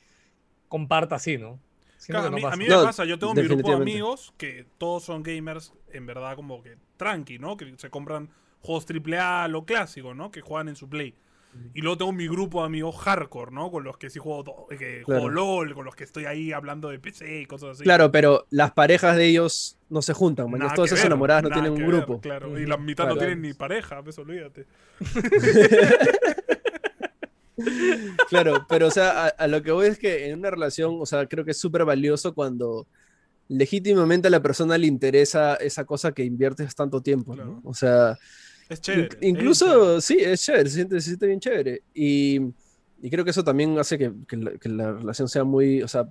[0.67, 1.59] comparta así, ¿no?
[2.07, 2.53] Claro, que a no mí, pasa.
[2.53, 5.73] a mí me No, pasa, yo tengo mi grupo de amigos que todos son gamers
[5.91, 7.57] en verdad como que tranqui, ¿no?
[7.57, 8.29] Que se compran
[8.61, 10.31] juegos AAA, lo clásico, ¿no?
[10.31, 11.15] Que juegan en su Play.
[11.73, 13.71] Y luego tengo mi grupo de amigos hardcore, ¿no?
[13.71, 15.29] Con los que sí juego, que juego.
[15.29, 17.83] LOL, con los que estoy ahí hablando de PC y cosas así.
[17.83, 20.49] Claro, pero las parejas de ellos no se juntan.
[20.51, 22.21] Nada Todas esas ver, enamoradas no tienen un ver, grupo.
[22.21, 23.19] Claro, y la mitad no Claro.
[23.27, 24.67] tienen ni pareja, pues olvídate.
[28.29, 31.05] Claro, pero o sea, a, a lo que voy es que en una relación, o
[31.05, 32.87] sea, creo que es súper valioso cuando
[33.47, 37.61] legítimamente a la persona le interesa esa cosa que inviertes tanto tiempo, ¿no?
[37.63, 38.17] O sea,
[38.69, 39.03] Es chévere.
[39.03, 39.27] inc- es chévere.
[39.27, 41.81] incluso, sí, es chévere, se siente, se siente bien chévere.
[41.93, 42.39] Y,
[43.01, 45.87] y creo que eso también hace que, que la, que la relación sea muy, o
[45.87, 46.07] sea,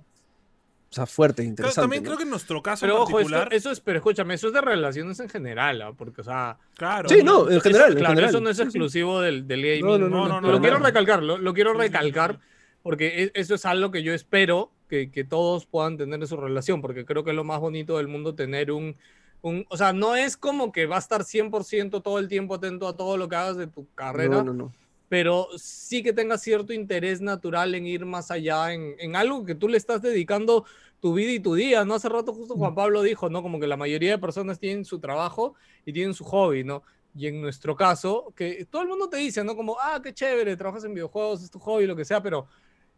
[0.91, 1.81] o sea fuerte, interesante.
[1.81, 2.07] también ¿no?
[2.07, 3.53] creo que en nuestro caso Pero en ojo, esto- particular.
[3.53, 5.93] eso es, pero escúchame, eso es de relaciones en general, ¿ah?
[5.95, 7.07] porque, o sea, Claro.
[7.09, 8.29] Sí, no, en eso- general, en claro, general.
[8.31, 8.67] eso no es Sí, sí.
[8.67, 9.85] exclusivo del, del gaming.
[9.85, 10.85] No, no, no, no, lo no, quiero no.
[10.85, 12.39] recalcar, lo, lo quiero recalcar,
[12.81, 16.37] porque e- eso es algo que yo espero que, que todos puedan tener en su
[16.37, 18.95] relación, porque creo que es lo más bonito del mundo tener un,
[19.41, 22.87] un, o sea, no es como que va a estar 100% todo el tiempo atento
[22.87, 24.73] a todo lo que hagas de tu carrera, No, no, no.
[25.09, 29.55] Pero sí que tenga cierto interés natural en ir más allá, en, en algo que
[29.55, 30.65] tú le estás dedicando
[30.99, 31.95] tu vida y tu día, ¿no?
[31.95, 33.41] Hace rato justo Juan Pablo dijo, ¿no?
[33.41, 35.55] Como que la mayoría de personas tienen su trabajo
[35.85, 36.83] y tienen su hobby, ¿no?
[37.15, 39.55] Y en nuestro caso, que todo el mundo te dice, ¿no?
[39.55, 42.47] Como, ah, qué chévere, trabajas en videojuegos, es tu hobby, lo que sea, pero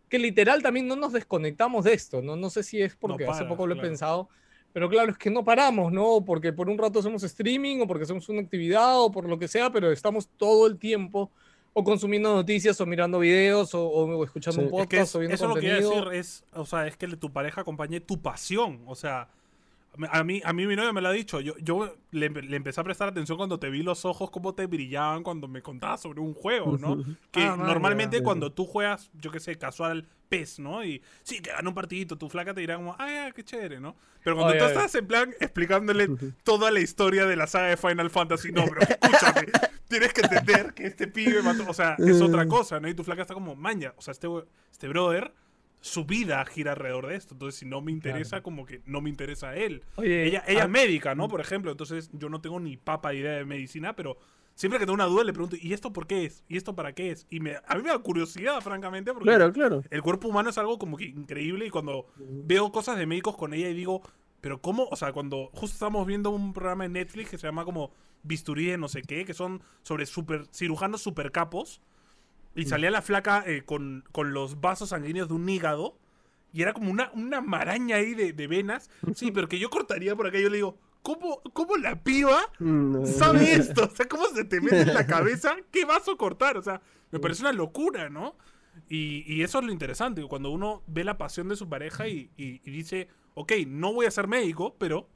[0.10, 2.36] que literal también no nos desconectamos de esto, ¿no?
[2.36, 4.28] No sé si es porque hace poco lo he pensado,
[4.74, 6.26] pero claro, es que no paramos, ¿no?
[6.26, 9.48] Porque por un rato hacemos streaming o porque hacemos una actividad o por lo que
[9.48, 11.32] sea, pero estamos todo el tiempo
[11.74, 15.78] o consumiendo noticias o mirando videos o, escuchando un podcast o viendo eso contenido.
[15.78, 18.96] Eso lo que decir es, o sea, es que tu pareja acompañe tu pasión, o
[18.96, 19.30] sea,
[20.10, 21.42] a mí, a mí mi novia me lo ha dicho.
[21.42, 25.22] Yo, yo le, empecé a prestar atención cuando te vi los ojos, cómo te brillaban
[25.22, 27.04] cuando me contabas sobre un juego, ¿no?
[27.32, 30.84] Que ah, normalmente cuando tú juegas, yo qué sé, casual PES, ¿no?
[30.84, 33.96] Y sí, que gana un partidito, tu flaca te dirá como, ay, qué chévere, ¿no?
[34.24, 36.08] Pero cuando tú estás en plan explicándole
[36.44, 39.48] toda la historia de la saga de Final Fantasy, no, pero escúchame,
[39.92, 42.88] tienes que entender que este pibe mató, o sea, es otra cosa, ¿no?
[42.88, 44.28] Y tu flaca está como, maña, o sea, este,
[44.72, 45.34] este brother
[45.82, 47.34] su vida gira alrededor de esto.
[47.34, 49.84] Entonces, si no me interesa, como que no me interesa a él.
[49.98, 51.28] ella ella es médica, ¿no?
[51.28, 51.72] Por ejemplo.
[51.72, 54.18] Entonces, yo no tengo ni papa idea de medicina, pero
[54.54, 56.44] siempre que tengo una duda le pregunto, ¿y esto por qué es?
[56.48, 57.26] ¿Y esto para qué es?
[57.32, 59.84] Y me, a mí me da curiosidad, francamente, porque claro, claro.
[59.90, 63.56] el cuerpo humano es algo como que increíble y cuando veo cosas de médicos con
[63.56, 64.04] ella y digo,
[64.40, 64.88] pero ¿cómo?
[64.92, 67.92] O sea, cuando justo estamos viendo un programa en Netflix que se llama como
[68.24, 71.82] Bisturí de no sé qué, que son sobre super, cirujanos super capos
[72.56, 75.98] y salía la flaca eh, con, los vasos sanguíneos de un hígado.
[76.54, 78.90] Y era como una, una maraña ahí de, venas.
[79.16, 80.38] Sí, pero que yo cortaría por acá.
[80.38, 83.86] Yo le digo, ¿cómo, cómo la piba mm, sabe esto?
[83.86, 86.58] O sea, ¿cómo se te mete en la cabeza qué vaso cortar?
[86.58, 88.36] O sea, me parece una locura, ¿no?
[88.90, 90.22] Y, y eso es lo interesante.
[90.24, 94.12] Cuando uno ve la pasión de su pareja y, y dice, ok, no voy a
[94.12, 95.08] ser médico, pero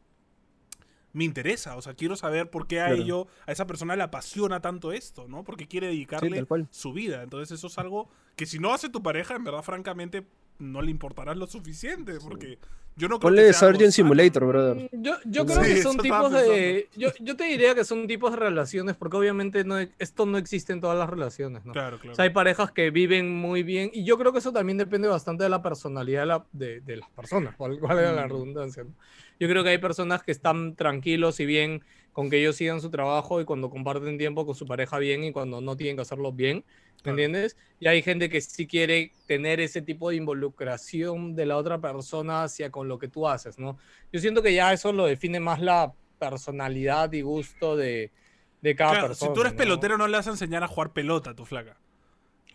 [1.16, 1.76] me interesa.
[1.78, 5.28] O sea, quiero saber por qué a ello, a esa persona le apasiona tanto esto,
[5.28, 5.44] ¿no?
[5.44, 7.24] Porque quiere dedicarle su vida.
[7.24, 10.28] Entonces, eso es algo que si no hace tu pareja, en verdad, francamente,
[10.60, 12.14] no le importará lo suficiente.
[12.22, 12.58] Porque
[12.98, 14.90] yo no creo Ponle Surgeon Simulator, brother.
[14.92, 16.88] Mm, yo, yo creo que son tipos de.
[16.96, 20.72] Yo, yo, te diría que son tipos de relaciones, porque obviamente no, esto no existe
[20.72, 21.74] en todas las relaciones, ¿no?
[21.74, 22.14] Claro, claro.
[22.14, 25.10] O sea, hay parejas que viven muy bien, y yo creo que eso también depende
[25.10, 28.30] bastante de la personalidad de, la, de, de las personas, cuál, cuál era la mm.
[28.30, 28.94] redundancia, ¿no?
[29.40, 31.84] Yo creo que hay personas que están tranquilos y bien
[32.16, 35.34] con que ellos sigan su trabajo y cuando comparten tiempo con su pareja bien y
[35.34, 36.64] cuando no tienen que hacerlo bien,
[37.04, 37.58] ¿me entiendes?
[37.78, 42.44] Y hay gente que sí quiere tener ese tipo de involucración de la otra persona
[42.44, 43.78] hacia con lo que tú haces, ¿no?
[44.14, 48.14] Yo siento que ya eso lo define más la personalidad y gusto de,
[48.62, 49.32] de cada persona.
[49.32, 51.78] Si tú eres pelotero no le vas a enseñar a jugar pelota a tu flaca.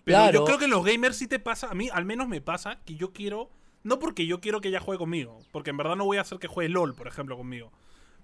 [0.04, 2.80] Pero yo creo que los gamers sí te pasa, a mí al menos me pasa
[2.86, 3.50] que yo quiero
[3.82, 6.38] no porque yo quiero que ella juegue conmigo, porque en verdad no voy a hacer
[6.38, 7.72] que juegue LOL, por ejemplo, conmigo.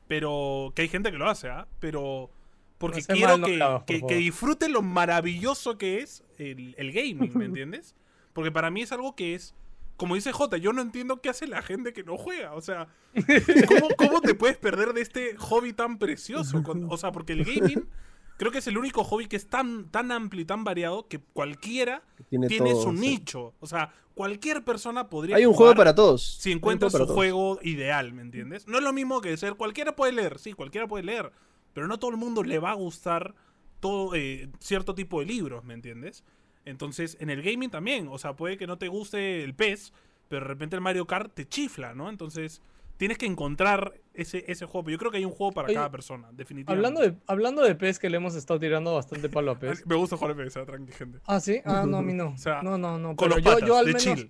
[0.09, 1.67] Pero que hay gente que lo hace, ¿ah?
[1.81, 2.31] Pero
[2.79, 7.95] porque quiero que, que, disfrute lo maravilloso que es el, el gaming, ¿me entiendes?
[8.33, 9.55] Porque para mí es algo que es,
[9.97, 12.53] como dice J, yo no entiendo qué hace la gente que no juega.
[12.53, 12.89] O sea,
[13.69, 16.63] ¿cómo, cómo te puedes perder de este hobby tan precioso?
[16.89, 17.89] o sea, porque el gaming
[18.37, 21.19] creo que es el único hobby que es tan, tan amplio y tan variado que
[21.19, 23.55] cualquiera tiene, su nicho.
[23.61, 25.37] O sea, cualquier persona podría.
[25.37, 26.37] Hay un juego para todos.
[26.39, 28.67] Si encuentra su juego ideal, ¿me entiendes?
[28.67, 31.33] No es lo mismo que ser cualquiera puede leer, sí, cualquiera puede leer.
[31.73, 33.35] Pero no todo el mundo le va a gustar
[33.81, 36.25] todo eh, cierto tipo de libros, ¿me entiendes?
[36.65, 38.09] Entonces, en el gaming también.
[38.11, 39.93] O sea, puede que no te guste el PES,
[40.29, 42.09] pero de repente el Mario Kart te chifla, ¿no?
[42.09, 42.63] Entonces
[42.97, 44.91] tienes que encontrar ese, ese juego.
[44.91, 46.87] Yo creo que hay un juego para cada persona, definitivamente.
[46.87, 49.87] Hablando de, hablando de PES, que le hemos estado tirando bastante palo a PES.
[49.87, 51.19] Me gusta jugar PES, tranqui, gente.
[51.27, 51.61] Ah, sí.
[51.65, 52.35] Ah, no, a mí no.
[52.63, 53.17] no, no, no.
[53.17, 54.27] Con yo, yo, al menos.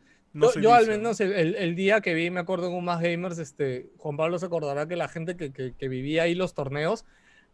[0.61, 4.17] yo, al menos el, el, día que vi, me acuerdo un más gamers, este, Juan
[4.17, 7.05] Pablo se acordará que la gente que, que, que vivía ahí los torneos,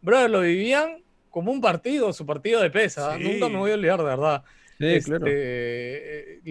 [0.01, 2.97] brother, lo vivían como un partido, su partido de PES.
[2.99, 3.17] ¿ah?
[3.19, 4.43] Nunca me voy a olvidar, de verdad.
[4.83, 5.25] Sí, claro.
[5.27, 6.41] Este,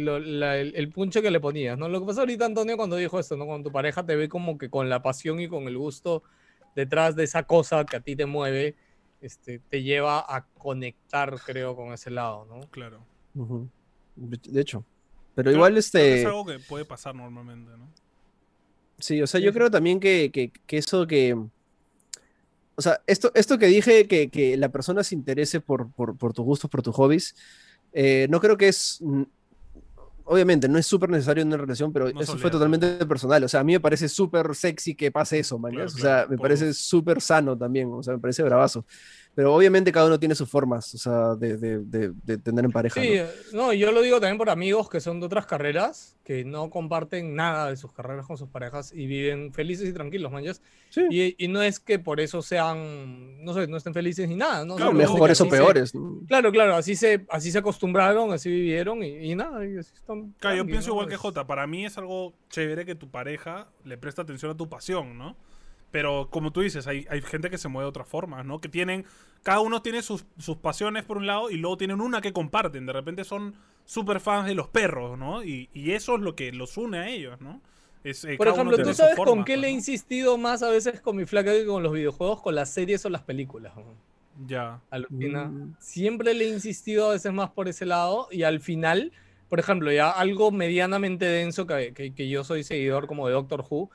[0.79, 1.89] el, puncho que le ponías, ¿no?
[1.89, 3.47] Lo que pasa ahorita, Antonio, cuando dijo esto, ¿no?
[3.47, 6.23] Cuando tu pareja te ve como que con la pasión y con el gusto
[6.75, 8.75] detrás de esa cosa que a ti te mueve,
[9.21, 12.61] este, te lleva a conectar, creo, con ese lado, ¿no?
[12.71, 13.05] Claro.
[14.17, 14.85] De hecho.
[15.35, 16.21] Pero igual este...
[16.21, 17.89] es algo que puede pasar normalmente, ¿no?
[18.99, 21.35] Sí, o sea, yo creo también que, que, eso que...
[22.75, 26.33] O sea, esto, esto que dije, que, que la persona se interese por, por, por
[26.33, 27.35] tus gustos, por tus hobbies,
[27.93, 29.01] eh, no creo que es.
[30.25, 33.43] obviamente no es súper necesario en una relación, pero No eso es fue totalmente personal.
[33.45, 35.73] O sea, a mí me parece súper sexy que pase eso, man.
[35.73, 38.85] Claro, o sea, claro, me parece súper sano también, o sea, me parece bravazo.
[39.35, 42.71] Pero obviamente cada uno tiene sus formas, o sea, de, de- de- de tener en
[42.71, 43.01] pareja.
[43.01, 43.15] Sí, ¿no?
[43.15, 46.69] eh, no, yo lo digo también por amigos que son de otras carreras, que no
[46.69, 50.61] comparten nada de sus carreras con sus parejas y viven felices y tranquilos, manches.
[50.91, 51.07] Sí.
[51.11, 54.67] Y, y no es que por eso sean, no sé, no estén felices ni nada,
[54.67, 54.77] ¿no?
[54.77, 55.95] Claro, mejores o así se- peores.
[55.95, 56.21] ¿no?
[56.29, 60.35] Claro, claro, así se, así se acostumbraron, así vivieron y, y nada, y así están.
[60.41, 60.95] Claro, yo pienso ¿no?
[60.97, 61.47] igual que Jota.
[61.47, 65.37] Para mí es algo chévere que tu pareja le presta atención a tu pasión, ¿no?
[65.93, 68.61] Pero como tú dices, hay, hay gente que se mueve de otra forma, ¿no?
[68.61, 69.05] Que tienen.
[69.45, 72.87] Cada uno tiene sus, sus pasiones por un lado y luego tienen una que comparten.
[72.87, 75.45] De repente son super fans de los perros, ¿no?
[75.45, 77.61] Y, y eso es lo que los une a ellos, ¿no?
[78.05, 80.71] Es, eh, Por ejemplo, ¿tú sabes con formas, qué pues, le he insistido más a
[80.71, 82.41] veces con mi flaca que con los videojuegos?
[82.43, 83.77] Con las series o las películas.
[83.77, 83.85] ¿no?
[84.47, 84.81] Ya.
[84.91, 85.45] Alucina.
[85.45, 85.77] Mm.
[85.79, 89.13] Siempre le he insistido a veces más por ese lado y al final,
[89.49, 93.65] por ejemplo, ya algo medianamente denso que, que- que yo soy seguidor como de Doctor
[93.69, 93.91] Who.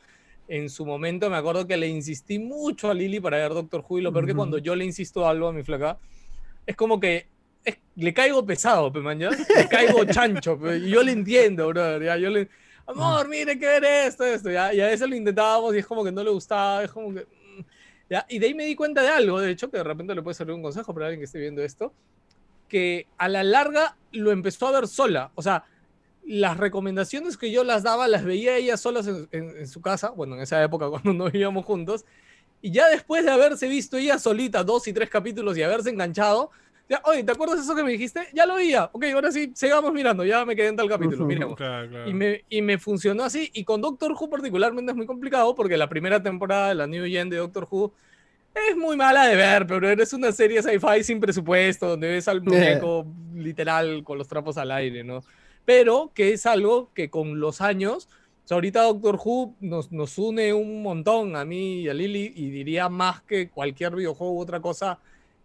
[0.47, 3.99] En su momento me acuerdo que le insistí mucho a Lily para ver Doctor Who
[3.99, 4.37] y lo peor que Ujú.
[4.37, 5.97] cuando yo le insisto algo a mi flaca
[6.65, 7.27] es como que
[7.63, 9.29] es- le caigo pesado, pe, man, ¿ya?
[9.29, 12.49] Le caigo chancho, pe, y yo le entiendo, brother, ya, yo le...
[12.85, 16.03] Amor, mire que ver esto, esto, ya, y a veces lo intentábamos y es como
[16.05, 17.21] que no le gustaba, es como que...
[17.21, 17.61] mm,
[18.09, 20.21] ya, y de ahí me di cuenta de algo, de hecho, que de repente le
[20.21, 21.93] puede servir un consejo para alguien que esté viendo esto,
[22.69, 25.65] que a la larga lo empezó a ver sola, o sea,
[26.27, 30.09] las recomendaciones que yo las daba las veía ella solas en, en- en su casa,
[30.11, 32.05] bueno, en esa época cuando no vivíamos juntos,
[32.61, 36.51] y ya después de haberse visto ella solita dos y tres capítulos y haberse enganchado,
[36.89, 38.27] ya, oye, ¿te acuerdas eso que me dijiste?
[38.33, 41.27] Ya lo veía, ok, ahora sí, sigamos mirando, ya me quedé en tal capítulo, Ujú.
[41.27, 41.55] miremos.
[41.57, 42.09] Claro, claro.
[42.09, 43.49] Y me, y me funcionó así.
[43.53, 47.05] Y con Doctor Who particularmente es muy complicado porque la primera temporada de la New
[47.05, 47.93] Gen de Doctor Who
[48.69, 52.41] es muy mala de ver, pero eres una serie sci-fi sin presupuesto, donde ves al
[52.41, 53.05] muñeco
[53.35, 55.21] literal con los trapos al aire, ¿no?
[55.67, 58.07] Pero que es algo que con los años,
[58.45, 62.31] o sea, ahorita Doctor Who nos, nos une un montón a mí y a Lily,
[62.37, 64.97] y diría más que cualquier videojuego u otra cosa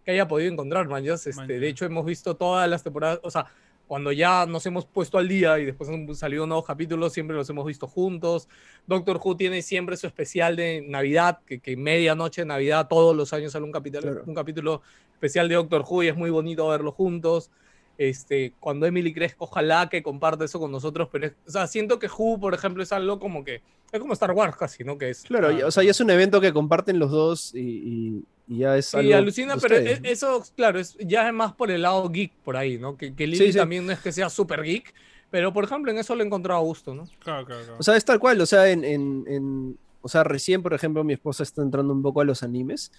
[0.05, 1.03] que haya podido encontrar, man.
[1.03, 3.47] ya, Este, Man, de hecho, hemos visto todas las temporadas, o sea,
[3.85, 7.49] cuando ya nos hemos puesto al día y después han salido nuevos capítulos, siempre los
[7.49, 8.47] hemos visto juntos.
[8.87, 13.33] Doctor Who tiene siempre su especial de Navidad, que, que medianoche de Navidad, todos los
[13.33, 14.23] años sale un capítulo, Claro.
[14.25, 17.51] un capítulo especial de Doctor Who y es muy bonito verlo juntos.
[17.97, 21.99] Este, cuando Emily crezca, ojalá que comparte eso con nosotros, pero es- o sea, siento
[21.99, 24.97] que Who, por ejemplo, es algo como que, es como Star Wars casi, ¿no?
[24.97, 28.23] Que es, Claro, o sea, ya es un evento que comparten los dos y, y-
[28.47, 31.53] y ya es Sí, algo alucina, de pero e- eso, claro, es, ya es más
[31.53, 32.97] por el lado geek por ahí, ¿no?
[32.97, 33.57] Que, que Lily Sí, sí.
[33.59, 34.91] también no es que sea súper geek,
[35.29, 37.05] pero por ejemplo en eso lo he encontrado a gusto, ¿no?
[37.19, 37.77] Claro, claro, claro.
[37.79, 41.03] O sea, es tal cual, o sea, en, en- en- o sea, recién, por ejemplo,
[41.03, 42.91] mi esposa está entrando un poco a los animes.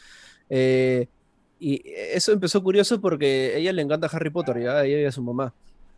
[0.51, 1.09] eh,
[1.61, 5.13] y eso empezó curioso porque a ella le encanta Harry Potter, ya, ella y a
[5.13, 5.53] su mamá.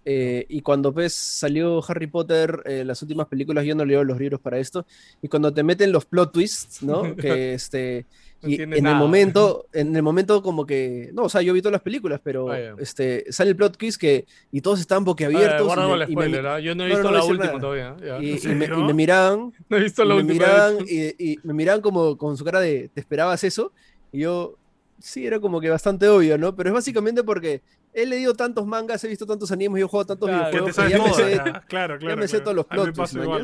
[0.08, 4.18] Eh, y cuando pues salió Harry Potter, eh, las últimas películas, yo no leo los
[4.20, 4.86] libros para esto,
[5.20, 7.02] y cuando te meten los plot twists, ¿no?
[7.16, 8.06] Que este...
[8.42, 8.96] No Y en el nada.
[8.98, 12.52] momento, en el momento como que, no, o sea, yo vi todas las películas, pero
[12.52, 12.74] Ah, ya.
[12.78, 15.62] este, sale el plot twist que, y todos están Ah, boquiabiertos.
[15.66, 16.60] y me- con el y me- spoiler, ¿ah?
[16.60, 17.58] Yo no he No, no, visto no la última nada.
[17.60, 17.96] todavía.
[18.04, 18.22] ya.
[18.22, 20.34] y- ¿En y me- y me miraban No he visto y la me última.
[20.34, 23.72] miraban y, y me miraban como con su cara de ¿te esperabas eso?
[24.12, 24.54] Y yo
[24.98, 26.54] sí era como que bastante obvio, ¿no?
[26.56, 30.06] Pero es básicamente porque he leído tantos mangas, he visto tantos animes, yo he jugado
[30.06, 31.60] tantos Claro, Que te videojuegos sabes que ya me sé- ya.
[31.66, 32.16] Claro, claro.
[32.16, 33.42] me sé todos los plot twists, igual.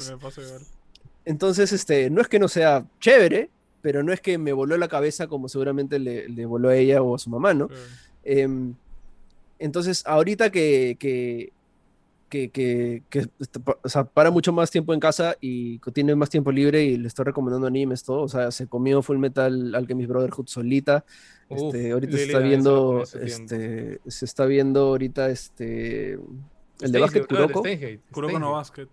[1.25, 3.51] Entonces, este, no es que no sea chévere,
[3.81, 7.03] pero no es que me voló la cabeza como seguramente le, le voló a ella
[7.03, 7.69] o a su mamá, ¿no?
[8.25, 8.75] Em,
[9.59, 11.53] entonces, ahorita que, que,
[12.33, 13.29] que, que- que
[13.83, 17.07] o sea, para mucho más tiempo en casa y tiene más tiempo libre y le
[17.09, 21.05] estoy recomendando animes, todo, o sea, se comió Full Metal Alchemist Brotherhood solita.
[21.51, 26.15] Uf, Este, ahorita se está viendo, este, se está viendo ahorita este,
[26.81, 27.63] el de básquet brother, Kuroko,
[28.11, 28.89] Kuroko no basket.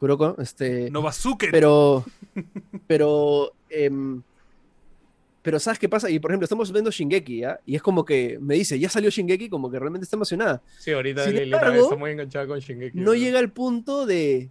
[0.00, 1.02] Kuroko, este, No
[1.50, 2.04] pero,
[2.86, 4.22] pero, em,
[5.48, 6.10] pero ¿sabes qué pasa?
[6.10, 7.58] Y por ejemplo, estamos viendo Shingeki, ¿ya?
[7.64, 10.60] Y es como que me dice, ya salió Shingeki, como que realmente está emocionada.
[10.78, 12.98] Sí, ahorita Sin embargo, está muy enganchada con Shingeki.
[12.98, 13.14] No ¿no?
[13.14, 14.50] llega al punto de,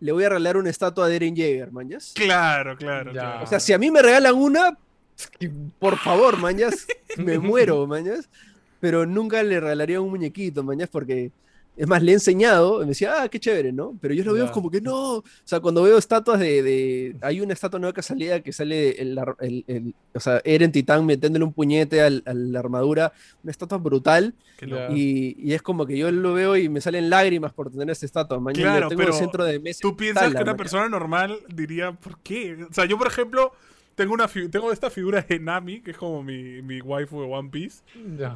[0.00, 2.12] le voy a regalar una estatua de Eren Jaeger, mañas.
[2.16, 3.20] Claro, claro, Ya.
[3.20, 3.44] claro.
[3.44, 4.76] O sea, si a mí me regalan una,
[5.78, 6.84] por favor, mañas,
[7.16, 8.28] me muero, mañas.
[8.80, 11.30] Pero nunca le regalaría un muñequito, mañas, porque
[11.78, 13.96] es más, le he enseñado, y me decía, ah, qué chévere, ¿no?
[14.00, 14.52] Pero yo lo veo Ya.
[14.52, 15.18] como que no.
[15.18, 16.62] O sea, cuando veo estatuas de.
[16.62, 20.72] de- hay una estatua nueva que salía que sale el, el- el- o sea, Eren
[20.72, 24.34] Titán metiéndole un puñete al- a la armadura, una estatua brutal.
[24.90, 28.06] Y, y es como que yo lo veo y me salen lágrimas por tener esta
[28.06, 28.40] estatua.
[28.40, 29.78] Mañana Claro, tengo pero el centro de mesa.
[29.80, 32.66] Tú piensas que una persona normal diría, ¿por qué?
[32.68, 33.52] O sea, yo, por ejemplo,
[33.98, 37.50] tengo, una tengo esta figura de Nami, que es como mi, mi waifu de One
[37.50, 37.82] Piece.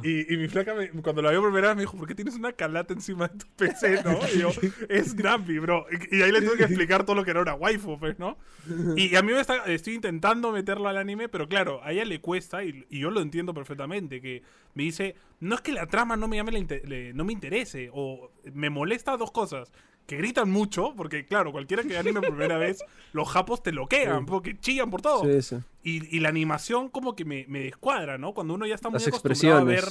[0.03, 2.13] Y, y mi flaca, me- cuando la vio por primera vez, me dijo, ¿por qué
[2.13, 4.19] tienes una calata encima de tu PC, no?
[4.35, 4.49] Y yo,
[4.89, 5.87] es Grumpy, bro.
[6.11, 8.37] Y, y ahí le tuve que explicar todo lo que era una waifu, pues, ¿no?
[8.97, 12.21] Y a mí me está, estoy intentando meterlo al anime, pero claro, a ella le
[12.21, 14.43] cuesta, y, y yo lo entiendo perfectamente, que
[14.75, 17.33] me dice, no es que la trama no me llame la inte- le- no me
[17.33, 19.71] interese, o me molesta dos cosas.
[20.05, 24.25] Que gritan mucho, porque claro, cualquiera que anime por primera vez, los japos te loquean,
[24.25, 25.23] porque chillan por todo.
[25.23, 25.57] Sí, sí.
[25.83, 28.33] Y, y la animación como que me, me descuadra, ¿no?
[28.33, 29.85] Cuando uno ya está muy Las acostumbrado a ver,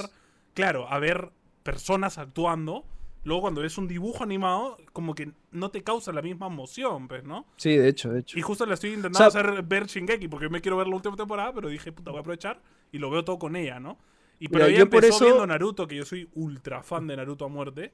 [0.54, 1.30] claro, a ver
[1.62, 2.84] personas actuando,
[3.24, 7.24] luego cuando ves un dibujo animado, como que no te causa la misma emoción, pues,
[7.24, 7.46] ¿no?
[7.56, 8.38] Sí, de hecho, de hecho.
[8.38, 10.96] Y justo le estoy intentando O sea- hacer ver Shingeki, porque me quiero ver la
[10.96, 12.60] última temporada, pero dije, puta, voy a aprovechar
[12.90, 13.96] y lo veo todo con ella, ¿no?
[14.38, 17.06] Y pero Mira, ella yo por empezó eso- viendo Naruto, que yo soy ultra fan
[17.06, 17.92] de Naruto a muerte,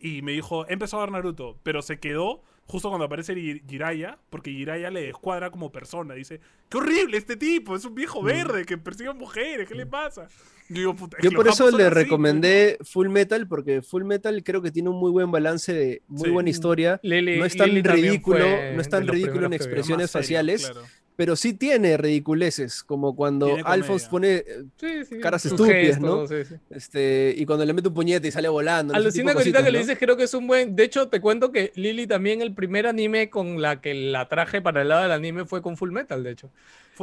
[0.00, 3.62] y me dijo, he empezado a ver Naruto, pero se quedó justo cuando aparece Ji-
[3.68, 6.14] Jiraiya, porque Jiraiya le descuadra como persona.
[6.14, 9.86] Dice, qué horrible este tipo, es un viejo verde que persigue a mujeres, ¿qué le
[9.86, 10.28] pasa?
[10.68, 11.24] Yo digo, puta, es Mm.
[11.24, 14.88] Yo que por eso le así, recomendé Full Metal, porque Full Metal creo que tiene
[14.88, 16.30] un muy buen balance de muy Sí.
[16.30, 17.00] buena historia.
[17.02, 18.38] No es tan ridículo,
[18.74, 20.86] no es tan ridículo en expresiones serio, faciales, claro.
[21.20, 23.58] Pero sí tiene ridiculeces, como cuando.
[23.66, 24.44] Alphonse pone eh,
[24.78, 26.26] Sí, sí, caras estúpidas, ¿no?
[26.26, 26.54] sí, sí.
[26.70, 28.94] este y cuando le mete un puñete y sale volando.
[28.94, 30.74] Alucina de que ahorita que le dices, creo que es un buen.
[30.74, 34.62] De hecho, te cuento que Lily también, el primer anime con la que la traje
[34.62, 36.50] para el lado del anime fue con Full Metal, de hecho.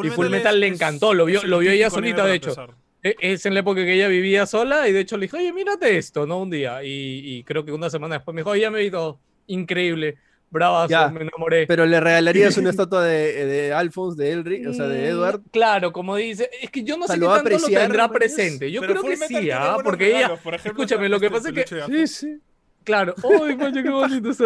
[0.03, 2.49] Y Full Metal le encantó, lo vio- lo vio ella solita, de hecho.
[2.49, 2.72] empezar.
[3.03, 5.53] E- Es en la época que ella vivía sola y de hecho le dije, oye,
[5.53, 6.41] mírate esto, ¿no?
[6.41, 6.84] Un día.
[6.84, 9.19] Y, y creo que una semana después me dijo, oye, ya me vi todo.
[9.45, 10.18] Increíble.
[10.49, 11.68] Bravazo, Ya, me enamoré.
[11.68, 15.41] Pero le regalarías una estatua de, de Alphonse, de Elric, o sea, de Mm, Edward.
[15.52, 18.07] Claro, como dice, es que yo no O sea, sé lo qué tanto lo tendrá
[18.07, 18.18] ¿mañas?
[18.18, 18.72] presente.
[18.72, 19.78] Yo creo que sí, ¿ah?
[19.84, 22.07] Porque ella, por ejemplo, escúchame, lo que este pasa es que Afro.
[22.07, 22.40] sí.
[22.84, 23.15] Claro,
[23.45, 24.30] ¡ay, macho, qué bonito!
[24.30, 24.45] Está,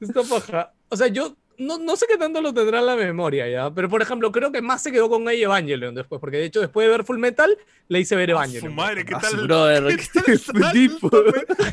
[0.00, 0.72] está paja.
[0.88, 3.88] O sea, yo no, no sé qué tanto lo tendrá en la memoria ya, pero
[3.88, 6.86] por ejemplo, creo que más se quedó con ella Evangelion después, porque de hecho, después
[6.86, 7.56] de ver Full Metal,
[7.88, 8.74] le hice ver Su Evangelion.
[8.74, 9.30] madre, ¿qué Ah, tal?
[9.32, 11.10] su brother, qué ¿qué tal salto, tipo?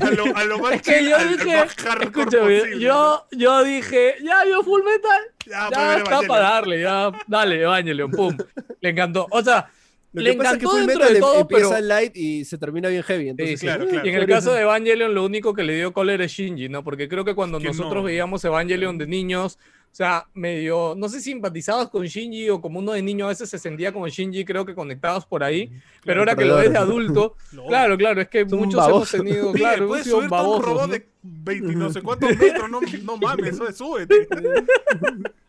[0.01, 1.63] A lo, a lo más Es que yo dije,
[2.01, 7.61] escúchame, yo, yo dije, ya vio Full Metal, Ya, ya está para darle, ya, dale,
[7.61, 8.35] Evangelion, pum.
[8.81, 9.27] Le encantó.
[9.29, 9.69] O sea,
[10.15, 11.81] Lo le que pasa es que encantó Full dentro Metal de em- todo, empieza pero...
[11.87, 13.29] light y se termina bien heavy.
[13.29, 14.05] Entonces, Sí, claro, uh, claro.
[14.05, 16.83] Y en el caso de Evangelion, lo único que le dio cólera es Shinji, ¿no?
[16.83, 18.03] Porque creo que cuando Que nosotros no.
[18.03, 19.59] veíamos Evangelion de niños,
[19.95, 23.49] sea, medio, no sé si empatizabas con Shinji o como uno de niño a veces
[23.49, 25.71] se sentía como Shinji, creo que conectados por ahí,
[26.03, 27.65] pero ahora que lo ves de adulto, No.
[27.67, 30.65] claro, claro, es que un muchos hemos tenido, Miguel, claro, hemos sido a un babosos,
[30.65, 30.93] robot ¿no?
[30.93, 34.27] de 20 no sé cuántos metros, no, no mames, eso es súbete.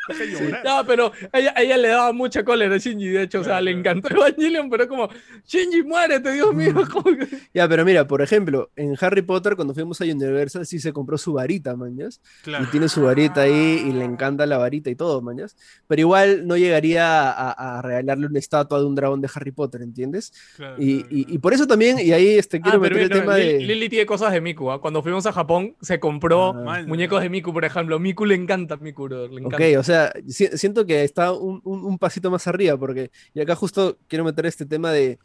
[0.08, 0.64] Llorar.
[0.64, 3.64] No, pero ella, ella le daba mucha cólera a Shinji, de hecho, o sea, Claro,
[3.64, 5.08] le encantó Evangelion, pero como,
[5.46, 9.74] Shinji, muérete, Dios mío, como que- Ya, pero mira, por ejemplo, en Harry Potter, cuando
[9.74, 12.20] fuimos a Universal, sí se compró su varita, mañas.
[12.44, 12.62] Claro.
[12.64, 15.56] Y tiene su varita ahí y le encanta la varita y todo, mañas.
[15.86, 19.80] Pero igual no llegaría a, a regalarle una estatua de un dragón de Harry Potter,
[19.80, 20.32] ¿entiendes?
[20.56, 21.34] claro, Y, claro, y- claro.
[21.34, 23.58] y por eso también, y ahí este, quiero Ah, pero meter el tema Lili, de.
[23.60, 24.80] Lili tiene cosas de Miku, ¿ah?
[24.80, 26.82] Cuando fuimos a Japón, se compró Ah.
[26.86, 27.98] Muñecos de Miku, por ejemplo.
[27.98, 29.56] Miku le encanta Miku, brother, le encanta.
[29.56, 33.40] Ok, o sea, si- siento que está un, un- un pasito más arriba, porque, y
[33.40, 35.18] acá justo quiero meter este tema de,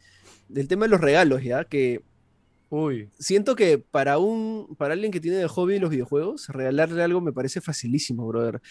[0.48, 1.64] del tema de los regalos, ¿ya?
[1.64, 2.00] Que
[2.74, 3.10] Uy.
[3.18, 7.30] siento que para un, para alguien que tiene de hobby los videojuegos, regalarle algo me
[7.32, 8.62] parece facilísimo, brother.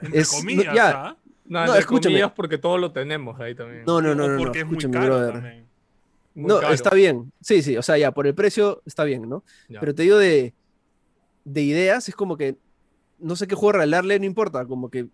[0.00, 0.90] Entre es- no, comillas, ya.
[1.08, 1.16] ¿ah?
[1.44, 2.14] No, No, escúchame.
[2.14, 3.82] comillas, porque todo lo tenemos ahí también.
[3.84, 5.32] No, no, O no, no, no, es muy caro brother.
[5.32, 5.66] también.
[6.34, 6.72] Muy No, caro.
[6.72, 7.32] está bien.
[7.40, 9.42] Sí, sí, o sea, ya, por el precio está bien, ¿no?
[9.68, 9.80] Ya.
[9.80, 10.54] Pero te digo de,
[11.44, 12.56] de ideas, es como que
[13.18, 15.08] no sé qué juego regalarle, no importa, como que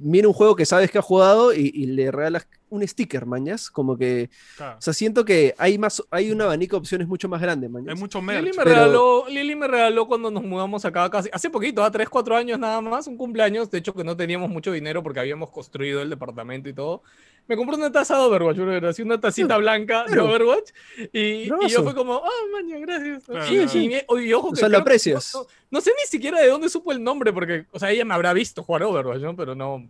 [0.00, 3.70] mira un juego que sabes que ha jugado y, y le regalas un sticker, mañas,
[3.70, 4.78] como que, Claro.
[4.78, 7.72] o sea, siento que hay más, hay un abanico de opciones mucho más grande, Hay
[7.72, 7.98] mañas.
[8.00, 8.42] mucho merch.
[8.44, 11.90] Lili me, pero- regaló, Lili me regaló cuando nos mudamos acá casi, hace poquito, a
[11.90, 15.20] 3, 4 años nada más, un cumpleaños, de hecho que no teníamos mucho dinero porque
[15.20, 17.02] habíamos construido el departamento y todo.
[17.52, 20.18] Me compró una taza de Overwatch, brother, así una tacita blanca de.
[20.18, 20.70] Overwatch
[21.12, 23.24] y, y yo fue como, ah, maña, gracias.
[23.24, 25.32] Claro, y y ojo O que sea, lo creo que- aprecias.
[25.34, 28.06] No, no- no sé ni siquiera de dónde supo el nombre porque, o sea, ella
[28.06, 29.36] me habrá visto jugar Overwatch, ¿no?
[29.36, 29.80] Pero no,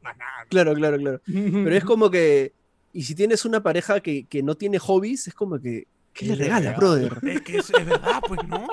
[0.00, 0.46] más nada.
[0.48, 1.20] Claro, claro, claro.
[1.26, 2.54] Pero es como que,
[2.94, 5.86] y si tienes una pareja que, que no tiene hobbies, es como que,
[6.16, 6.76] ¿qué ¿Qué le regalas?
[6.76, 7.18] brother?
[7.22, 8.66] Es que es, es verdad, pues, ¿no?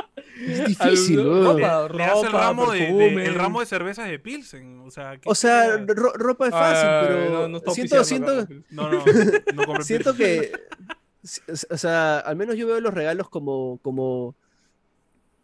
[0.47, 4.79] Es difícil, ropa, Le das el ramo, de, de- el ramo de cervezas de Pilsen.
[4.81, 8.03] O sea, ¿qué O sea, ro- ropa es fácil, Ay, pero no, no está siento,
[8.03, 8.47] siento.
[8.71, 10.51] No, no, no siento que,
[11.69, 14.35] o sea, al menos yo veo los regalos como, como,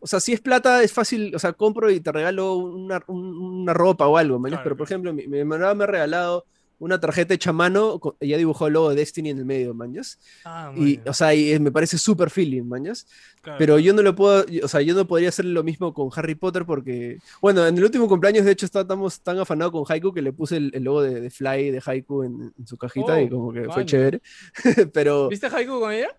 [0.02, 3.38] o sea, si es plata es fácil, o sea, compro y te regalo una, un-
[3.62, 4.96] una ropa o algo, mañas, Claro, pero por claro.
[5.04, 6.46] ejemplo, mi, mi enamorada me ha regalado
[6.80, 10.18] una tarjeta hecha a mano, ella dibujó el logo de Destiny en el medio, mañas.
[10.46, 13.06] Ah, Y, o sea, y, me parece súper feeling, mañas.
[13.42, 13.60] Claro.
[13.60, 16.36] Pero yo no lo puedo, o sea, yo no podría hacer lo mismo con Harry
[16.36, 20.22] Potter porque, bueno, en el último cumpleaños, de hecho, estábamos tan afanados con Haiku que
[20.22, 23.26] le puse el, el logo de, de Fly de Haiku en, en su cajita y
[23.26, 24.22] Oh, como que fue chévere.
[24.94, 26.16] Pero ¿Viste Haiku con ella?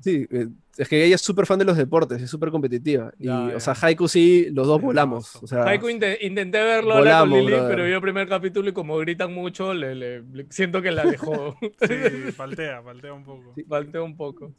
[0.00, 3.12] Sí, eh, es que ella es súper fan de los deportes, es súper competitiva.
[3.18, 3.60] Y, Ya, o ya.
[3.60, 5.36] sea, Haiku sí, los dos Sí, volamos.
[5.42, 7.70] O sea, Haiku inte- intenté verlo ahora con volamos, Lili, brother.
[7.70, 11.04] pero vi el primer capítulo y como gritan mucho, le, le- le- siento que la
[11.04, 11.56] dejó.
[11.80, 13.54] Sí, faltea, faltea un poco.
[13.68, 14.52] Falté un poco.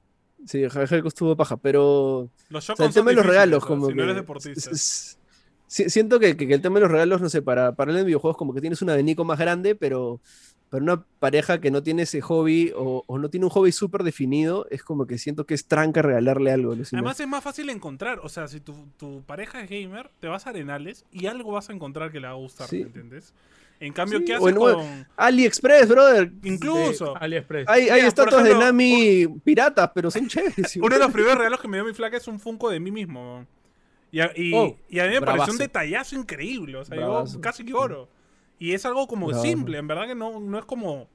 [0.45, 3.67] sí, Haiku estuvo paja, pero Los o sea, el tema de los regalos, o sea,
[3.75, 4.71] como si no eres deportista.
[5.67, 8.03] siento que, que- que el tema de los regalos, no sé, para, para el de
[8.03, 10.21] videojuegos como que tienes un abanico más grande, pero
[10.79, 14.03] para una pareja que no tiene ese hobby o, o no tiene un hobby súper
[14.03, 16.73] definido, es como que siento que es tranca regalarle algo.
[16.73, 20.45] Además es más fácil encontrar, o sea, si tu, tu pareja es gamer, te vas
[20.47, 22.77] a Arenales y algo vas a encontrar que le va a gustar, Sí.
[22.79, 23.33] ¿me entiendes?
[23.79, 25.05] En cambio, Sí, ¿qué haces con...?
[25.17, 26.31] AliExpress, brother.
[26.43, 27.67] Incluso, AliExpress.
[27.67, 30.75] Hay, estatuas de Nami piratas, pero son chéveres.
[30.81, 32.91] uno de los primeros regalos que me dio mi flaca es un Funko de mí
[32.91, 33.45] mismo.
[34.11, 37.25] Y a, y- Oh, y a mí me pareció un detallazo increíble, o sea, yo
[37.41, 38.07] casi que oro.
[38.59, 39.47] Y es algo como Bravazo.
[39.47, 41.07] simple, en verdad que no, no es como...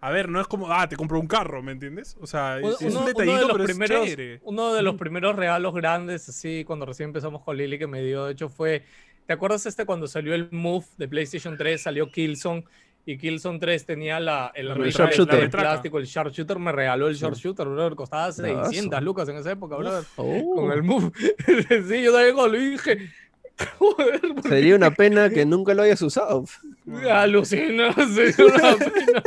[0.00, 2.16] A ver, no es como, ah, te compro un carro, ¿me entiendes?
[2.20, 4.40] O sea, Uno, es, uno- un uno detallito, de los pero primeros, es chévere.
[4.44, 8.26] uno de los primeros regalos grandes, así, cuando recién empezamos con Lily, que me dio,
[8.26, 8.84] de hecho, fue.
[9.26, 11.80] ¿Te acuerdas este cuando salió el Move de PlayStation 3?
[11.82, 12.64] Salió Killzone
[13.06, 15.34] y Killzone 3 tenía la, el, sharpshooter.
[15.34, 15.68] el La retraca.
[15.70, 16.58] plástico, el sharpshooter.
[16.60, 17.94] Me regaló el sharpshooter, brother.
[17.96, 20.04] Costaba 600 lucas en esa época, brother.
[20.16, 21.10] Oh, Con el Move.
[21.88, 23.08] sí, yo también lo dije.
[23.78, 26.44] Joder, Sería una pena que nunca lo hayas usado.
[27.10, 29.22] Alucina, sería una pena.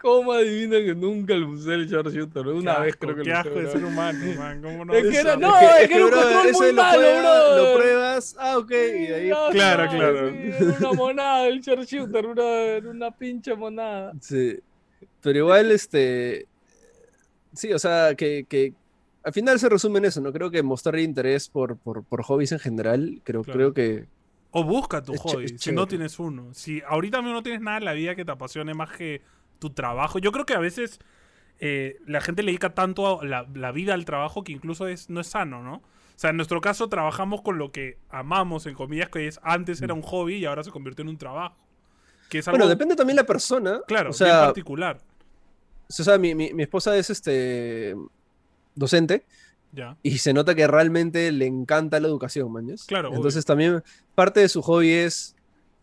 [0.00, 2.46] ¿Cómo adivina que nunca lo usé el sharpshooter?
[2.48, 3.58] Una Qué vez asco, creo que qué lo asco usé.
[3.58, 3.72] de bro.
[3.72, 4.62] ser humano, man.
[4.62, 4.94] ¿Cómo no?
[4.94, 5.40] Es que era- Eso.
[5.40, 7.62] no, es que era un control muy lo malo, pruebas- brother.
[7.74, 8.74] Lo pruebas, ah, ok, y
[9.06, 9.28] de ahí.
[9.28, 10.30] Ya Claro, claro.
[10.30, 14.12] sí, una monada el sharpshooter, una, una pinche monada.
[14.20, 14.58] Sí.
[15.20, 16.46] Pero igual, este.
[17.52, 18.72] Sí, o sea, que, que
[19.26, 20.32] al final se resume en eso, ¿no?
[20.32, 23.58] Creo que mostrar interés por, por, por hobbies en general, creo, Claro.
[23.58, 24.06] creo que.
[24.52, 26.54] O busca tu hobby, si no tienes uno.
[26.54, 29.20] Si ahorita mismo no tienes nada en la vida que te apasione más que
[29.58, 30.18] tu trabajo.
[30.20, 30.98] Yo creo que a veces
[31.58, 35.10] eh, la gente le dedica tanto a la, la vida al trabajo que incluso es,
[35.10, 35.74] no es sano, ¿no?
[35.76, 39.82] O sea, en nuestro caso trabajamos con lo que amamos, en comillas, que es antes
[39.82, 41.56] era un hobby y ahora se convirtió en un trabajo.
[42.30, 43.80] Que es algo, Bueno, depende también la persona.
[43.86, 44.98] claro, o sea, particular.
[45.88, 47.94] o sea mi, mi- mi esposa es este
[48.76, 49.24] docente
[49.72, 49.96] Ya.
[50.02, 52.84] y se nota que realmente le encanta la educación, mañas.
[52.86, 53.16] Claro, obvio.
[53.16, 53.82] Entonces también
[54.14, 55.34] parte de su hobby es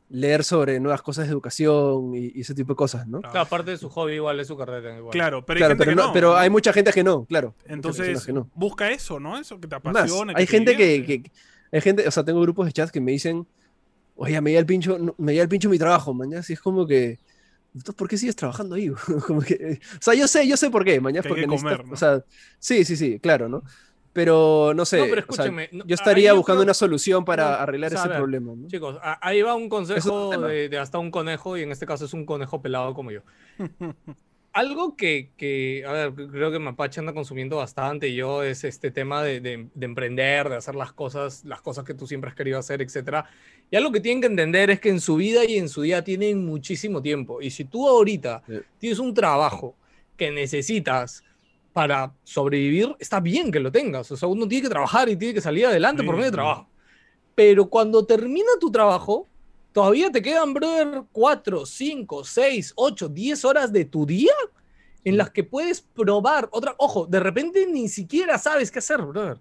[0.10, 3.22] leer sobre nuevas cosas de educación y, y ese tipo de cosas, ¿no?
[3.22, 3.40] Claro.
[3.42, 4.96] Aparte de su hobby, igual es su carrera.
[4.98, 5.12] Igual.
[5.12, 6.14] Claro, pero hay Claro, gente pero, que no- no.
[6.14, 7.56] pero hay mucha gente que no, claro.
[7.66, 8.48] Entonces, que no.
[8.54, 9.38] busca eso, ¿no?
[9.40, 10.34] Eso que te Más, apasiona.
[10.36, 11.32] hay te gente que, que-
[11.72, 13.48] hay gente, o sea, tengo grupos de chat que me dicen,
[14.16, 16.86] oye, me llega el pincho, me llega el pincho mi trabajo, mañana, así es como
[16.86, 17.18] que,
[17.74, 18.90] entonces, ¿por qué sigues trabajando ahí?
[19.28, 21.94] como que, o sea, yo sé, yo sé por qué, mañana, porque comer, ¿no?
[21.94, 22.24] o sea,
[22.60, 23.64] sí, sí, sí, claro, ¿no?
[24.14, 27.26] Pero no sé, No, pero o sea, yo ahí estaría yo buscando creo- una solución
[27.26, 28.68] para no, arreglar o sea, a ese ver, problema, ¿no?
[28.68, 32.14] Chicos, ahí va un consejo de, de hasta un conejo, y en este caso es
[32.14, 33.22] un conejo pelado como yo.
[34.56, 38.92] Algo que, que, a ver, creo que Mapache anda consumiendo bastante y yo es este
[38.92, 42.36] tema de, de- de emprender, de hacer las cosas, las cosas que tú siempre has
[42.36, 43.26] querido hacer, etcétera.
[43.72, 46.04] Y algo que tienen que entender es que en su vida y en su día
[46.04, 47.42] tienen muchísimo tiempo.
[47.42, 48.54] Y si tú ahorita Sí.
[48.78, 49.76] tienes un trabajo
[50.16, 51.24] que necesitas
[51.74, 54.12] para sobrevivir, está bien que lo tengas.
[54.12, 56.36] O sea, uno tiene que trabajar y tiene que salir adelante por Sí, medio de
[56.38, 56.70] trabajo.
[57.34, 59.28] Pero cuando termina tu trabajo,
[59.74, 64.34] todavía te quedan, brother, 4, 5, 6, 8, 10 horas de tu día
[65.04, 66.76] en las que puedes probar otra.
[66.78, 69.40] Ojo, de repente ni siquiera sabes qué hacer, brother.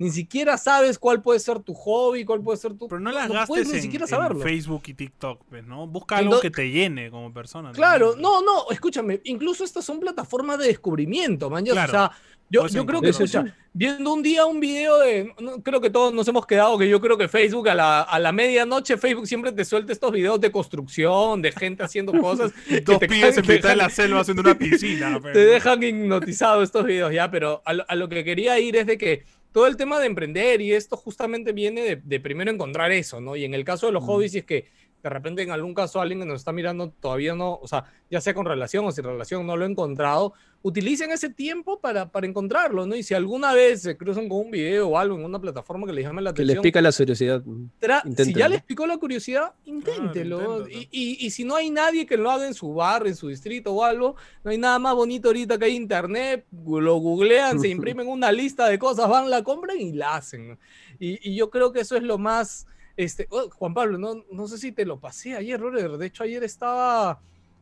[0.00, 2.86] Ni siquiera sabes cuál puede ser tu hobby, cuál puede ser tu.
[2.86, 4.40] Pero no las puedes gastes ni en, siquiera en saberlo.
[4.40, 5.88] Facebook y TikTok, pues, ¿no?
[5.88, 7.72] Busca algo que te llene como persona.
[7.72, 8.22] Claro, también.
[8.22, 11.64] no, no, escúchame, incluso estas son plataformas de descubrimiento, man.
[11.64, 11.88] Claro.
[11.88, 12.12] O sea,
[12.50, 16.12] yo, yo creo que, escucha, viendo un día un video de, no, creo que todos
[16.14, 19.52] nos hemos quedado, que yo creo que Facebook a la, a la medianoche, Facebook siempre
[19.52, 22.52] te suelta estos videos de construcción, de gente haciendo cosas.
[22.84, 25.18] Dos te pibes en mitad de la selva haciendo una piscina.
[25.22, 28.76] pues, te dejan hipnotizado estos videos, ya, pero a lo, a lo que quería ir
[28.76, 32.50] es de que todo el tema de emprender y esto justamente viene de, de primero
[32.50, 33.36] encontrar eso, ¿no?
[33.36, 34.66] Y en el caso de los hobbies, es que
[35.02, 38.20] de repente en algún caso alguien que nos está mirando todavía no, o sea, ya
[38.20, 42.26] sea con relación o sin relación, no lo ha encontrado, utilicen ese tiempo para, para
[42.26, 42.96] encontrarlo, ¿no?
[42.96, 45.92] Y si alguna vez se cruzan con un video o algo en una plataforma que
[45.92, 47.42] les llame la Que les atención, pica la curiosidad.
[47.80, 50.58] tra- si ya les picó la curiosidad, inténtelo.
[50.64, 50.68] inténtalo.
[50.68, 53.28] y, y- y si no hay nadie que lo haga en su barrio, en su
[53.28, 57.68] distrito o algo, no hay nada más bonito ahorita que hay internet, lo googlean, se
[57.94, 60.58] imprimen una lista de cosas, van, la compran y la hacen.
[60.98, 62.66] Y, y yo creo que eso es lo más...
[62.98, 65.92] Este, oh, Juan Pablo, no, no sé si te lo pasé ayer, brother.
[65.98, 67.20] De hecho, ayer estaba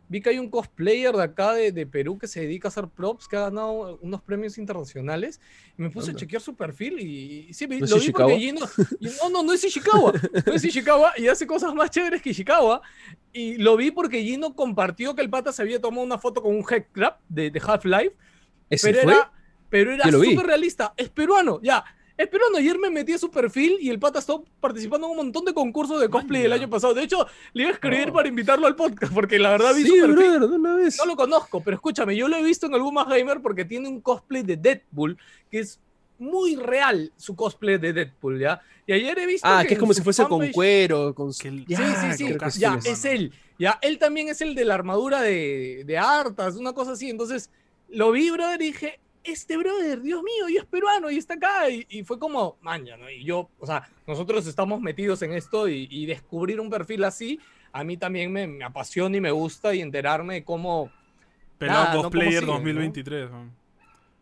[0.08, 2.86] vi que hay un cosplayer de acá de, de Perú que se dedica a hacer
[2.88, 5.40] props, que ha ganado unos premios internacionales.
[5.76, 8.38] Y me puse a chequear su perfil y, y sí, vi- ¿No lo vi porque?
[8.38, 8.66] Gino-
[9.00, 10.12] y no, no, no es Ishikawa.
[10.46, 12.80] No es Ishikawa y hace cosas más chéveres que Ishikawa.
[13.32, 16.54] Y lo vi porque Gino compartió que el pata se había tomado una foto con
[16.56, 18.14] un headcrab de, de Half-Life
[18.70, 19.12] ¿Ese pero fue?
[19.12, 19.32] era,
[19.68, 20.94] pero era súper realista.
[20.96, 21.84] Es peruano, ya.
[22.16, 22.56] Es peruano.
[22.58, 25.52] Ayer me metí a su perfil y el pata está participando en un montón de
[25.52, 26.62] concursos de cosplay el Maña.
[26.62, 26.94] año pasado.
[26.94, 28.12] De hecho, le iba a escribir Oh.
[28.14, 30.14] para invitarlo al podcast porque la verdad vi Sí, su perfil.
[30.16, 30.96] brother, de una vez.
[30.98, 33.88] No lo conozco, pero escúchame, yo lo he visto en algún más gamer porque tiene
[33.88, 35.18] un cosplay de Deadpool
[35.50, 35.78] que es
[36.18, 38.62] muy real su cosplay de Deadpool, ¿ya?
[38.86, 41.66] Y ayer he visto Ah, que que es como si fuese con cuero, con el-
[41.66, 42.86] Ya, sí, sí, sí, ya, es.
[42.86, 43.32] es él.
[43.58, 47.10] Ya, él también es el de la armadura de, de Artas, una cosa así.
[47.10, 47.50] Entonces,
[47.90, 51.68] lo vi, brother, y dije, este brother, Dios mío, y es peruano, y está acá.
[51.70, 53.08] Y, y fue como, maña, ¿no?
[53.10, 57.40] Y yo, o sea, nosotros estamos metidos en esto y, y descubrir un perfil así,
[57.72, 60.90] a mí también me, me apasiona y me gusta y enterarme de cómo...
[61.58, 62.80] Pelado Nada, no, cosplayer ¿cómo sigue, no?
[62.80, 63.30] 2023.
[63.30, 63.50] ¿no?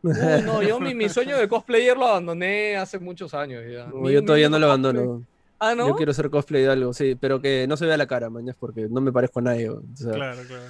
[0.02, 0.12] Uy,
[0.44, 3.86] no, yo mi, mi sueño de cosplayer lo abandoné hace muchos años ya.
[3.86, 5.26] No, Mi- yo todavía no lo cosplay- abandono.
[5.58, 5.88] Ah, ¿no?
[5.88, 8.54] Yo quiero hacer cosplay de algo, sí, pero que no se vea la cara, mañana,
[8.58, 9.70] porque no me parezco a nadie.
[9.70, 10.64] o sea, Claro, claro.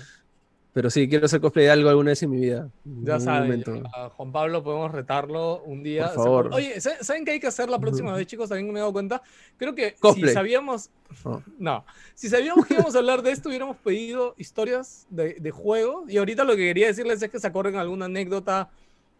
[0.74, 2.68] Pero sí, quiero hacer cosplay de algo alguna vez en mi vida.
[2.84, 3.62] Ya saben,
[3.94, 6.06] a Juan Pablo podemos retarlo un día.
[6.12, 6.51] Por favor.
[6.52, 8.48] Oye, ¿sa- ¿saben qué hay que hacer la próxima vez, chicos?
[8.48, 9.22] También me he dado cuenta.
[9.56, 10.34] Creo que si Cosplay.
[10.34, 10.90] sabíamos.
[11.24, 11.40] Oh.
[11.60, 11.84] No.
[12.16, 16.10] Si sabíamos que íbamos a hablar de esto, hubiéramos pedido historias de, de juegos.
[16.10, 18.68] Y ahorita lo que quería decirles es que se acuerden alguna anécdota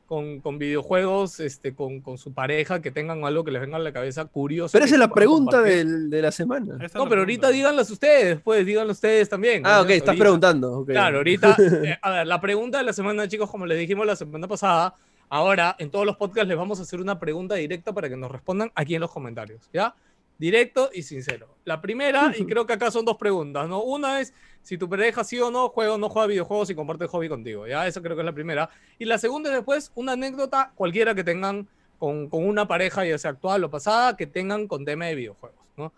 [0.07, 3.81] con, con videojuegos, este, con, con su pareja, que tengan algo que les venga a
[3.81, 4.73] la cabeza curioso.
[4.73, 6.75] Pero esa es la pregunta del- de la semana.
[6.75, 7.49] No, la pero ahorita pregunta.
[7.51, 9.63] díganlas ustedes, pues, díganlo ustedes también.
[9.65, 10.23] Ah, ok, Díganlas estás ahorita.
[10.25, 10.85] preguntando.
[10.87, 14.17] Claro, ahorita, eh, a ver, la pregunta de la semana, chicos, como les dijimos la
[14.17, 14.95] semana pasada,
[15.31, 18.31] ahora en todos los podcasts les vamos a hacer una pregunta directa para que nos
[18.31, 19.95] respondan aquí en los comentarios, ¿ya?
[20.39, 21.49] Directo y sincero.
[21.65, 23.83] La primera, y creo que acá son dos preguntas, ¿no?
[23.83, 27.05] Una es si tu pareja sí o no juega o no juega videojuegos y comparte
[27.05, 27.87] el hobby contigo, ¿ya?
[27.87, 28.69] Esa creo que es la primera.
[28.99, 33.17] Y la segunda es después una anécdota cualquiera que tengan con, con una pareja, ya
[33.17, 35.93] sea actual o pasada, que tengan con tema de videojuegos, ¿no?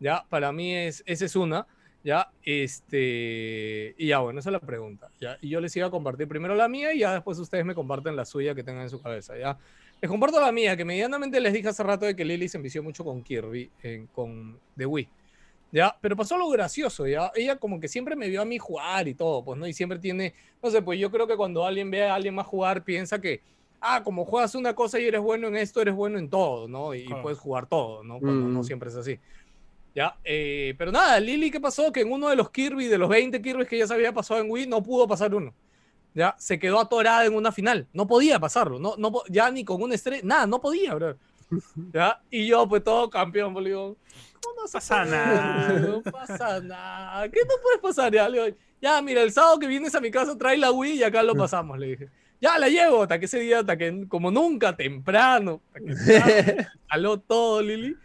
[0.00, 1.66] Ya, para mí es, esa es una.
[2.04, 5.08] Ya, este, y ya, bueno, esa es la pregunta.
[5.20, 7.76] Ya, y yo les iba a compartir primero la mía y ya después ustedes me
[7.76, 9.36] comparten la suya que tengan en su cabeza.
[9.38, 9.56] Ya,
[10.02, 12.82] les comparto la mía, que medianamente les dije hace rato de que Lily se envició
[12.82, 15.08] mucho con Kirby, en- con The Wii.
[15.70, 17.30] Ya, pero pasó algo gracioso, ya.
[17.36, 19.66] Ella como que siempre me vio a mí jugar y todo, pues, ¿no?
[19.66, 22.46] Y siempre tiene, no sé, pues yo creo que cuando alguien ve a alguien más
[22.48, 23.42] jugar, piensa que,
[23.80, 26.94] ah, como juegas una cosa y eres bueno en esto, eres bueno en todo, ¿no?
[26.94, 27.22] Y, Claro.
[27.22, 28.18] puedes jugar todo, ¿no?
[28.18, 28.64] Cuando no Mm.
[28.64, 29.20] siempre es así.
[29.94, 31.92] Ya, eh, pero nada, Lily, ¿qué pasó?
[31.92, 34.40] Que en uno de los Kirby, de los 20 Kirby que ya se había pasado
[34.40, 35.54] en Wii, no pudo pasar uno.
[36.14, 37.86] Ya, se quedó atorada en una final.
[37.92, 38.78] No podía pasarlo.
[38.78, 40.22] No, no, ya ni con un estrella.
[40.24, 41.16] Nada, no podía, bro.
[41.92, 43.96] Ya, y yo, pues todo campeón, pues, digo,
[44.42, 45.72] ¿cómo no Pasa nada.
[45.80, 47.28] No pasa nada.
[47.28, 48.12] ¿Qué no puedes pasar?
[48.12, 50.94] Ya, le digo, ya, mira, el sábado que vienes a mi casa, trae la Wii
[50.94, 52.08] y acá lo pasamos, le dije.
[52.40, 55.60] Ya la llevo, hasta que ese día, hasta que como nunca, temprano.
[56.88, 57.96] Jaló todo, Lili.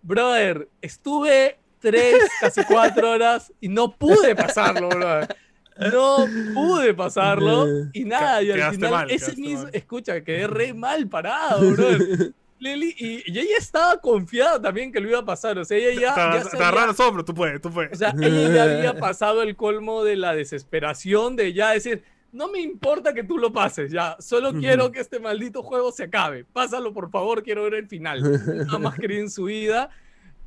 [0.00, 5.36] Brother, estuve tres, casi cuatro horas y no pude pasarlo, brother.
[5.78, 9.70] No pude pasarlo y nada, y al final mal, ese mismo, mal.
[9.74, 11.62] escucha, quedé re mal parado.
[12.60, 15.92] Lili, y, y ella estaba confiada también que lo iba a pasar, o sea, ella
[15.92, 17.98] ya, Te ya te tú puedes, tú o puedes.
[17.98, 22.02] sea, ella ya había pasado el colmo de la desesperación de ya decir,
[22.32, 26.04] no me importa que tú lo pases, ya, solo quiero que este maldito juego se
[26.04, 26.44] acabe.
[26.52, 28.22] Pásalo, por favor, quiero ver el final.
[28.66, 29.90] Nada más quería en su vida.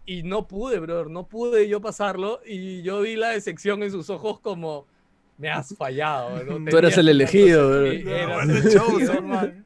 [0.06, 2.42] Y no pude, brother, no pude yo pasarlo.
[2.46, 4.86] Y yo vi la decepción en sus ojos como,
[5.42, 6.44] me has fallado.
[6.44, 6.70] ¿no?
[6.70, 9.66] Tú eras el elegido, eras el.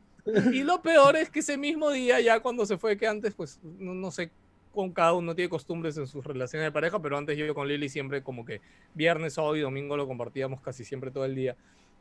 [0.54, 3.60] Y lo peor es que ese mismo día, ya cuando se fue, que antes, pues,
[3.62, 4.32] no, no sé,
[4.74, 7.90] con cada uno tiene costumbres en sus relaciones de pareja, pero antes yo con Lili
[7.90, 8.62] siempre como que
[8.94, 11.56] viernes, sábado y domingo lo compartíamos casi siempre todo el día.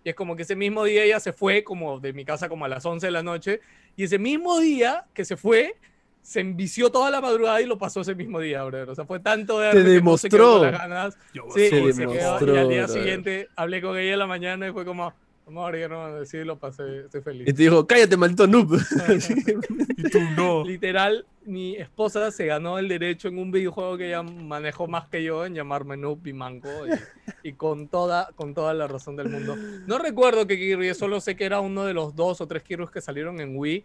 [0.04, 2.64] Y es como que ese mismo día ella se fue como de mi casa como
[2.64, 3.60] a las 11 de la noche,
[3.96, 5.76] y ese mismo día que se fue,
[6.24, 8.88] se envició toda la madrugada y lo pasó ese mismo día, brother.
[8.88, 10.64] O sea, fue tanto de Te que no se quedó con demostró.
[10.64, 11.18] las ganas.
[11.34, 14.26] Yo Sí, y, se quedó, demostró, y al día siguiente hablé con ella en la
[14.26, 15.12] mañana y fue como,
[15.46, 17.46] amor, ya no, sí, lo pasé, estoy feliz.
[17.46, 18.72] Y te dijo, cállate, maldito noob.
[19.96, 20.64] Y tú no.
[20.64, 25.22] Literal, mi esposa se ganó el derecho en un videojuego que ella manejó más que
[25.22, 29.28] yo en llamarme Noob y Manco y, y con, toda, con toda la razón del
[29.28, 29.56] mundo.
[29.86, 32.86] No recuerdo que Kirby, solo sé que era uno de los dos o tres Kirby
[32.88, 33.84] que salieron en Wii,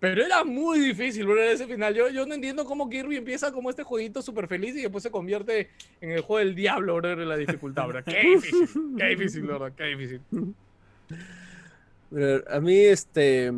[0.00, 1.94] pero era muy difícil, bro, ese final.
[1.94, 5.10] Yo, yo no entiendo cómo Kirby empieza como este jueguito súper feliz y después se
[5.10, 5.70] convierte
[6.00, 8.04] en el juego del diablo, bro, la dificultad, bro.
[8.04, 10.20] Qué difícil, qué difícil, bro, qué difícil.
[12.48, 13.52] A mí, este,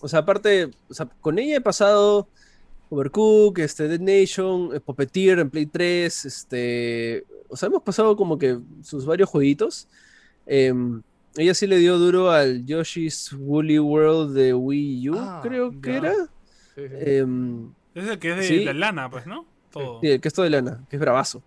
[0.00, 2.28] o sea, aparte, o sea, con ella he pasado
[2.88, 8.38] Overcook, este, Dead Nation, eh, Puppeteer en Play 3, este, o sea, hemos pasado como
[8.38, 9.88] que sus varios jueguitos.
[10.46, 11.02] Em,
[11.36, 15.92] ella sí le dio duro al Yoshi's Woolly World de Wii U, Ah, creo que
[15.92, 15.98] ya.
[15.98, 16.14] era.
[16.14, 16.94] Sí, sí.
[16.98, 18.64] Em, Es el que es de, Sí.
[18.64, 19.46] de lana, pues, ¿no?
[19.70, 20.00] Todo.
[20.00, 21.42] Sí, el que es todo de lana, que es bravazo.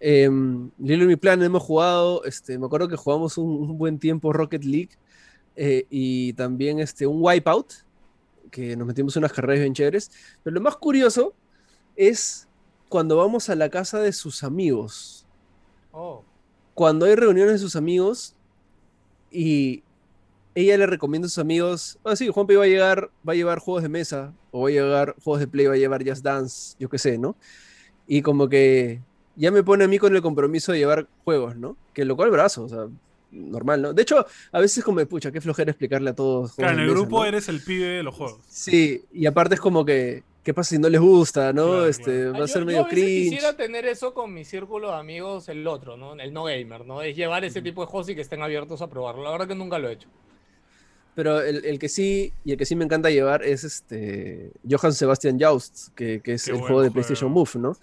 [0.00, 0.28] Eh,
[0.78, 4.32] Lilo y mi plan hemos jugado, este, me acuerdo que jugamos un, un buen tiempo
[4.32, 4.90] Rocket League
[5.56, 7.72] eh, y también este, un Wipeout,
[8.50, 10.10] que nos metimos en unas carreras bien chéveres.
[10.42, 11.34] Pero lo más curioso
[11.96, 12.48] es
[12.88, 15.26] cuando vamos a la casa de sus amigos.
[15.92, 16.22] Oh.
[16.74, 18.33] Cuando hay reuniones de sus amigos
[19.34, 19.82] y
[20.54, 23.58] ella le recomienda a sus amigos, ah, sí, Juanpi va a llegar, va a llevar
[23.58, 26.76] juegos de mesa, o va a llevar juegos de play, va a llevar Just Dance,
[26.78, 27.36] yo qué sé, ¿no?
[28.06, 29.00] Y como que
[29.34, 31.76] ya me pone a mí con el compromiso de llevar juegos, ¿no?
[31.92, 32.86] Que lo cual brazo, o sea,
[33.32, 33.92] normal, ¿no?
[33.92, 36.54] De hecho, a veces como, pucha, qué flojera explicarle a todos.
[36.54, 37.24] Claro, en el mesa, grupo ¿no?
[37.24, 38.38] eres el pibe de los juegos.
[38.48, 41.64] Sí, y aparte es como que, ¿qué pasa si no les gusta, no?
[41.66, 42.32] Claro, este, claro.
[42.34, 43.30] va Ah, a ser yo- medio yo a veces cringe.
[43.30, 46.14] quisiera tener eso con mi círculo de amigos, el otro, ¿no?
[46.14, 47.02] El no gamer, ¿no?
[47.02, 49.24] Es llevar ese tipo de juegos y que estén abiertos a probarlo.
[49.24, 50.08] La verdad que nunca lo he hecho.
[51.14, 54.92] Pero el, el que sí, y el que sí me encanta llevar es este Johann
[54.92, 56.92] Sebastian Joust, que, que es Qué el juego de juego.
[56.94, 57.74] PlayStation Move, ¿no?
[57.74, 57.80] Sí.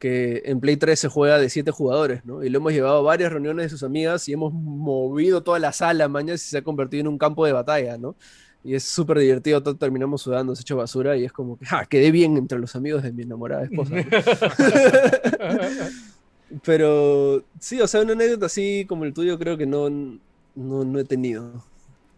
[0.00, 2.42] Que en Play 3 se juega de siete jugadores, ¿no?
[2.42, 5.72] Y lo hemos llevado a varias reuniones de sus amigas y hemos movido toda la
[5.72, 8.16] sala, mañas, y se ha convertido en un campo de batalla, ¿no?
[8.64, 11.66] Y es súper divertido, todos terminamos sudando, se hecho basura y es como que.
[11.88, 13.94] Quedé bien entre los amigos de mi enamorada esposa.
[13.94, 14.04] ¿no?
[16.64, 20.98] Pero sí, o sea, una anécdota así como el tuyo creo que no, no, no
[20.98, 21.62] he tenido.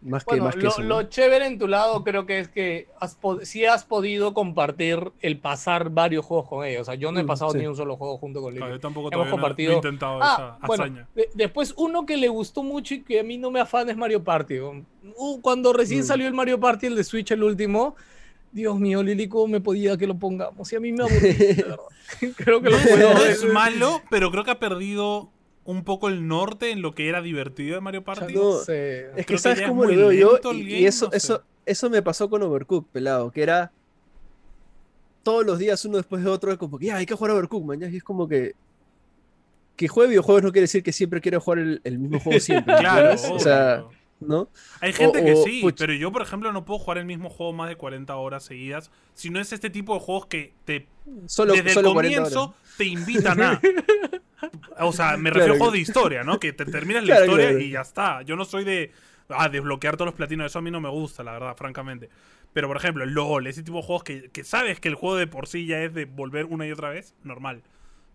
[0.06, 0.88] Más que, Bueno, más que lo, eso, ¿no?
[0.88, 5.38] lo chévere en tu lado creo que es que has sí has podido compartir el
[5.38, 6.82] pasar varios juegos con ellos.
[6.82, 7.58] O sea, yo no he Mm, pasado sí.
[7.58, 8.76] ni un solo juego junto con Claro, Lili.
[8.78, 11.08] yo tampoco Hemos no- compartido- he intentado Ah, esa bueno, hazaña.
[11.14, 13.96] de- después uno que le gustó mucho y que a mí no me afana es
[13.96, 14.58] Mario Party.
[14.60, 16.04] Uh, cuando recién Mm.
[16.04, 17.96] salió el Mario Party, el de Switch, el último,
[18.52, 20.72] Dios mío, Lili, ¿cómo me podía que lo pongamos?
[20.72, 21.76] Y a mí me aburrí, de verdad.
[22.36, 25.30] Creo que lo puedo no es malo, pero creo que ha perdido
[25.66, 28.32] un poco el norte en lo que era divertido de Mario Party.
[28.34, 29.10] no, sé.
[29.16, 31.16] Es que sabes cómo lo veo yo y, eso, no sé.
[31.18, 33.72] eso, eso me pasó con Overcooked, pelado, que era
[35.22, 37.66] todos los días uno después de otro, es como que ya hay que jugar Overcooked,
[37.66, 38.54] man, y es como que
[39.74, 42.74] que juegue videojuegos no quiere decir que siempre quiera jugar el, el mismo juego siempre,
[42.78, 43.84] Claro, o sea.
[44.20, 44.48] ¿no?
[44.80, 47.04] Hay gente o- que o, sí, puch- pero yo, por ejemplo, no puedo jugar el
[47.04, 48.90] mismo juego más de 40 horas seguidas.
[49.12, 50.86] Si no es este tipo de juegos que te
[51.26, 52.56] Solo, desde solo el 40 comienzo horas.
[52.78, 53.60] te invitan a.
[54.78, 56.38] O sea, me Claro, refiero a juegos de historia, ¿no?
[56.38, 57.60] Que te terminas la Claro, historia claro.
[57.60, 58.22] y ya está.
[58.22, 58.92] Yo no soy de.
[59.28, 60.46] Ah, desbloquear todos los platinos.
[60.46, 62.10] Eso a mí no me gusta, la verdad, francamente.
[62.52, 65.16] Pero, por ejemplo, el LOL, ese tipo de juegos que, que sabes que el juego
[65.16, 67.62] de por sí ya es de volver una y otra vez, normal.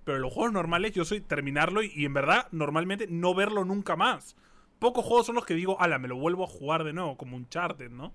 [0.04, 3.96] Pero los juegos normales, yo soy terminarlo y, y en verdad, normalmente no verlo nunca
[3.96, 4.36] más.
[4.80, 7.36] Pocos juegos son los que digo, ala, me lo vuelvo a jugar de nuevo, como
[7.36, 8.14] un Uncharted, ¿no?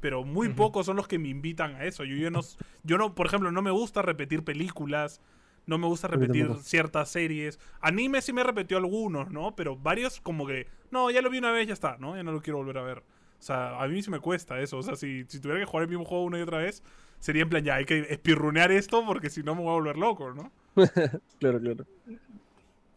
[0.00, 2.04] Pero muy pocos son los que me invitan a eso.
[2.04, 2.40] Yo, yo, no,
[2.84, 5.20] yo no, por ejemplo, no me gusta repetir películas,
[5.66, 7.58] no me gusta repetir ciertas series.
[7.80, 9.54] Anime sí me repetió algunos, ¿no?
[9.56, 12.16] Pero varios como que, no, ya lo vi una vez, ya está, ¿no?
[12.16, 12.98] Ya no lo quiero volver a ver.
[12.98, 14.78] O sea, a mí sí me cuesta eso.
[14.78, 16.82] O sea, si, si tuviera que jugar el mismo juego una y otra vez,
[17.20, 19.96] sería en plan, ya, hay que espirrunear esto porque si no me voy a volver
[19.96, 20.50] loco, ¿no?
[21.38, 21.84] Claro, claro.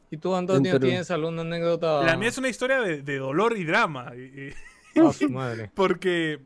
[0.09, 2.01] ¿Y tú, Antonio, Pero- tienes alguna anécdota?
[2.03, 4.11] La mía es una historia de, de dolor y drama.
[4.15, 4.19] y-
[4.49, 4.53] y-
[4.99, 5.69] Ah, su madre.
[5.75, 6.39] porque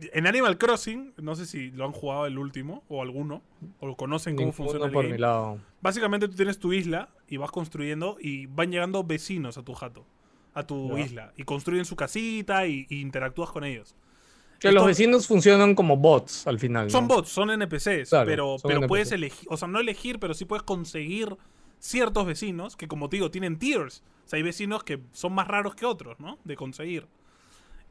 [0.00, 3.42] en Animal Crossing, no sé si lo han jugado el último o alguno,
[3.80, 5.14] o lo conocen cómo Ninguno funciona el por game.
[5.14, 5.58] mi lado.
[5.80, 10.04] Básicamente tú tienes tu isla y vas construyendo y van llegando vecinos a tu jato,
[10.54, 11.32] a tu isla.
[11.36, 13.94] Y construyen su casita y, y interactúas con ellos.
[14.58, 16.86] Que los vecinos funcionan como bots al final.
[16.86, 16.90] ¿no?
[16.90, 20.32] Son bots, son NPCs, Claro, pero, son pero puedes elegir, o sea, no elegir, pero
[20.34, 21.36] sí puedes conseguir
[21.78, 24.02] ciertos vecinos que, como te digo, tienen tiers.
[24.24, 26.38] O sea, hay vecinos que son más raros que otros, ¿no?
[26.44, 27.06] De conseguir.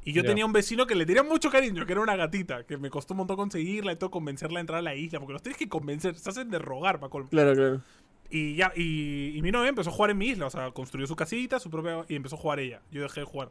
[0.05, 0.27] Y yo Ya.
[0.29, 3.13] tenía un vecino que le tenía mucho cariño, que era una gatita, que me costó
[3.13, 5.67] un montón conseguirla y todo, convencerla a entrar a la isla, porque los tienes que
[5.67, 7.27] convencer, se hacen de rogar para colmo.
[7.29, 7.81] Claro, claro.
[8.29, 11.05] Y ya, y, y mi novia empezó a jugar en mi isla, o sea, construyó
[11.07, 12.81] su casita, su propia, y empezó a jugar ella.
[12.91, 13.49] Yo dejé de jugar.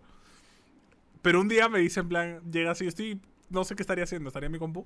[1.22, 3.20] Pero un día me dice en plan, llega así, estoy,
[3.51, 4.85] no sé qué estaría haciendo, estaría en mi compu.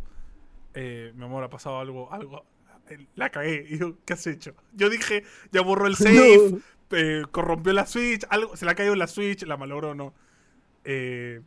[0.74, 2.44] Eh, mi amor, ha pasado algo, algo,
[2.90, 3.66] eh, la cagué.
[3.68, 4.54] Y yo, ¿qué has hecho?
[4.74, 6.58] Yo dije, ya borró el save, No.
[6.96, 10.14] eh, corrompió la Switch, algo, se le ha caído la Switch, la malogró no.
[10.84, 11.40] Eh,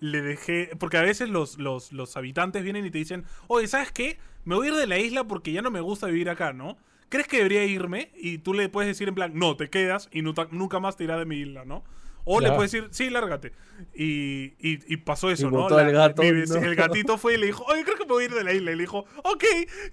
[0.00, 0.70] le dejé.
[0.78, 4.18] Porque a veces los, los, los habitantes vienen y te dicen, oye, ¿sabes qué?
[4.44, 6.76] Me voy a ir de la isla porque ya no me gusta vivir acá, ¿no?
[7.08, 8.10] ¿Crees que debería irme?
[8.16, 11.04] Y tú le puedes decir en plan, no, te quedas y nunca, nunca más te
[11.04, 11.82] irás de mi isla, ¿no?
[12.30, 13.52] O le puedes decir, sí, lárgate.
[13.94, 15.62] Y, y, y pasó eso, Y ¿no?
[15.92, 16.56] gato, mi vec- no.
[16.56, 18.52] El gatito fue y le dijo, oye, creo que me voy a ir de la
[18.52, 18.70] isla.
[18.72, 19.44] Y le dijo, ok.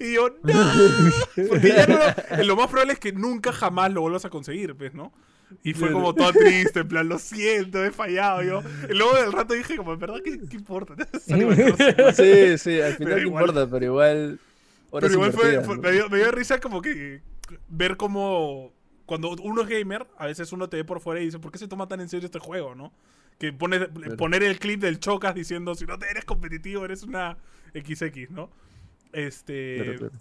[0.01, 0.71] Y yo, no.
[1.47, 1.97] Porque ya no
[2.37, 5.13] lo, lo más probable es que nunca jamás lo vuelvas a conseguir, pues, ¿no?
[5.63, 8.63] Y fue como todo triste, en plan, lo siento, he fallado yo.
[8.89, 10.95] Y luego del rato dije, como, en verdad, ¿qué, qué importa?
[12.15, 14.39] Sí, sí, al final igual- importa, pero igual.
[14.91, 17.21] Pero igual fue, me, dio, me dio risa como que
[17.67, 18.71] ver cómo
[19.05, 21.57] cuando uno es gamer, a veces uno te ve por fuera y dice, ¿por qué
[21.57, 22.91] se toma tan en serio este juego, no?
[23.37, 23.79] Que pone,
[24.17, 27.37] poner el clip del Chocas diciendo, si no te eres competitivo, eres una
[27.73, 28.49] XX, ¿no?
[29.11, 29.77] Este...
[29.77, 30.11] Pero, pero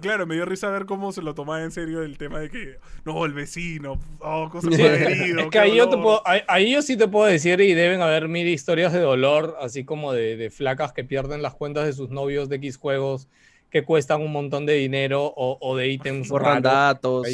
[0.00, 2.78] claro, me dio risa ver cómo se lo tomaba en serio el tema de que,
[3.04, 6.96] no, el vecino, oh, cosas sí, Es que ahí yo, te puedo, ahí, yo sí
[6.96, 10.92] te puedo decir, y deben haber mil historias de dolor, así como de, de flacas
[10.92, 13.28] que pierden las cuentas de sus novios de X juegos
[13.76, 16.28] que cuestan un montón de dinero o, o de ítems.
[16.28, 17.26] Borran datos.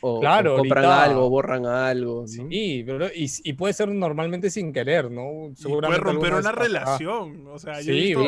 [0.00, 2.26] O, claro, compran algo, borran algo.
[2.26, 5.52] Sí, pero, y, y, puede ser normalmente sin querer, ¿no?
[5.54, 7.46] Seguramente puede romper una relación.
[7.48, 8.22] O sea, yo he visto,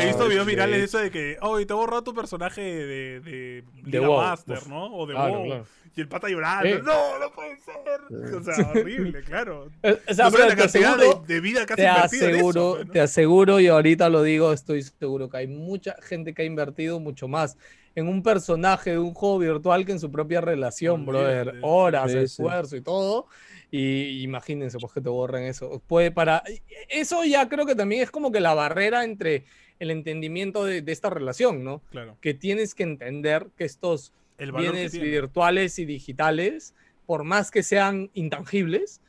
[0.00, 3.64] he visto videos virales de eso de que, oh, te borró tu personaje de, de,
[3.84, 4.94] de, Master, ¿no?
[4.94, 5.64] O de claro, WoW.
[5.98, 6.80] Y el pata llorando.
[6.84, 8.32] No, no puede ser.
[8.32, 9.68] O sea, horrible, claro.
[10.08, 10.96] O sea, pero la cantidad
[11.26, 15.28] de, vida has te aseguro, eso, pues, Te aseguro, y ahorita lo digo, estoy seguro
[15.28, 17.56] que hay mucha gente que ha invertido mucho más
[17.96, 21.54] en un personaje de un juego virtual que en su propia relación, brother.
[21.62, 23.26] Horas, esfuerzo y todo.
[23.72, 25.82] Y imagínense, pues que te borren eso.
[25.88, 26.44] Puede para.
[26.88, 29.46] Eso ya creo que también es como que la barrera entre
[29.80, 31.82] el entendimiento de, de esta relación, ¿no?
[31.90, 32.16] Claro.
[32.20, 36.74] Que tienes que entender que estos bienes virtuales y digitales,
[37.06, 39.00] por más que sean intangibles,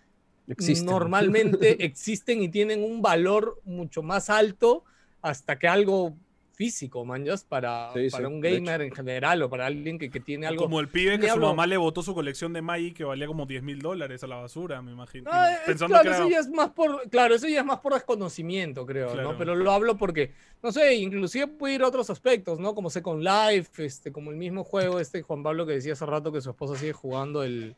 [0.83, 4.83] normalmente existen y tienen un valor mucho más alto
[5.21, 6.15] hasta que algo
[6.59, 10.65] físico, manjas, para, para un gamer en general o para alguien que, que tiene algo.
[10.65, 13.45] Como el pibe que su mamá le botó su colección de Magic que valía como
[13.45, 15.29] 10 mil dólares a la basura, me imagino.
[15.31, 15.55] Ah,
[15.87, 19.37] claro, eso ya es más por, claro, eso ya es más por desconocimiento, creo, ¿no?
[19.37, 22.75] Pero lo hablo porque, no sé, inclusive puede ir a otros aspectos, ¿no?
[22.75, 26.29] Como Second Life, este, como el mismo juego, este Juan Pablo que decía hace rato
[26.29, 27.77] que su esposa sigue jugando el.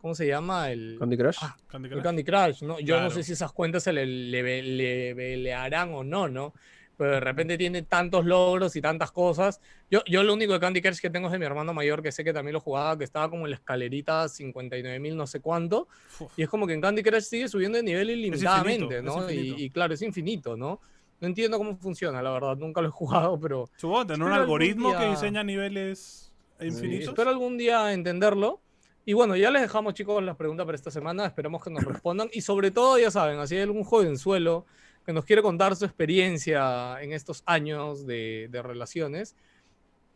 [0.00, 0.72] ¿Cómo se llama?
[0.72, 1.38] El Candy Crush.
[1.42, 1.98] Ah, Candy Crush.
[1.98, 2.80] El Candy Crush, ¿no?
[2.80, 6.52] Yo no sé si esas cuentas se le, le, le harán o no, ¿no?
[6.96, 9.60] Pero de repente tiene tantos logros y tantas cosas.
[9.90, 12.10] Yo, yo lo único de Candy Crush que tengo es de mi hermano mayor, que
[12.10, 15.88] sé que también lo jugaba, que estaba como en la escalerita 59.000 no sé cuánto.
[16.36, 19.30] Y es como que en Candy Crush sigue subiendo de nivel ilimitadamente, ¿no?
[19.30, 20.80] Y, claro, es infinito, ¿no?
[21.20, 23.68] No entiendo cómo funciona, la verdad, nunca lo he jugado, pero...
[23.76, 27.08] Supongo tener un algoritmo que diseña niveles infinitos.
[27.08, 28.60] espero algún día entenderlo.
[29.08, 31.26] Y bueno, ya les dejamos, chicos, las preguntas para esta semana.
[31.26, 32.28] Esperemos que nos respondan.
[32.32, 34.66] Y sobre todo, ya saben, así hay algún jovenzuelo
[35.06, 39.36] que nos quiere contar su experiencia en estos años de, relaciones,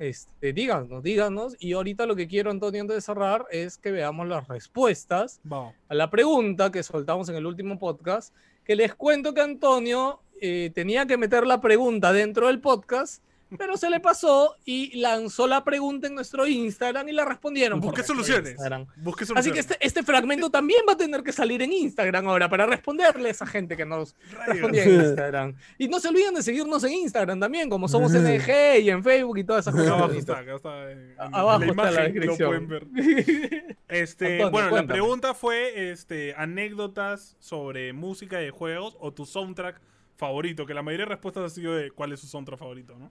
[0.00, 1.56] este, díganos, díganos.
[1.60, 5.40] Y ahorita lo que quiero, Antonio, antes de cerrar, es que veamos las respuestas
[5.88, 8.34] a la pregunta que soltamos en el último podcast,
[8.64, 13.22] que les cuento que Antonio eh, tenía que meter la pregunta dentro del podcast
[13.58, 17.80] pero se le pasó y lanzó la pregunta en nuestro Instagram y la respondieron.
[17.80, 18.56] Busque soluciones.
[18.96, 19.36] Busque soluciones.
[19.36, 22.66] Así que este, este, fragmento también va a tener que salir en Instagram ahora para
[22.66, 24.14] responderle a esa gente que nos
[24.46, 25.56] respondía en Instagram.
[25.78, 29.38] Y no se olviden de seguirnos en Instagram también, como somos NG y en Facebook
[29.38, 29.92] y todas esas cosas.
[29.92, 30.90] Abajo está, acá está.
[30.90, 32.68] En, Abajo la está la descripción.
[33.90, 39.80] Este, bueno, la pregunta fue este, anécdotas sobre música de juegos o tu soundtrack
[40.16, 43.10] favorito, que la mayoría de respuestas ha sido de cuál es su soundtrack favorito, ¿no?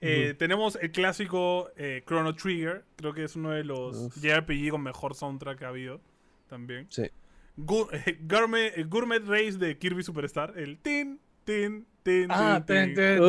[0.00, 4.82] Eh, tenemos el clásico eh, Chrono Trigger, creo que es uno de los JRPG con
[4.82, 6.00] mejor soundtrack que ha habido
[6.48, 6.86] también.
[6.88, 7.10] Sí.
[7.56, 13.20] gourmet, Gourmet Race de Kirby Superstar, el tin, tin, tin, ah, tin, tin,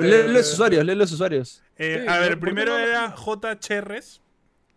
[0.00, 1.62] lee los usuarios, lee los usuarios.
[1.76, 3.58] Eh, a ver, el primero era J.
[3.60, 4.20] Cherres,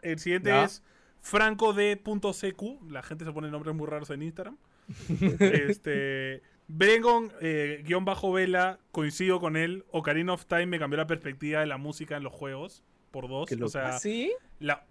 [0.03, 0.83] el siguiente es
[1.19, 4.57] Franco D.CQ, la gente se pone nombres muy raros en Instagram.
[5.39, 9.85] este Brengon, eh, guion bajo vela, coincido con él.
[9.91, 12.83] Ocarina of Time me cambió la perspectiva de la música en los juegos.
[13.11, 13.49] Por dos.
[13.51, 14.33] O sea, ¿Ah, ¿Sí?
[14.59, 14.85] La,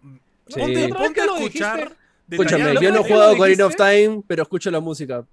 [0.55, 1.93] Ponte, ponte a escuchar.
[2.31, 5.25] Escúchame, yo no he jugado Ocarina of Time, pero escucho la música.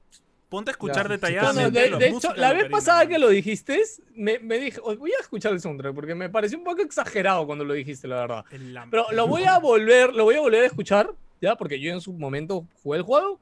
[0.50, 1.90] Ponte a escuchar detalladamente.
[1.90, 3.82] de, hecho, la vez pasada que lo dijiste,
[4.16, 7.66] me, me, dije, voy a escuchar el soundtrack, porque me pareció un poco exagerado cuando
[7.66, 8.46] lo dijiste, la verdad.
[8.92, 11.12] Pero lo voy a volver, lo voy a volver a escuchar,
[11.42, 13.40] ya, porque yo en su momento jugué el juego.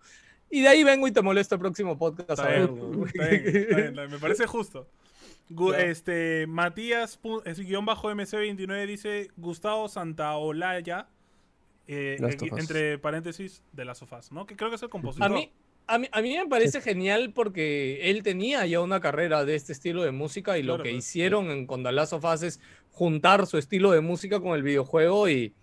[0.52, 2.44] Y de ahí vengo y te molesto el próximo podcast.
[3.16, 4.88] me parece justo.
[5.78, 7.20] Este, Matías,
[7.58, 11.08] guion bajo MC29 dice Gustavo Santaolalla,
[11.88, 12.18] eh,
[12.58, 14.46] entre paréntesis, de las sofás, ¿no?
[14.46, 15.30] Que creo que es el compositor.
[15.30, 15.52] A mí,
[15.88, 19.74] a mí, a mí me parece genial porque él tenía ya una carrera de este
[19.74, 22.60] estilo de música y lo que hicieron en, con The Last of Us es
[22.92, 25.54] juntar su estilo de música con el videojuego y,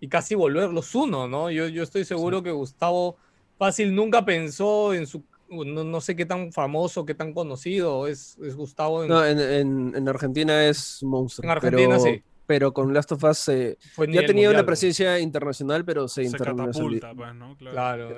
[0.00, 1.50] y casi volverlos uno, ¿no?
[1.52, 3.16] Yo, yo estoy seguro que Gustavo
[3.58, 5.24] Fácil nunca pensó en su.
[5.48, 9.04] No, sé qué tan famoso, qué tan conocido es, es Gustavo.
[9.04, 9.08] En...
[9.08, 11.44] No, en, en, Argentina es monstruo.
[11.44, 12.22] En Argentina sí.
[12.46, 17.34] Pero con Last of Us ya tenía una presencia internacional, pero se, se catapulta, pues,
[17.34, 17.56] ¿no?
[17.56, 18.14] Claro.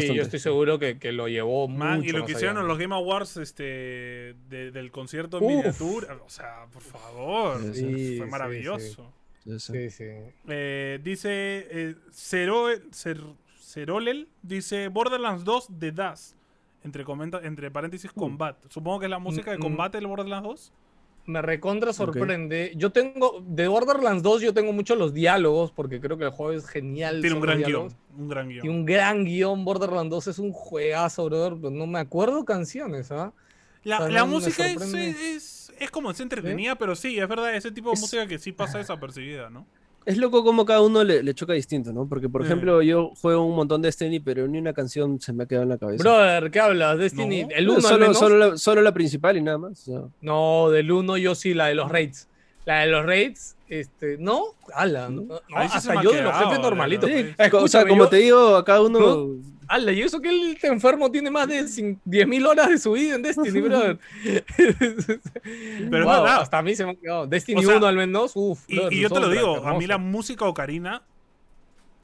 [0.00, 2.78] sí, yo estoy seguro que, que lo llevó mucho Y lo que hicieron en los
[2.78, 9.12] Game Awards este, del concierto en miniatura, o sea, por favor, fue maravilloso.
[9.44, 9.72] Sí, sí.
[9.72, 10.04] Sí, sí.
[10.46, 13.34] Eh, dice eh, Cero- Cer-
[13.72, 16.36] Cerolel, dice Borderlands 2 de Das.
[16.84, 18.56] Entre, comenta, entre paréntesis, combat.
[18.68, 20.72] Supongo que es la música de Mm, combate del Borderlands 2.
[21.26, 22.72] Me recontra sorprende.
[22.74, 26.50] Yo tengo, de Borderlands 2 yo tengo mucho los diálogos, porque creo que el juego
[26.52, 27.20] es genial.
[27.20, 27.94] Tiene un gran diálogos.
[27.94, 28.20] guion.
[28.22, 28.66] Un gran guion.
[28.66, 29.64] Y un gran guion.
[29.64, 31.70] Borderlands 2 es un juegazo, brother.
[31.70, 33.32] No me acuerdo canciones, ¿ah?
[33.84, 37.16] La, O sea, la no me música es, es, es como es entretenida, pero sí,
[37.18, 39.64] es verdad, ese tipo de Es- música que sí pasa desapercibida, ¿no?
[40.04, 42.08] Es loco como cada uno le, le choca distinto, ¿no?
[42.08, 45.44] Porque, por ejemplo, yo juego un montón de Destiny, pero ni una canción se me
[45.44, 46.02] ha quedado en la cabeza.
[46.02, 46.98] Brother, ¿qué hablas?
[46.98, 47.48] Destiny, No.
[47.50, 48.18] el 1 al solo, menos.
[48.18, 49.80] solo, la, solo la principal y nada más.
[49.88, 50.00] o sea.
[50.20, 52.28] No, del 1 yo sí, la de los raids.
[52.64, 54.44] La de los raids, este, no,
[54.74, 57.10] ala, no, no, Ahí sí se hasta yo de los jefes normalitos.
[57.10, 59.26] Sí, o sea, como yo- te digo, a cada uno.
[59.68, 63.14] Ala, y eso que el enfermo tiene más de cin- 10.000 horas de su vida
[63.14, 63.98] en Destiny, brother.
[64.22, 66.40] Pero es Wow, verdad.
[66.42, 67.26] hasta a mí se me ha quedado.
[67.26, 68.60] Destiny O sea, 1 al menos, uff.
[68.68, 71.02] Y, y yo te lo digo, a mí la música ocarina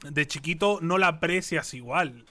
[0.09, 2.25] de chiquito no la aprecias igual.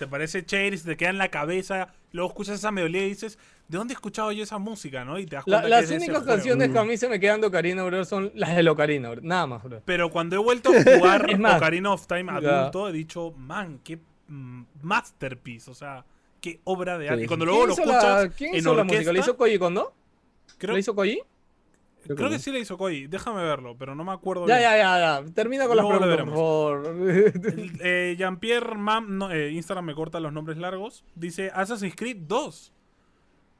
[0.00, 3.38] Te parece chévere, se te queda en la cabeza, luego escuchas esa melodía y dices,
[3.68, 5.18] ¿de dónde he escuchado yo esa música, no?
[5.18, 6.26] Y te das La- cuenta que las es únicas juego.
[6.26, 9.24] canciones que a mí se me quedan de Ocarina, brother, son las de Ocarina, brother.
[9.24, 9.82] Nada más, brother.
[9.84, 13.98] Pero cuando he vuelto a jugar más, Ocarina of Time adulto, he dicho, man, qué
[14.28, 16.04] mm, masterpiece, o sea,
[16.40, 17.24] qué obra de arte.
[17.24, 19.12] Y cuando luego lo ¿Quién hizo, la, escuchas ¿quién en hizo la música?
[19.12, 19.92] ¿La hizo Koji Kondo?
[20.56, 21.20] creo, ¿La hizo Koji?
[22.16, 23.06] Creo que sí la hizo Koji.
[23.06, 24.70] Déjame verlo, pero no me acuerdo Ya, bien.
[24.70, 25.32] ya, ya, ya.
[25.34, 26.96] Termina con las Luego lo preguntas, por favor.
[27.82, 31.04] Eh, Jean-Pierre Mam, no, eh, Instagram me corta los nombres largos.
[31.14, 32.72] Dice Assassin's Creed 2.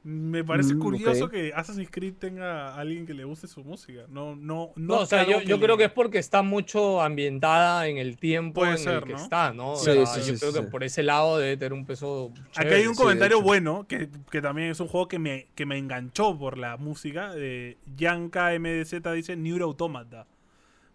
[0.03, 4.05] Me parece Mm, curioso que Assassin's Creed tenga a alguien que le guste su música.
[4.09, 4.95] No, no, no.
[4.95, 8.17] No, o sea, yo, yo le- creo que es porque está mucho ambientada en el
[8.17, 9.17] tiempo Puede en ser, el que ¿no?
[9.23, 9.73] está, ¿no?
[9.73, 11.85] O Sí, sea, sí, yo sí, creo sí, que por ese lado debe tener un
[11.85, 12.31] peso.
[12.55, 12.75] Acá chévere.
[12.77, 16.35] hay un comentario bueno que, que también es un juego que me, que me enganchó
[16.37, 17.33] por la música.
[17.35, 20.25] De Yanka MDZ dice Nier Automata.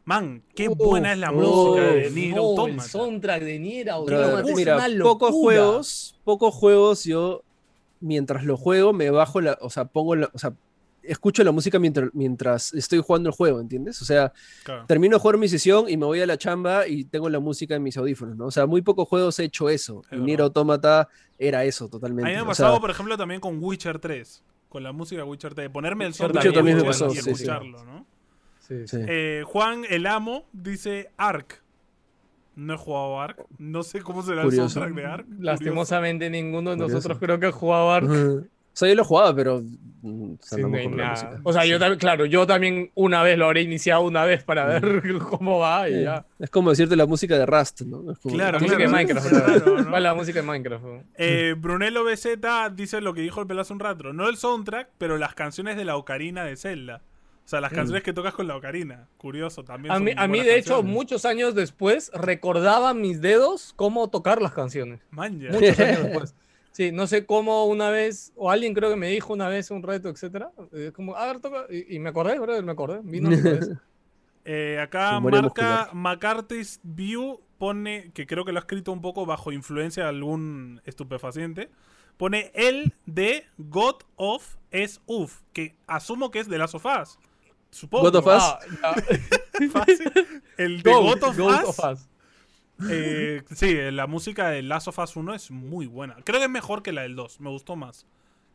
[0.04, 2.88] Man, qué buena es la música de Nier El Automata.
[2.88, 7.42] soundtrack de Nier Automata es mira, una pocos juegos, pocos juegos yo
[8.00, 10.52] mientras lo juego me bajo la, o sea, pongo la, o sea,
[11.02, 14.02] escucho la música mientras, mientras estoy jugando el juego, ¿entiendes?
[14.02, 14.32] O sea,
[14.64, 14.86] Claro.
[14.86, 17.76] termino de jugar mi sesión y me voy a la chamba y tengo la música
[17.76, 18.46] en mis audífonos, ¿no?
[18.46, 20.02] O sea, muy pocos juegos he hecho eso.
[20.10, 20.40] Es Nier.
[20.40, 21.08] Automata
[21.38, 22.28] era eso A totalmente.
[22.28, 24.42] mí me ha o pasado, sea, por ejemplo, también con Witcher 3.
[24.68, 25.70] Con la música de Witcher 3.
[25.70, 27.30] Ponerme el soundtrack también de me pasó, y sí, sí.
[27.30, 28.04] escucharlo, ¿no?
[28.58, 28.96] Sí, sí.
[29.06, 31.62] Eh, Juan el Amo dice Ark.
[32.56, 33.44] No he jugado Ark.
[33.58, 34.64] No sé cómo será Curioso.
[34.64, 35.26] el soundtrack de Ark.
[35.38, 36.94] Lastimosamente ninguno de Curioso.
[36.96, 38.06] nosotros creo que ha jugado Ark.
[38.08, 38.42] o
[38.72, 39.62] sea, yo lo jugaba, pero
[40.02, 41.40] mm, o sea, Sí, no hay nada.
[41.42, 44.64] O sea, yo también, claro, yo también una vez lo habré iniciado una vez para
[44.66, 46.24] ver cómo va y ya.
[46.38, 48.10] Es como decirte la música de Rust, ¿no?
[48.12, 48.88] Es como- Claro, La música de.
[48.88, 49.28] Minecraft.
[49.28, 49.66] Claro, ¿verdad?
[49.66, 49.90] ¿no?
[49.90, 50.84] ¿Cuál es la música de Minecraft?
[51.16, 52.38] Eh, Brunello BZ
[52.74, 54.12] dice lo que dijo el pelazo un rato.
[54.12, 57.02] No el soundtrack, pero las canciones de la ocarina de Zelda.
[57.46, 59.06] O sea, las canciones que tocas con la ocarina.
[59.18, 59.94] Curioso también.
[59.94, 60.92] A mí, a mí de hecho, canciones.
[60.92, 65.00] muchos años después, recordaba mis dedos cómo tocar las canciones.
[65.10, 65.52] Man, ya.
[65.52, 66.34] Muchos años después.
[66.72, 69.84] Sí, no sé cómo una vez, o alguien creo que me dijo una vez un
[69.84, 70.50] reto, etcétera.
[70.72, 71.66] eh, como, a ver, toca.
[71.70, 73.00] Y, y me acordé, brother, me acordé.
[73.04, 73.30] Vino.
[74.48, 75.90] Eh, acá marca.
[75.92, 80.80] McCarthy's View pone, que creo que lo ha escrito un poco bajo influencia de algún
[80.84, 81.68] estupefaciente,
[82.16, 87.18] pone el de God of es Uf, que asumo que es de las sofás.
[87.76, 88.10] Supongo.
[88.10, 88.42] God of Us.
[88.82, 89.68] Ah, ya.
[89.70, 90.12] Fácil.
[90.56, 91.64] El de Go, God of Go Us.
[91.78, 92.08] of Us.
[92.90, 96.16] eh, sí, la música de Last of Us 1 es muy buena.
[96.24, 97.40] Creo que es mejor que la del 2.
[97.40, 98.06] Me gustó más.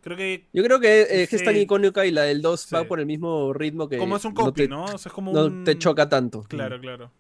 [0.02, 1.62] Creo que Yo creo que eh, es que es tan Sí.
[1.62, 2.76] icónica y la del 2 Sí.
[2.76, 4.86] va por el mismo ritmo que como es un no copy, te, ¿no?
[4.86, 6.44] O sea, es como no un- te choca tanto.
[6.44, 7.12] Claro, claro.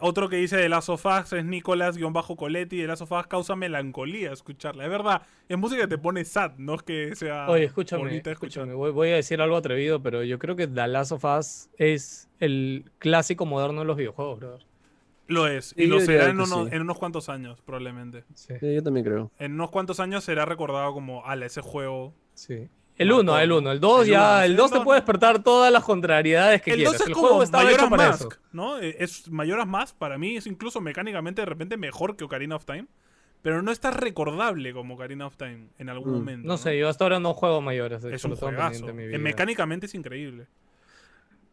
[0.00, 2.76] Otro que dice de Last of Us es Nicolás-Coletti.
[2.80, 4.84] De Last of Us causa melancolía escucharla.
[4.84, 8.74] Es verdad, es música que te pone sad, no es que sea Oye, escúchame.
[8.74, 12.28] Voy, voy a decir algo atrevido, pero yo creo que The Last of Us es
[12.40, 14.66] el clásico moderno de los videojuegos, brother.
[15.26, 16.74] Lo es, y lo será en, que uno- sí.
[16.74, 18.24] en unos cuantos años, probablemente.
[18.34, 19.30] Sí, Sí, yo también creo.
[19.38, 22.14] En unos cuantos años será recordado como, ala, ese juego.
[22.34, 22.68] sí.
[22.98, 23.56] El Mató, 1, el ¿no?
[23.58, 23.72] 1.
[23.72, 25.00] El 2 El ya, el sí, 2 te no, puede no.
[25.02, 27.00] despertar todas las contrariedades que el 2 quieras.
[27.00, 28.40] es el como juego estaba Majora's hecho para Mask, eso.
[28.52, 28.78] ¿no?
[28.80, 32.64] Eh, Es Majora's Mask, para mí, es incluso mecánicamente de repente mejor que Ocarina of
[32.64, 32.86] Time.
[33.40, 36.14] Pero no está recordable como Ocarina of Time en algún Mm.
[36.16, 36.48] momento.
[36.48, 38.02] No sé, yo hasta ahora no juego mayores.
[38.02, 38.92] de Es un juegazo.
[38.92, 39.18] mi Eh, vida.
[39.18, 40.48] mecánicamente es increíble.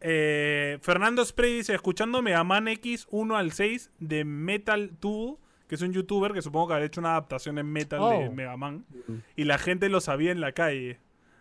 [0.00, 5.36] Eh, Fernando Spray dice, escuchando Mega Man X 1 al 6 de Metal Tool,
[5.68, 8.32] que es un youtuber que supongo que habrá hecho una adaptación en metal de Oh.
[8.32, 9.12] Mega Man, Mm.
[9.36, 10.98] y la gente lo sabía en la calle.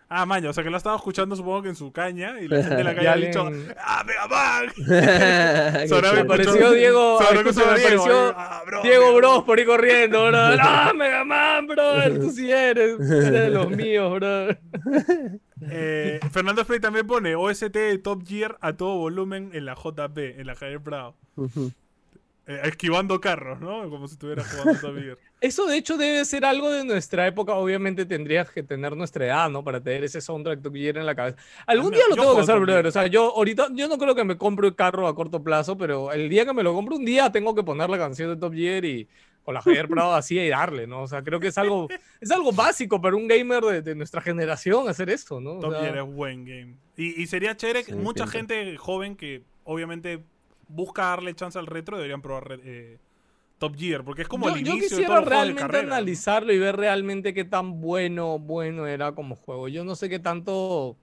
[0.07, 2.61] Ah, maña, o sea que lo estaba escuchando supongo que en su caña y la
[2.61, 3.49] gente de la calle ha dicho
[3.79, 4.71] ¡Ah, Mega Man!
[6.75, 10.37] Diego, escucha, me a Diego, ah, bro, Diego Mega Bros por ahí corriendo, bro.
[10.37, 12.19] ¡Ah, Mega Man, bro!
[12.19, 12.99] Tú sí eres.
[12.99, 14.49] Eres de los míos, bro.
[15.69, 20.17] Eh, Fernando Frey también pone OST de Top Gear a todo volumen en la JP,
[20.17, 21.15] en la Javier Bravo.
[22.47, 23.89] Eh, esquivando carros, ¿no?
[23.89, 25.17] Como si estuviera jugando Top Gear.
[25.41, 27.53] Eso de hecho debe ser algo de nuestra época.
[27.53, 29.63] Obviamente tendrías que tener nuestra edad, ¿no?
[29.63, 31.37] Para tener ese soundtrack Top Gear en la cabeza.
[31.65, 32.85] Algún día lo tengo que hacer, brother.
[32.85, 35.75] O sea, yo ahorita, yo no creo que me compre un carro a corto plazo,
[35.77, 38.37] pero el día que me lo compre, un día tengo que poner la canción de
[38.37, 39.07] Top Gear y
[39.43, 41.03] con la Javier Prado así y darle, ¿no?
[41.03, 41.87] O sea, creo que es algo,
[42.21, 45.53] es algo básico para un gamer de, de nuestra generación hacer esto, ¿no?
[45.53, 46.75] O Top sea, Gear es buen game.
[46.95, 50.23] Y, y sería chévere Sí, mucha gente joven que obviamente
[50.67, 52.97] busca darle chance al retro deberían probar eh,
[53.57, 55.87] Top Gear, porque es como yo, el yo inicio de quisiera de realmente carrera.
[55.87, 55.93] ¿no?
[55.95, 59.67] analizarlo y ver realmente qué tan bueno, bueno era como juego.
[59.67, 60.97] Yo no sé qué tanto...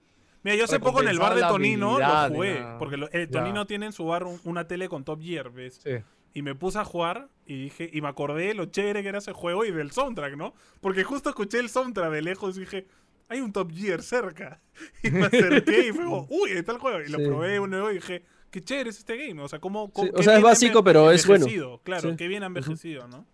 [0.44, 2.78] Mira, yo hace poco en el bar de Tonino lo jugué, nada.
[2.78, 3.40] porque lo- eh, Ya.
[3.40, 5.80] Tonino tiene en su bar un- una tele con Top Gear, ¿ves?
[5.84, 5.90] Sí.
[6.34, 9.18] Y me puse a jugar y dije, y me acordé de lo chévere que era
[9.18, 10.52] ese juego y del soundtrack, ¿no?
[10.80, 12.86] Porque justo escuché el soundtrack de lejos y dije,
[13.28, 14.60] hay un Top Gear cerca.
[15.04, 17.00] Y me acerqué y fue como, uy, ahí está el juego.
[17.00, 19.42] Y lo probé de nuevo y dije, qué chévere es este game.
[19.42, 19.90] O sea, cómo.
[19.96, 21.44] Sí, o sea, es básico, pero es bueno.
[21.46, 22.16] envejecido, Claro, Sí.
[22.16, 23.26] qué bien ha envejecido, ¿no?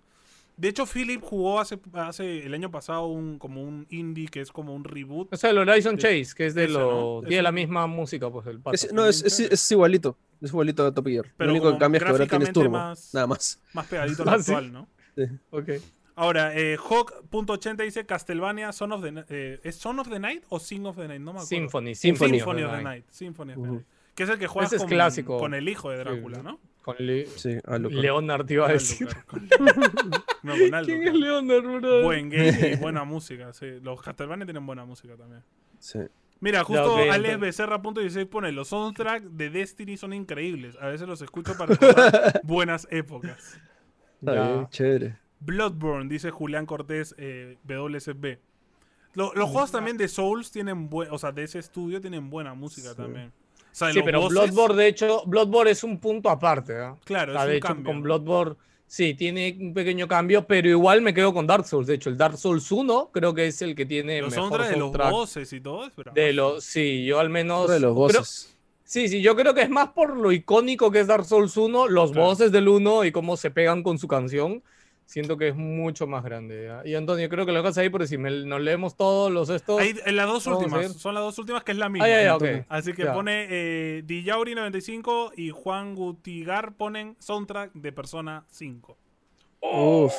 [0.57, 4.51] De hecho, Philip jugó hace, hace el año pasado un, como un indie que es
[4.51, 5.33] como un reboot.
[5.33, 6.03] O sea, el Horizon Sí.
[6.03, 7.21] Chase, que es de Ese, lo...
[7.21, 7.29] ¿no?
[7.29, 8.75] Tiene Es la un- misma música, pues, el pata.
[8.75, 10.17] Es- no, es, es, es igualito.
[10.41, 11.27] Es igualito a Top Gear.
[11.37, 12.71] Pero Lo único que cambia es que ahora tienes turbo.
[12.71, 13.61] más- Nada más.
[13.73, 14.53] Más pegadito al Ah, ¿sí?
[14.53, 14.89] actual, ¿no?
[15.51, 15.69] Ok.
[16.17, 20.59] Ahora, eh, Hawk.80 dice Castlevania Son of the eh, ¿Es Son of the Night o
[20.59, 21.21] Sing of the Night?
[21.21, 21.47] No me acuerdo.
[21.47, 22.39] Symphony, Symphony.
[22.41, 22.85] Symphony, of of the the Night.
[22.85, 23.05] Night.
[23.11, 23.75] Symphony of the Ujú.
[23.75, 23.87] Night.
[24.19, 25.39] Que es el que Ese es con, clásico.
[25.39, 26.59] con el hijo de Sí, Drácula, ¿no?
[26.83, 29.07] Con Le- Sí, a lo Leonard te iba a Con decir.
[29.09, 29.49] Alucard, con-
[30.43, 30.85] No, con.
[30.85, 32.03] ¿Quién es Leonard, bro?
[32.03, 33.67] Buen game y buena música, sí.
[33.83, 35.43] Los Castlevania tienen buena música también.
[35.79, 36.01] Sí.
[36.41, 40.77] Mira, justo ok, Alex entonces- Becerra.16 pone los soundtracks de Destiny son increíbles.
[40.81, 43.59] A veces los escucho para recordar buenas épocas.
[44.21, 44.49] Está Ya.
[44.53, 45.17] bien, chévere.
[45.41, 48.39] Bloodborne, dice Julián Cortés eh, WSB.
[49.15, 52.55] Lo- los juegos también de Souls tienen buen, o sea, de ese estudio tienen buena
[52.55, 52.97] música Sí.
[52.97, 53.33] también.
[53.81, 56.97] O sea, Sí, pero bosses, Bloodborne, de hecho, Bloodborne es un punto aparte, ¿ah?
[57.05, 57.85] claro, O sea, es de un hecho, cambio.
[57.85, 58.03] con.
[58.03, 58.57] Bloodborne,
[58.89, 61.87] sí, tiene un pequeño cambio, pero igual me quedo con Dark Souls.
[61.87, 64.77] De hecho, el Dark Souls 1 creo que es el que tiene Los mejor de
[64.77, 68.57] los bosses y todo, pero de los, sí, yo al menos de los creo- voces.
[68.83, 71.87] sí, sí, yo creo que es más por lo icónico que es Dark Souls 1,
[71.87, 72.27] los Claro.
[72.27, 74.63] voces del 1 y cómo se pegan con su canción.
[75.09, 76.67] Siento que es mucho más grande.
[76.67, 76.83] ¿ya?
[76.87, 79.81] Y Antonio, creo que lo dejas ahí porque si me, nos leemos todos los estos.
[79.81, 82.05] Hay, en las dos últimas, son las dos últimas que es la misma.
[82.05, 82.59] Ah, ya, ya, Antonio.
[82.59, 82.67] ok.
[82.69, 83.15] Así que Ya.
[83.15, 88.99] pone eh, Dijauri95 y Juan Gutigar ponen soundtrack de Persona 5.
[89.63, 90.13] Uf,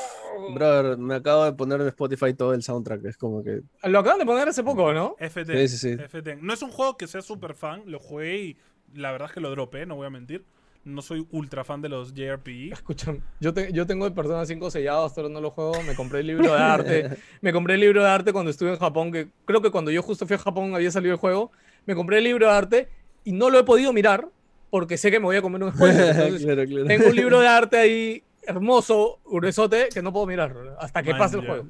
[0.55, 3.05] brother, me acabo de poner en Spotify todo el soundtrack.
[3.05, 3.61] Es como que.
[3.83, 5.15] Lo acaban de poner hace poco, ¿no?
[5.19, 5.67] FT.
[5.67, 6.03] Sí, sí, sí.
[6.03, 6.37] FT.
[6.37, 8.57] No es un juego que sea súper fan, lo jugué y
[8.95, 10.43] la verdad es que lo dropé, no voy a mentir.
[10.85, 12.71] No soy ultra fan de los JRPG.
[12.73, 15.73] Escúchame, yo, te- yo tengo el Persona 5 sellado, pero no lo juego.
[15.83, 17.09] Me compré el libro de arte.
[17.41, 20.01] me compré el libro de arte cuando estuve en Japón, que creo que cuando yo
[20.01, 21.51] justo fui a Japón había salido el juego.
[21.85, 22.89] Me compré el libro de arte
[23.23, 24.27] y no lo he podido mirar
[24.69, 26.09] porque sé que me voy a comer un spoiler.
[26.15, 26.85] Entonces, claro, claro.
[26.85, 31.19] tengo un libro de arte ahí hermoso, gruesote, que no puedo mirar hasta que Man,
[31.19, 31.67] pase el juego.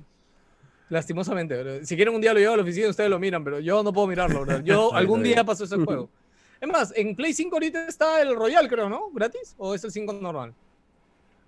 [0.90, 1.62] Lastimosamente.
[1.62, 1.86] bro.
[1.86, 3.94] Si quieren un día lo llevo a la oficina, ustedes lo miran, pero yo no
[3.94, 4.42] puedo mirarlo.
[4.46, 4.60] bro.
[4.62, 6.10] Yo algún día paso ese juego.
[6.62, 9.10] Es más, en Play 5 ahorita está el Royal, creo, ¿no?
[9.14, 9.56] ¿Gratis?
[9.58, 10.54] ¿O es el 5 normal?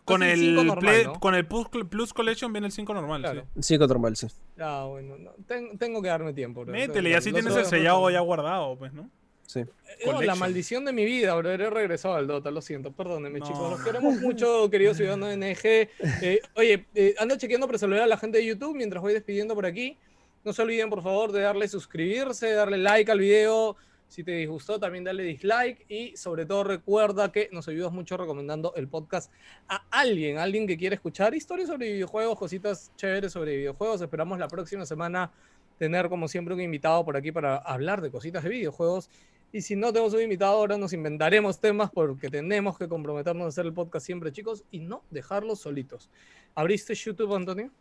[0.06, 1.20] Con el, 5 normal, Play- ¿no?
[1.20, 3.22] con el Plus, Plus Collection viene el 5 normal.
[3.22, 3.46] Claro.
[3.56, 3.62] sí.
[3.64, 4.28] Sí, con normal, sí.
[4.60, 6.62] Ah, bueno, no, ten- tengo que darme tiempo.
[6.64, 6.72] bro.
[6.72, 9.10] Métele, y así tienes el sellado ya guardado, pues, ¿no?
[9.46, 9.60] Sí.
[9.60, 9.66] Eh,
[10.06, 11.52] no, la maldición de mi vida, bro.
[11.52, 13.72] He regresado al Dota, lo siento, perdónenme, No, chicos.
[13.72, 15.90] Los queremos mucho, queridos ciudadanos de NG.
[16.24, 19.54] Eh, oye, eh, ando chequeando para saludar a la gente de YouTube mientras voy despidiendo
[19.54, 19.98] por aquí.
[20.46, 23.76] No se olviden, por favor, de darle suscribirse, darle like al video.
[24.12, 25.86] Si te disgustó, también dale dislike.
[25.88, 29.32] Y sobre todo, recuerda que nos ayudas mucho recomendando el podcast
[29.70, 34.02] a alguien, alguien que quiere escuchar historias sobre videojuegos, cositas chéveres sobre videojuegos.
[34.02, 35.32] Esperamos la próxima semana
[35.78, 39.10] tener, como siempre, un invitado por aquí para hablar de cositas de videojuegos.
[39.54, 43.48] Y si no tenemos un invitado, ahora nos inventaremos temas porque tenemos que comprometernos a
[43.48, 46.10] hacer el podcast siempre, chicos, y no dejarlos solitos.
[46.54, 47.72] ¿Abriste YouTube, Antonio?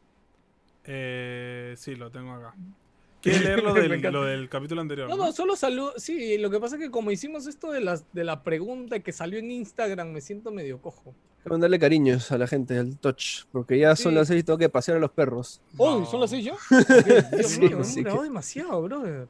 [0.84, 2.54] Eh, sí, lo tengo acá.
[3.22, 4.10] ¿Quieres leer lo del, encanta.
[4.10, 5.08] lo del capítulo anterior?
[5.08, 5.90] No, no, solo salud.
[5.96, 9.12] Sí, lo que pasa es que como hicimos esto de, las, de la pregunta que
[9.12, 11.14] salió en Instagram, me siento medio cojo.
[11.38, 13.44] Hay que mandarle cariños a la gente, al touch.
[13.52, 15.60] Porque ya son las seis y tengo que pasear a los perros.
[15.78, 16.00] ¡Uy!
[16.00, 16.06] No.
[16.06, 16.52] ¿Son las seis ya?
[16.70, 19.28] Ok, Dios Sí, mío, sí hemos grabado que- demasiado, brother.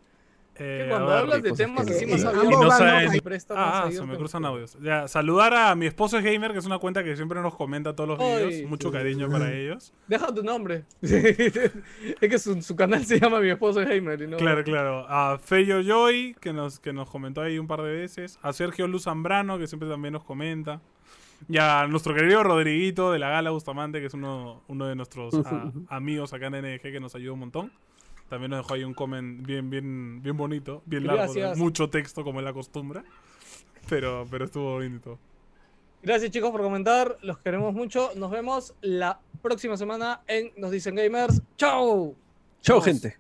[0.62, 3.23] Eh, Que cuando a ver, hablas de temas que así no- más abiertos, no saben-
[3.24, 4.77] más Ah, se me cruzan audios.
[4.82, 7.97] Ya, saludar a mi esposo es gamer, que es una cuenta que siempre nos comenta
[7.97, 8.69] todos los videos.
[8.69, 9.95] Mucho cariño para ellos.
[10.07, 10.85] Deja tu nombre.
[11.01, 11.70] es
[12.20, 14.20] que su, su canal se llama Mi esposo es gamer.
[14.20, 14.37] Y no...
[14.37, 15.07] Claro, claro.
[15.09, 18.39] A Feyo Joy, que nos, que nos comentó ahí un par de veces.
[18.43, 20.82] A Sergio Luz Zambrano, que siempre también nos comenta.
[21.49, 25.35] Y a nuestro querido Rodriguito de la Gala Bustamante, que es uno, uno de nuestros
[25.47, 27.73] ah, amigos acá en NG, que nos ayuda un montón.
[28.31, 32.23] También nos dejó ahí un comment bien, bien, bien bonito, bien largo, de mucho texto
[32.23, 33.02] como es la costumbre.
[33.89, 35.19] Pero, pero estuvo bonito.
[36.01, 37.19] Gracias chicos por comentar.
[37.23, 38.12] Los queremos mucho.
[38.15, 41.43] Nos vemos la próxima semana en Nos Dicen Gamers.
[41.57, 42.15] ¡Chao!
[42.62, 43.19] Chao, gente.